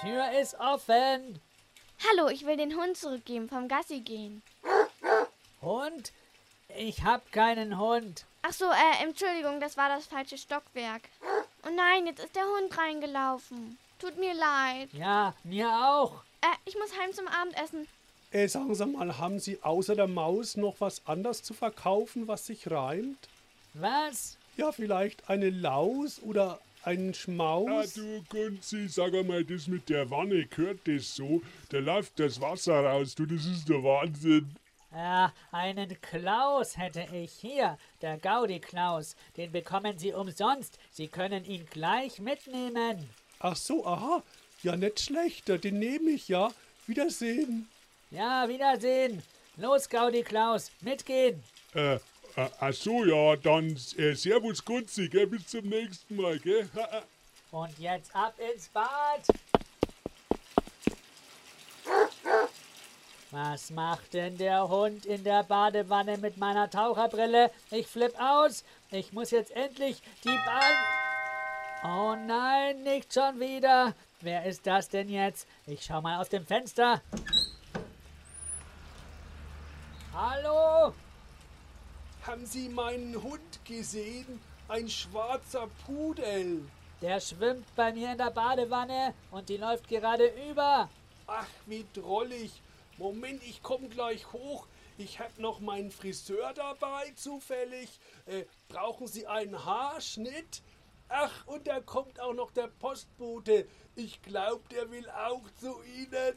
Tür 0.00 0.30
ist 0.40 0.54
offen. 0.58 1.38
Hallo, 2.10 2.28
ich 2.28 2.46
will 2.46 2.56
den 2.56 2.76
Hund 2.76 2.96
zurückgeben, 2.96 3.48
vom 3.48 3.68
Gassi 3.68 4.00
gehen. 4.00 4.42
Hund? 5.60 6.12
Ich 6.78 7.02
hab 7.02 7.30
keinen 7.32 7.78
Hund. 7.78 8.24
Ach 8.42 8.52
so, 8.52 8.66
äh, 8.66 9.04
Entschuldigung, 9.04 9.60
das 9.60 9.76
war 9.76 9.88
das 9.88 10.06
falsche 10.06 10.38
Stockwerk. 10.38 11.02
Oh 11.66 11.72
nein, 11.74 12.06
jetzt 12.06 12.20
ist 12.20 12.36
der 12.36 12.44
Hund 12.44 12.76
reingelaufen. 12.78 13.76
Tut 13.98 14.16
mir 14.18 14.34
leid. 14.34 14.88
Ja, 14.92 15.34
mir 15.42 15.68
auch. 15.68 16.22
Äh, 16.40 16.54
ich 16.64 16.76
muss 16.76 16.96
heim 17.00 17.12
zum 17.12 17.26
Abendessen. 17.26 17.88
Äh, 18.30 18.46
sagen 18.46 18.74
Sie 18.74 18.86
mal, 18.86 19.18
haben 19.18 19.40
Sie 19.40 19.60
außer 19.62 19.96
der 19.96 20.06
Maus 20.06 20.56
noch 20.56 20.76
was 20.80 21.04
anderes 21.06 21.42
zu 21.42 21.54
verkaufen, 21.54 22.28
was 22.28 22.46
sich 22.46 22.70
reimt? 22.70 23.28
Was? 23.74 24.36
Ja, 24.56 24.70
vielleicht 24.70 25.28
eine 25.28 25.50
Laus 25.50 26.20
oder 26.22 26.60
einen 26.84 27.14
Schmaus? 27.14 27.98
Ah, 27.98 28.00
du 28.00 28.22
Gunzi, 28.28 28.88
sag 28.88 29.14
einmal, 29.14 29.44
das 29.44 29.66
mit 29.66 29.88
der 29.88 30.08
Wanne, 30.10 30.46
gehört 30.46 30.80
das 30.84 31.16
so? 31.16 31.42
Da 31.70 31.78
läuft 31.78 32.20
das 32.20 32.40
Wasser 32.40 32.84
raus, 32.84 33.14
du, 33.16 33.26
das 33.26 33.44
ist 33.44 33.68
der 33.68 33.82
Wahnsinn. 33.82 34.54
Ja, 34.96 35.34
einen 35.52 36.00
Klaus 36.00 36.78
hätte 36.78 37.06
ich 37.12 37.30
hier, 37.32 37.76
der 38.00 38.16
Gaudi-Klaus. 38.16 39.14
Den 39.36 39.52
bekommen 39.52 39.98
Sie 39.98 40.14
umsonst. 40.14 40.78
Sie 40.90 41.08
können 41.08 41.44
ihn 41.44 41.66
gleich 41.66 42.18
mitnehmen. 42.18 43.06
Ach 43.40 43.56
so, 43.56 43.86
aha. 43.86 44.22
Ja, 44.62 44.74
nicht 44.74 45.00
schlecht, 45.00 45.48
den 45.48 45.80
nehme 45.80 46.12
ich, 46.12 46.28
ja. 46.28 46.50
Wiedersehen. 46.86 47.68
Ja, 48.10 48.48
Wiedersehen. 48.48 49.22
Los, 49.58 49.90
Gaudi-Klaus, 49.90 50.70
mitgehen. 50.80 51.44
Äh, 51.74 51.96
äh, 51.96 51.98
ach 52.58 52.72
so, 52.72 53.04
ja, 53.04 53.36
dann 53.36 53.76
äh, 53.98 54.14
Servus 54.14 54.64
Gunzi, 54.64 55.10
gell, 55.10 55.26
bis 55.26 55.46
zum 55.48 55.68
nächsten 55.68 56.16
Mal, 56.16 56.38
gell? 56.38 56.70
Und 57.50 57.78
jetzt 57.78 58.16
ab 58.16 58.34
ins 58.38 58.68
Bad. 58.68 59.26
Was 63.32 63.70
macht 63.70 64.14
denn 64.14 64.38
der 64.38 64.68
Hund 64.68 65.04
in 65.04 65.24
der 65.24 65.42
Badewanne 65.42 66.16
mit 66.18 66.36
meiner 66.36 66.70
Taucherbrille? 66.70 67.50
Ich 67.72 67.88
flipp 67.88 68.14
aus. 68.20 68.64
Ich 68.92 69.12
muss 69.12 69.32
jetzt 69.32 69.50
endlich 69.50 70.00
die 70.22 70.28
Bahn. 70.28 70.74
Oh 71.82 72.14
nein, 72.14 72.84
nicht 72.84 73.12
schon 73.12 73.40
wieder. 73.40 73.94
Wer 74.20 74.44
ist 74.44 74.64
das 74.66 74.88
denn 74.88 75.08
jetzt? 75.08 75.48
Ich 75.66 75.84
schau 75.84 76.00
mal 76.00 76.20
aus 76.20 76.28
dem 76.28 76.46
Fenster. 76.46 77.02
Hallo? 80.14 80.94
Haben 82.24 82.46
Sie 82.46 82.68
meinen 82.68 83.20
Hund 83.20 83.64
gesehen? 83.64 84.40
Ein 84.68 84.88
schwarzer 84.88 85.68
Pudel. 85.84 86.62
Der 87.02 87.20
schwimmt 87.20 87.66
bei 87.74 87.92
mir 87.92 88.12
in 88.12 88.18
der 88.18 88.30
Badewanne 88.30 89.14
und 89.32 89.48
die 89.48 89.56
läuft 89.56 89.88
gerade 89.88 90.32
über. 90.48 90.88
Ach, 91.26 91.46
wie 91.66 91.84
drollig. 91.92 92.52
Moment, 92.98 93.42
ich 93.42 93.62
komme 93.62 93.88
gleich 93.88 94.32
hoch. 94.32 94.66
Ich 94.98 95.20
hab 95.20 95.38
noch 95.38 95.60
meinen 95.60 95.90
Friseur 95.90 96.54
dabei, 96.54 97.12
zufällig. 97.16 98.00
Äh, 98.24 98.44
brauchen 98.68 99.06
Sie 99.06 99.26
einen 99.26 99.64
Haarschnitt? 99.64 100.62
Ach, 101.08 101.46
und 101.46 101.66
da 101.66 101.80
kommt 101.80 102.18
auch 102.18 102.32
noch 102.32 102.50
der 102.50 102.68
Postbote. 102.68 103.68
Ich 103.94 104.22
glaub, 104.22 104.68
der 104.70 104.90
will 104.90 105.08
auch 105.10 105.42
zu 105.60 105.82
Ihnen. 105.84 106.34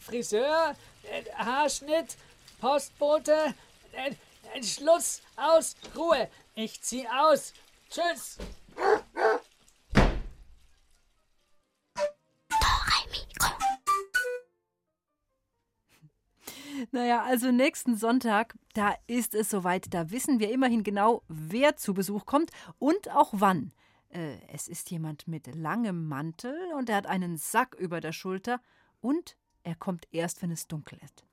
Friseur, 0.00 0.74
äh, 1.04 1.24
Haarschnitt, 1.34 2.16
Postbote, 2.60 3.54
äh, 3.92 4.62
Schluss, 4.62 5.20
aus, 5.36 5.76
Ruhe. 5.94 6.28
Ich 6.54 6.80
zieh 6.82 7.06
aus. 7.08 7.52
Tschüss. 7.90 8.38
Naja, 16.94 17.22
also 17.22 17.50
nächsten 17.50 17.96
Sonntag, 17.96 18.54
da 18.74 18.94
ist 19.06 19.34
es 19.34 19.48
soweit. 19.48 19.94
Da 19.94 20.10
wissen 20.10 20.40
wir 20.40 20.52
immerhin 20.52 20.82
genau, 20.82 21.22
wer 21.26 21.76
zu 21.76 21.94
Besuch 21.94 22.26
kommt 22.26 22.50
und 22.78 23.10
auch 23.10 23.30
wann. 23.32 23.72
Äh, 24.10 24.36
es 24.52 24.68
ist 24.68 24.90
jemand 24.90 25.26
mit 25.26 25.54
langem 25.54 26.06
Mantel 26.06 26.54
und 26.76 26.90
er 26.90 26.96
hat 26.96 27.06
einen 27.06 27.38
Sack 27.38 27.74
über 27.76 28.02
der 28.02 28.12
Schulter 28.12 28.60
und 29.00 29.38
er 29.62 29.74
kommt 29.74 30.06
erst, 30.12 30.42
wenn 30.42 30.50
es 30.50 30.68
dunkel 30.68 30.98
ist. 31.02 31.24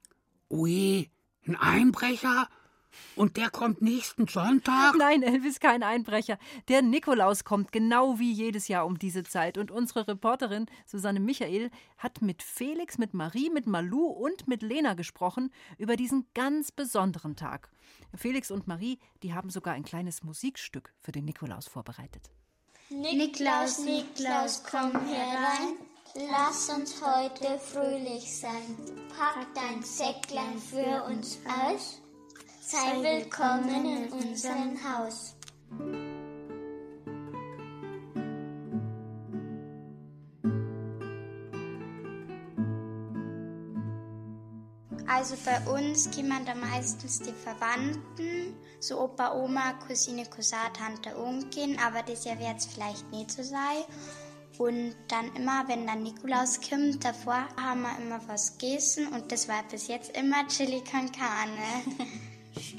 Ui, 0.50 1.10
ein 1.46 1.58
Einbrecher? 1.58 2.48
Und 3.16 3.38
der 3.38 3.50
kommt 3.50 3.82
nächsten 3.82 4.28
Sonntag? 4.28 4.96
Nein, 4.98 5.24
Elvis, 5.24 5.60
kein 5.60 5.84
Einbrecher. 5.84 6.38
Der 6.68 6.82
Nikolaus 6.82 7.44
kommt 7.44 7.72
genau 7.72 8.20
wie 8.20 8.32
jedes 8.32 8.68
Jahr 8.68 8.86
um 8.86 8.98
diese 8.98 9.24
Zeit. 9.24 9.58
Und 9.58 9.72
unsere 9.72 10.08
Reporterin 10.08 10.68
Susanne 10.86 11.20
Michael 11.20 11.70
hat 11.98 12.22
mit 12.22 12.44
Felix, 12.44 12.98
mit 12.98 13.14
Marie, 13.14 13.50
mit 13.50 13.68
Malu 13.68 14.06
und 14.06 14.48
mit 14.48 14.62
Lena 14.62 14.94
gesprochen 14.94 15.52
über 15.78 15.96
diesen 15.96 16.28
ganz 16.34 16.72
besonderen 16.72 17.36
Tag. 17.36 17.70
Felix 18.16 18.52
und 18.52 18.68
Marie, 18.68 19.00
die 19.24 19.34
haben 19.34 19.50
sogar 19.50 19.74
ein 19.74 19.84
kleines 19.84 20.24
Musikstück 20.24 20.94
für 21.00 21.12
den 21.12 21.26
Nikolaus 21.26 21.68
vorbereitet. 21.68 22.32
Niklaus, 22.90 23.80
Niklaus, 23.80 24.64
komm 24.64 24.92
herein, 25.06 25.76
lass 26.32 26.70
uns 26.70 27.00
heute 27.04 27.60
fröhlich 27.60 28.36
sein. 28.36 28.76
Pack 29.16 29.46
dein 29.54 29.84
Säcklein 29.84 30.58
für 30.58 31.04
uns 31.04 31.40
aus, 31.46 31.99
sei 32.72 33.02
willkommen 33.02 33.84
in 33.84 34.12
unserem 34.12 34.78
Haus. 34.84 35.34
Also 45.08 45.36
bei 45.44 45.60
uns 45.68 46.12
kommen 46.12 46.46
da 46.46 46.54
meistens 46.54 47.18
die 47.18 47.34
Verwandten, 47.34 48.56
so 48.80 49.02
Opa, 49.02 49.34
Oma, 49.34 49.74
Cousine, 49.88 50.28
Cousin, 50.28 50.60
Tante, 50.78 51.18
Onkel, 51.18 51.76
aber 51.84 52.04
das 52.04 52.26
Jahr 52.26 52.38
wird 52.38 52.58
es 52.58 52.68
vielleicht 52.68 53.10
nicht 53.12 53.32
so 53.32 53.42
sein. 53.42 53.84
Und 54.60 54.96
dann 55.08 55.36
immer, 55.36 55.68
wenn 55.68 55.88
dann 55.88 56.04
Nikolaus 56.04 56.60
kommt, 56.62 57.04
davor 57.04 57.48
haben 57.60 57.82
wir 57.82 57.98
immer 57.98 58.22
was 58.28 58.60
gegessen 58.60 59.08
und 59.08 59.32
das 59.32 59.48
war 59.48 59.64
bis 59.64 59.88
jetzt 59.88 60.16
immer 60.16 60.48
Chili 60.48 60.84
con 60.84 61.12
Carne. 61.12 61.98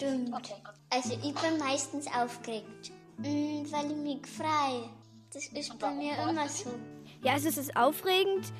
Stimmt. 0.01 0.35
Also 0.89 1.13
ich 1.13 1.35
bin 1.35 1.59
meistens 1.59 2.07
aufgeregt, 2.07 2.91
mm, 3.19 3.71
weil 3.71 3.91
ich 3.91 3.97
mich 3.97 4.27
frei. 4.27 4.89
Das 5.31 5.47
ist 5.47 5.79
bei 5.79 5.91
mir 5.91 6.15
immer 6.27 6.49
so. 6.49 6.71
Ja, 7.23 7.35
also 7.35 7.49
es 7.51 7.59
ist 7.59 7.77
aufregend. 7.77 8.51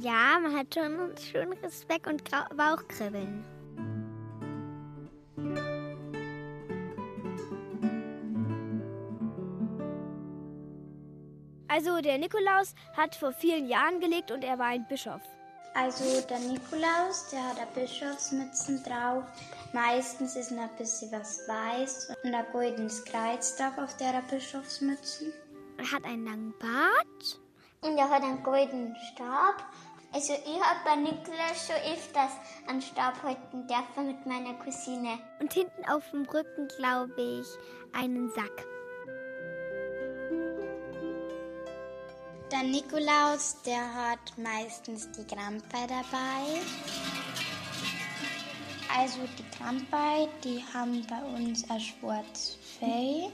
Ja, 0.00 0.38
man 0.40 0.56
hat 0.56 0.74
schon, 0.74 1.14
schon 1.30 1.52
Respekt 1.62 2.06
und 2.06 2.24
Bauchkribbeln. 2.56 3.44
Also 11.68 12.00
der 12.00 12.16
Nikolaus 12.16 12.74
hat 12.96 13.14
vor 13.14 13.32
vielen 13.32 13.68
Jahren 13.68 14.00
gelebt 14.00 14.30
und 14.30 14.42
er 14.42 14.58
war 14.58 14.68
ein 14.68 14.88
Bischof. 14.88 15.20
Also 15.74 16.20
der 16.22 16.40
Nikolaus, 16.40 17.28
der 17.30 17.44
hat 17.44 17.58
eine 17.58 17.66
Bischofsmützen 17.72 18.82
drauf. 18.82 19.24
Meistens 19.72 20.34
ist 20.34 20.50
noch 20.50 20.62
ein 20.62 20.76
bisschen 20.76 21.12
was 21.12 21.46
weiß 21.46 22.08
und 22.24 22.34
ein 22.34 22.46
goldenes 22.52 23.04
Kreuz 23.04 23.56
drauf 23.56 23.76
auf 23.76 23.96
der 23.98 24.22
Bischofsmütze. 24.30 25.32
Er 25.76 25.92
hat 25.92 26.04
einen 26.04 26.24
langen 26.24 26.54
Bart. 26.58 27.40
Und 27.82 27.98
er 27.98 28.08
hat 28.08 28.22
einen 28.22 28.42
goldenen 28.42 28.96
Stab. 29.12 29.62
Also 30.12 30.32
ich 30.32 30.60
habe 30.60 30.80
bei 30.84 30.96
Nikolaus 30.96 31.66
schon 31.66 31.76
öfters 31.92 32.32
einen 32.66 32.80
Stab 32.80 33.22
halten 33.22 33.66
dürfen 33.66 34.06
mit 34.06 34.26
meiner 34.26 34.54
Cousine. 34.54 35.18
Und 35.38 35.52
hinten 35.52 35.84
auf 35.88 36.10
dem 36.10 36.24
Rücken, 36.24 36.66
glaube 36.78 37.20
ich, 37.20 37.46
einen 37.92 38.30
Sack. 38.30 38.66
Der 42.50 42.62
Nikolaus, 42.62 43.60
der 43.66 43.94
hat 43.94 44.38
meistens 44.38 45.10
die 45.10 45.26
Krampe 45.26 45.86
dabei. 45.86 46.62
Also 49.00 49.20
die 49.38 49.56
Krampe, 49.56 50.28
die 50.42 50.60
haben 50.74 51.06
bei 51.08 51.22
uns 51.22 51.70
ein 51.70 51.78
schwarzes 51.78 52.58
Fell. 52.80 53.30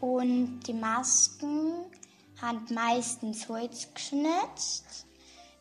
Und 0.00 0.60
die 0.60 0.72
Masken 0.72 1.84
haben 2.40 2.64
meistens 2.70 3.46
Holz 3.50 3.88
geschnitzt. 3.92 5.04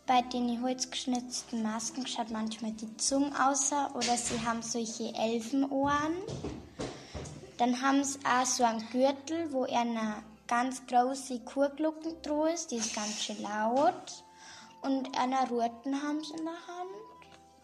Bei 0.07 0.21
den 0.21 0.63
holzgeschnitzten 0.63 1.61
Masken 1.61 2.07
schaut 2.07 2.31
manchmal 2.31 2.71
die 2.71 2.95
Zunge 2.95 3.33
außer 3.45 3.93
oder 3.93 4.15
sie 4.15 4.39
haben 4.39 4.61
solche 4.61 5.13
Elfenohren. 5.13 6.15
Dann 7.57 7.81
haben 7.81 8.05
sie 8.05 8.19
auch 8.25 8.45
so 8.45 8.63
einen 8.63 8.89
Gürtel, 8.89 9.51
wo 9.51 9.63
eine 9.63 10.23
ganz 10.47 10.81
große 10.87 11.41
Kuhglocken 11.41 12.21
drauf 12.21 12.53
ist, 12.53 12.71
die 12.71 12.77
ist 12.77 12.95
ganz 12.95 13.21
schön 13.21 13.41
laut. 13.41 14.23
Und 14.81 15.09
eine 15.19 15.45
Ruten 15.49 16.01
haben 16.01 16.23
sie 16.23 16.37
in 16.37 16.45
der 16.45 16.53
Hand. 16.53 16.89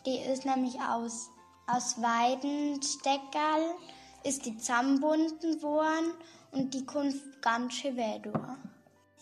Die 0.05 0.17
ist 0.17 0.45
nämlich 0.45 0.79
aus, 0.81 1.29
aus 1.67 2.01
Weidensteckerl, 2.01 3.75
ist 4.23 4.45
die 4.45 4.57
zusammenbunden 4.57 5.61
worden 5.61 6.13
und 6.51 6.73
die 6.73 6.85
kommt 6.85 7.15
ganz 7.41 7.73
schön 7.73 7.97
weh 7.97 8.19
durch. 8.19 8.57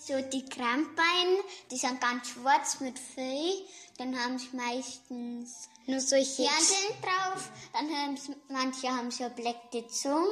So 0.06 0.20
die 0.22 0.44
Krampbeine, 0.44 1.38
die 1.72 1.78
sind 1.78 2.02
ganz 2.02 2.30
schwarz 2.30 2.82
mit 2.82 3.00
Fell. 3.00 3.54
Dann 3.98 4.18
haben 4.20 4.38
sie 4.38 4.50
meistens 4.54 5.70
nur 5.86 6.02
solche 6.02 6.44
Sternchen 6.44 7.02
drauf. 7.02 7.50
Dann 7.72 7.90
haben 7.90 8.18
sie, 8.18 8.36
manche 8.50 8.90
haben 8.90 9.12
so 9.12 9.30
bleckte 9.30 9.88
Zunge. 9.88 10.28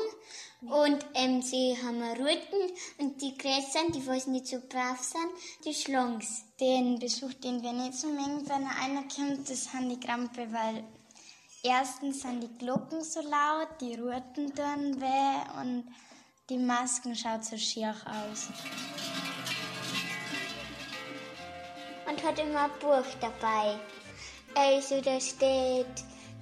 Und 0.62 1.06
ähm, 1.14 1.42
sie 1.42 1.78
haben 1.82 2.02
Ruten. 2.04 2.74
Und 2.98 3.22
die 3.22 3.38
Gräsern, 3.38 3.94
die 3.94 4.06
was 4.06 4.28
nicht 4.28 4.48
so 4.48 4.58
brav 4.68 5.02
sind, 5.02 5.30
die 5.64 5.74
Schlungs. 5.74 6.44
Den 6.60 7.00
Besuch, 7.00 7.34
den 7.36 7.64
wir 7.64 7.72
nicht 7.72 7.94
so 7.94 8.08
mengen, 8.08 8.48
wenn 8.50 8.68
einer 8.68 9.08
kommt, 9.08 9.50
das 9.50 9.66
sind 9.66 9.90
die 9.90 10.00
Krampe, 10.06 10.52
weil 10.52 10.84
erstens 11.64 12.22
sind 12.22 12.42
die 12.42 12.58
Glocken 12.58 13.04
so 13.04 13.22
laut, 13.22 13.70
die 13.80 13.96
Ruten 13.96 14.54
tun 14.56 15.02
weh 15.02 15.60
und 15.62 15.86
die 16.50 16.58
Masken 16.58 17.16
schaut 17.16 17.46
so 17.46 17.58
schier 17.58 17.96
aus. 18.06 18.50
und 22.12 22.24
hat 22.24 22.40
immer 22.40 22.66
ein 22.66 22.72
Buch 22.80 23.10
dabei. 23.20 23.80
Also 24.56 25.02
da 25.02 25.20
steht 25.20 25.88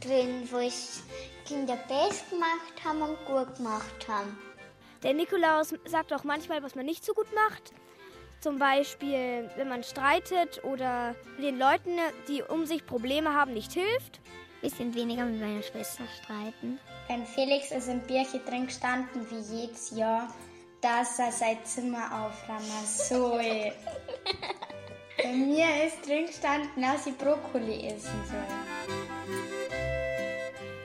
drin, 0.01 0.47
was 0.51 1.03
Kinder 1.45 1.77
best 1.87 2.29
gemacht 2.29 2.83
haben 2.83 3.01
und 3.01 3.25
gut 3.25 3.55
gemacht 3.55 4.07
haben. 4.07 4.37
Der 5.03 5.13
Nikolaus 5.13 5.73
sagt 5.85 6.11
auch 6.11 6.23
manchmal, 6.23 6.63
was 6.63 6.75
man 6.75 6.85
nicht 6.85 7.05
so 7.05 7.13
gut 7.13 7.27
macht. 7.33 7.73
Zum 8.41 8.57
Beispiel, 8.57 9.49
wenn 9.57 9.69
man 9.69 9.83
streitet 9.83 10.63
oder 10.63 11.15
den 11.41 11.59
Leuten, 11.59 11.97
die 12.27 12.41
um 12.41 12.65
sich 12.65 12.85
Probleme 12.85 13.33
haben, 13.33 13.53
nicht 13.53 13.73
hilft. 13.73 14.19
Bisschen 14.61 14.93
weniger 14.93 15.25
mit 15.25 15.39
meiner 15.39 15.63
Schwester 15.63 16.03
streiten. 16.21 16.79
Wenn 17.07 17.25
Felix 17.25 17.71
ist 17.71 17.87
im 17.87 18.01
Bierchen 18.01 18.43
drin 18.45 18.65
gestanden, 18.65 19.25
wie 19.29 19.61
jedes 19.61 19.91
Jahr, 19.91 20.27
dass 20.81 21.17
er 21.19 21.31
sein 21.31 21.57
Zimmer 21.63 22.25
aufräumen 22.25 22.85
soll. 22.85 23.71
Bei 25.23 25.33
mir 25.33 25.85
ist 25.85 26.05
drin 26.07 26.27
gestanden, 26.27 26.81
dass 26.81 27.07
ich 27.07 27.17
Brokkoli 27.17 27.87
essen 27.87 28.23
soll. 28.25 28.43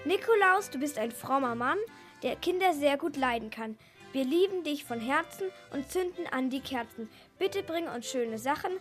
Nikolaus, 0.04 0.70
du 0.70 0.78
bist 0.78 0.98
ein 0.98 1.12
frommer 1.12 1.54
Mann, 1.54 1.78
der 2.22 2.36
Kinder 2.36 2.74
sehr 2.74 2.96
gut 2.96 3.16
leiden 3.16 3.50
kann. 3.50 3.78
Wir 4.12 4.24
lieben 4.24 4.62
dich 4.62 4.84
von 4.84 5.00
Herzen 5.00 5.50
und 5.72 5.90
zünden 5.90 6.26
an 6.28 6.50
die 6.50 6.60
Kerzen. 6.60 7.08
Bitte 7.38 7.62
bring 7.62 7.88
uns 7.88 8.06
schöne 8.06 8.38
Sachen, 8.38 8.72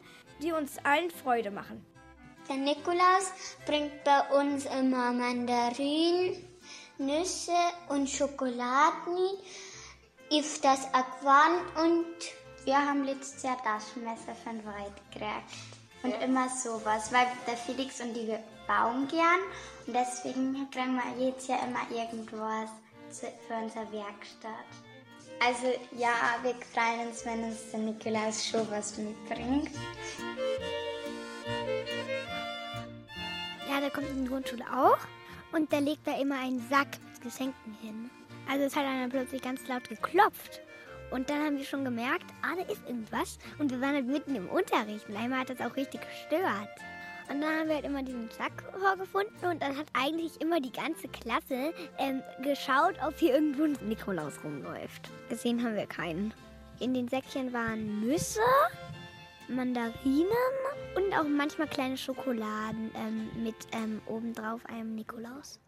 die 0.42 0.52
uns 0.52 0.78
allen 0.84 1.10
Freude 1.10 1.50
machen. 1.50 1.84
Der 2.50 2.58
Nikolaus 2.58 3.32
bringt 3.66 4.04
bei 4.04 4.22
uns 4.38 4.66
immer 4.66 5.14
Mandarinen, 5.14 6.36
Nüsse 6.98 7.52
und 7.90 8.10
Schokoladen, 8.10 9.38
öfters 10.30 10.88
Aquan 10.94 11.62
und 11.84 12.16
wir 12.66 12.78
haben 12.78 13.04
letztes 13.04 13.44
Jahr 13.44 13.62
Taschenmesser 13.64 14.36
von 14.44 14.64
Weit 14.66 15.12
gekriegt. 15.12 15.52
Und 16.04 16.14
immer 16.22 16.50
sowas, 16.50 17.12
weil 17.14 17.28
der 17.48 17.56
Felix 17.56 18.02
und 18.02 18.14
die 18.14 18.36
bauen 18.68 19.08
gern. 19.08 19.40
Und 19.88 19.94
deswegen 19.94 20.70
kriegen 20.70 20.96
wir 20.96 21.26
jedes 21.26 21.48
Jahr 21.48 21.60
immer 21.66 21.90
irgendwas 21.90 22.70
für 23.10 23.54
unsere 23.54 23.92
Werkstatt. 23.92 24.68
Also 25.40 25.68
ja, 25.98 26.14
wir 26.42 26.56
freuen 26.74 27.08
uns, 27.08 27.26
wenn 27.26 27.44
uns 27.44 27.72
der 27.72 27.80
Nikolaus 27.80 28.46
schon 28.46 28.70
was 28.70 28.98
mitbringt. 28.98 29.72
Ja, 33.74 33.80
der 33.80 33.90
kommt 33.90 34.08
in 34.08 34.24
die 34.24 34.30
Grundschule 34.30 34.64
auch 34.72 35.00
und 35.52 35.72
der 35.72 35.82
legt 35.82 36.06
da 36.06 36.16
immer 36.20 36.40
einen 36.40 36.64
Sack 36.70 36.90
mit 37.12 37.22
Geschenken 37.24 37.76
hin. 37.82 38.12
Also 38.48 38.66
es 38.66 38.76
hat 38.76 38.84
dann 38.84 39.10
plötzlich 39.10 39.42
ganz 39.42 39.68
laut 39.68 39.90
geklopft. 39.90 40.62
Und 41.10 41.28
dann 41.28 41.44
haben 41.44 41.58
wir 41.58 41.66
schon 41.66 41.84
gemerkt, 41.84 42.26
ah, 42.44 42.56
da 42.56 42.72
ist 42.72 42.88
irgendwas. 42.88 43.40
Und 43.58 43.72
wir 43.72 43.82
waren 43.82 43.96
halt 43.96 44.06
mitten 44.06 44.36
im 44.36 44.48
Unterricht. 44.48 45.10
Und 45.10 45.16
einmal 45.16 45.40
hat 45.40 45.50
das 45.50 45.60
auch 45.60 45.76
richtig 45.76 46.02
gestört. 46.02 46.70
Und 47.30 47.42
dann 47.42 47.50
haben 47.50 47.68
wir 47.68 47.76
halt 47.76 47.86
immer 47.86 48.04
diesen 48.04 48.30
Sack 48.30 48.64
vorgefunden 48.80 49.50
und 49.50 49.60
dann 49.64 49.76
hat 49.76 49.88
eigentlich 49.94 50.40
immer 50.40 50.62
die 50.62 50.72
ganze 50.72 51.08
Klasse 51.08 51.74
ähm, 51.98 52.22
geschaut, 52.44 52.96
ob 53.04 53.18
hier 53.18 53.34
irgendwo 53.34 53.64
ein 53.64 53.78
Nikolaus 53.88 54.34
rumläuft. 54.44 55.10
Gesehen 55.30 55.64
haben 55.64 55.76
wir 55.76 55.88
keinen. 55.88 56.32
In 56.80 56.94
den 56.94 57.08
Säckchen 57.08 57.52
waren 57.54 58.02
Nüsse, 58.02 58.42
Mandarinen 59.56 60.28
und 60.96 61.14
auch 61.14 61.24
manchmal 61.24 61.68
kleine 61.68 61.98
Schokoladen 61.98 62.92
ähm, 62.96 63.44
mit 63.44 63.56
ähm, 63.72 64.02
obendrauf 64.08 64.66
einem 64.66 64.96
Nikolaus. 64.96 65.60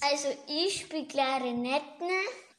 Also 0.00 0.28
ich 0.46 0.82
spiele 0.82 1.06
Klarinette 1.06 1.84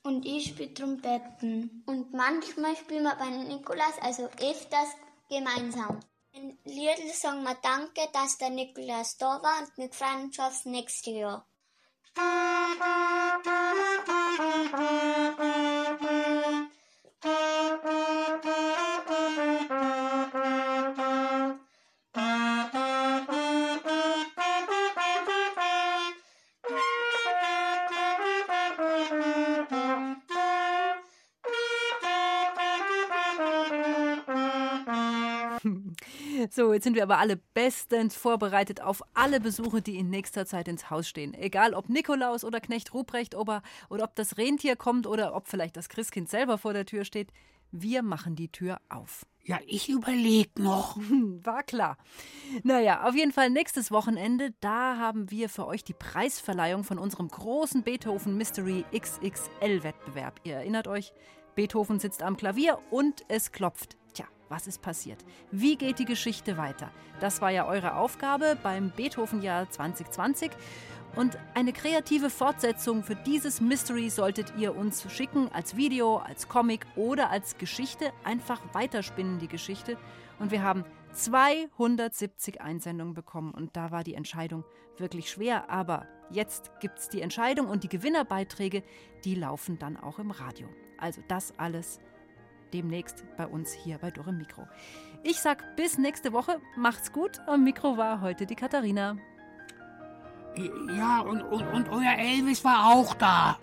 und 0.04 0.26
ich 0.26 0.50
spiele 0.50 0.74
Trompeten. 0.74 1.84
und 1.86 2.14
manchmal 2.14 2.76
spielen 2.76 3.04
wir 3.04 3.16
bei 3.16 3.30
Nikolaus, 3.30 3.98
also 4.02 4.26
öfters 4.40 4.90
gemeinsam. 5.30 6.00
In 6.34 6.58
Liedl 6.64 7.14
sagen 7.14 7.44
wir 7.44 7.56
Danke, 7.62 8.08
dass 8.14 8.38
der 8.38 8.50
Nikolaus 8.50 9.18
da 9.18 9.42
war 9.42 9.60
und 9.60 9.78
wir 9.78 9.92
freuen 9.92 10.26
uns 10.26 10.40
aufs 10.40 10.66
nächste 10.66 11.12
Jahr. 11.12 11.46
So, 36.54 36.74
jetzt 36.74 36.84
sind 36.84 36.96
wir 36.96 37.04
aber 37.04 37.18
alle 37.18 37.38
bestens 37.38 38.14
vorbereitet 38.14 38.82
auf 38.82 39.02
alle 39.14 39.40
Besuche, 39.40 39.82
die 39.82 39.96
in 39.96 40.10
nächster 40.10 40.46
Zeit 40.46 40.68
ins 40.68 40.90
Haus 40.90 41.08
stehen. 41.08 41.34
Egal 41.34 41.74
ob 41.74 41.88
Nikolaus 41.88 42.44
oder 42.44 42.60
Knecht 42.60 42.94
Ruprecht 42.94 43.36
oder, 43.36 43.64
oder 43.90 44.04
ob 44.04 44.16
das 44.16 44.38
Rentier 44.38 44.76
kommt 44.76 45.08
oder 45.08 45.34
ob 45.34 45.48
vielleicht 45.48 45.78
das 45.78 45.88
Christkind 45.88 46.30
selber 46.30 46.58
vor 46.58 46.74
der 46.74 46.86
Tür 46.86 47.06
steht. 47.06 47.32
Wir 47.72 48.04
machen 48.04 48.36
die 48.36 48.50
Tür 48.50 48.82
auf. 48.90 49.26
Ja, 49.46 49.60
ich 49.66 49.88
überleg 49.88 50.60
noch. 50.60 50.98
War 51.44 51.64
klar. 51.64 51.98
Naja, 52.64 53.08
auf 53.08 53.16
jeden 53.16 53.32
Fall 53.32 53.50
nächstes 53.50 53.90
Wochenende, 53.90 54.54
da 54.60 54.98
haben 54.98 55.32
wir 55.32 55.48
für 55.48 55.66
euch 55.68 55.86
die 55.86 55.94
Preisverleihung 55.94 56.84
von 56.84 57.00
unserem 57.00 57.30
großen 57.30 57.84
Beethoven 57.84 58.36
Mystery 58.36 58.84
XXL 58.94 59.84
Wettbewerb. 59.84 60.42
Ihr 60.44 60.56
erinnert 60.56 60.90
euch, 60.90 61.14
Beethoven 61.56 62.00
sitzt 62.00 62.24
am 62.24 62.36
Klavier 62.36 62.78
und 62.90 63.24
es 63.30 63.54
klopft. 63.54 63.96
Was 64.52 64.68
ist 64.68 64.82
passiert? 64.82 65.24
Wie 65.52 65.78
geht 65.78 65.98
die 65.98 66.06
Geschichte 66.06 66.58
weiter? 66.58 66.92
Das 67.22 67.40
war 67.40 67.52
ja 67.52 67.66
eure 67.66 67.96
Aufgabe 67.96 68.58
beim 68.62 68.90
Beethoven-Jahr 68.90 69.70
2020. 69.70 70.52
Und 71.16 71.38
eine 71.54 71.72
kreative 71.72 72.30
Fortsetzung 72.30 73.02
für 73.04 73.16
dieses 73.16 73.62
Mystery 73.62 74.10
solltet 74.10 74.52
ihr 74.58 74.76
uns 74.76 75.10
schicken, 75.10 75.48
als 75.54 75.78
Video, 75.78 76.18
als 76.18 76.50
Comic 76.50 76.86
oder 76.98 77.30
als 77.30 77.58
Geschichte. 77.60 78.12
Einfach 78.26 78.60
weiterspinnen 78.74 79.40
die 79.40 79.48
Geschichte. 79.48 79.98
Und 80.38 80.52
wir 80.52 80.64
haben 80.64 80.84
270 81.14 82.60
Einsendungen 82.60 83.14
bekommen 83.14 83.54
und 83.54 83.78
da 83.78 83.92
war 83.92 84.04
die 84.04 84.16
Entscheidung 84.16 84.66
wirklich 84.98 85.30
schwer. 85.30 85.70
Aber 85.70 86.08
jetzt 86.30 86.78
gibt 86.82 87.00
es 87.00 87.08
die 87.08 87.22
Entscheidung 87.22 87.68
und 87.68 87.86
die 87.86 87.90
Gewinnerbeiträge, 87.90 88.84
die 89.24 89.36
laufen 89.36 89.80
dann 89.80 89.96
auch 89.96 90.20
im 90.20 90.32
Radio. 90.32 90.68
Also 90.98 91.22
das 91.30 91.58
alles 91.58 92.02
demnächst 92.74 93.24
bei 93.38 93.46
uns 93.48 93.72
hier 93.74 93.98
bei 93.98 94.12
Dore 94.12 94.34
Mikro. 94.34 94.68
Ich 95.24 95.40
sag 95.40 95.76
bis 95.76 95.98
nächste 95.98 96.34
Woche, 96.34 96.60
macht's 96.76 97.12
gut. 97.12 97.40
Am 97.48 97.64
Mikro 97.64 97.98
war 97.98 98.22
heute 98.22 98.46
die 98.46 98.56
Katharina. 98.56 99.18
Ja, 100.98 101.22
und, 101.22 101.42
und, 101.44 101.66
und 101.74 101.90
euer 101.90 102.18
Elvis 102.18 102.64
war 102.64 102.94
auch 102.94 103.14
da. 103.14 103.58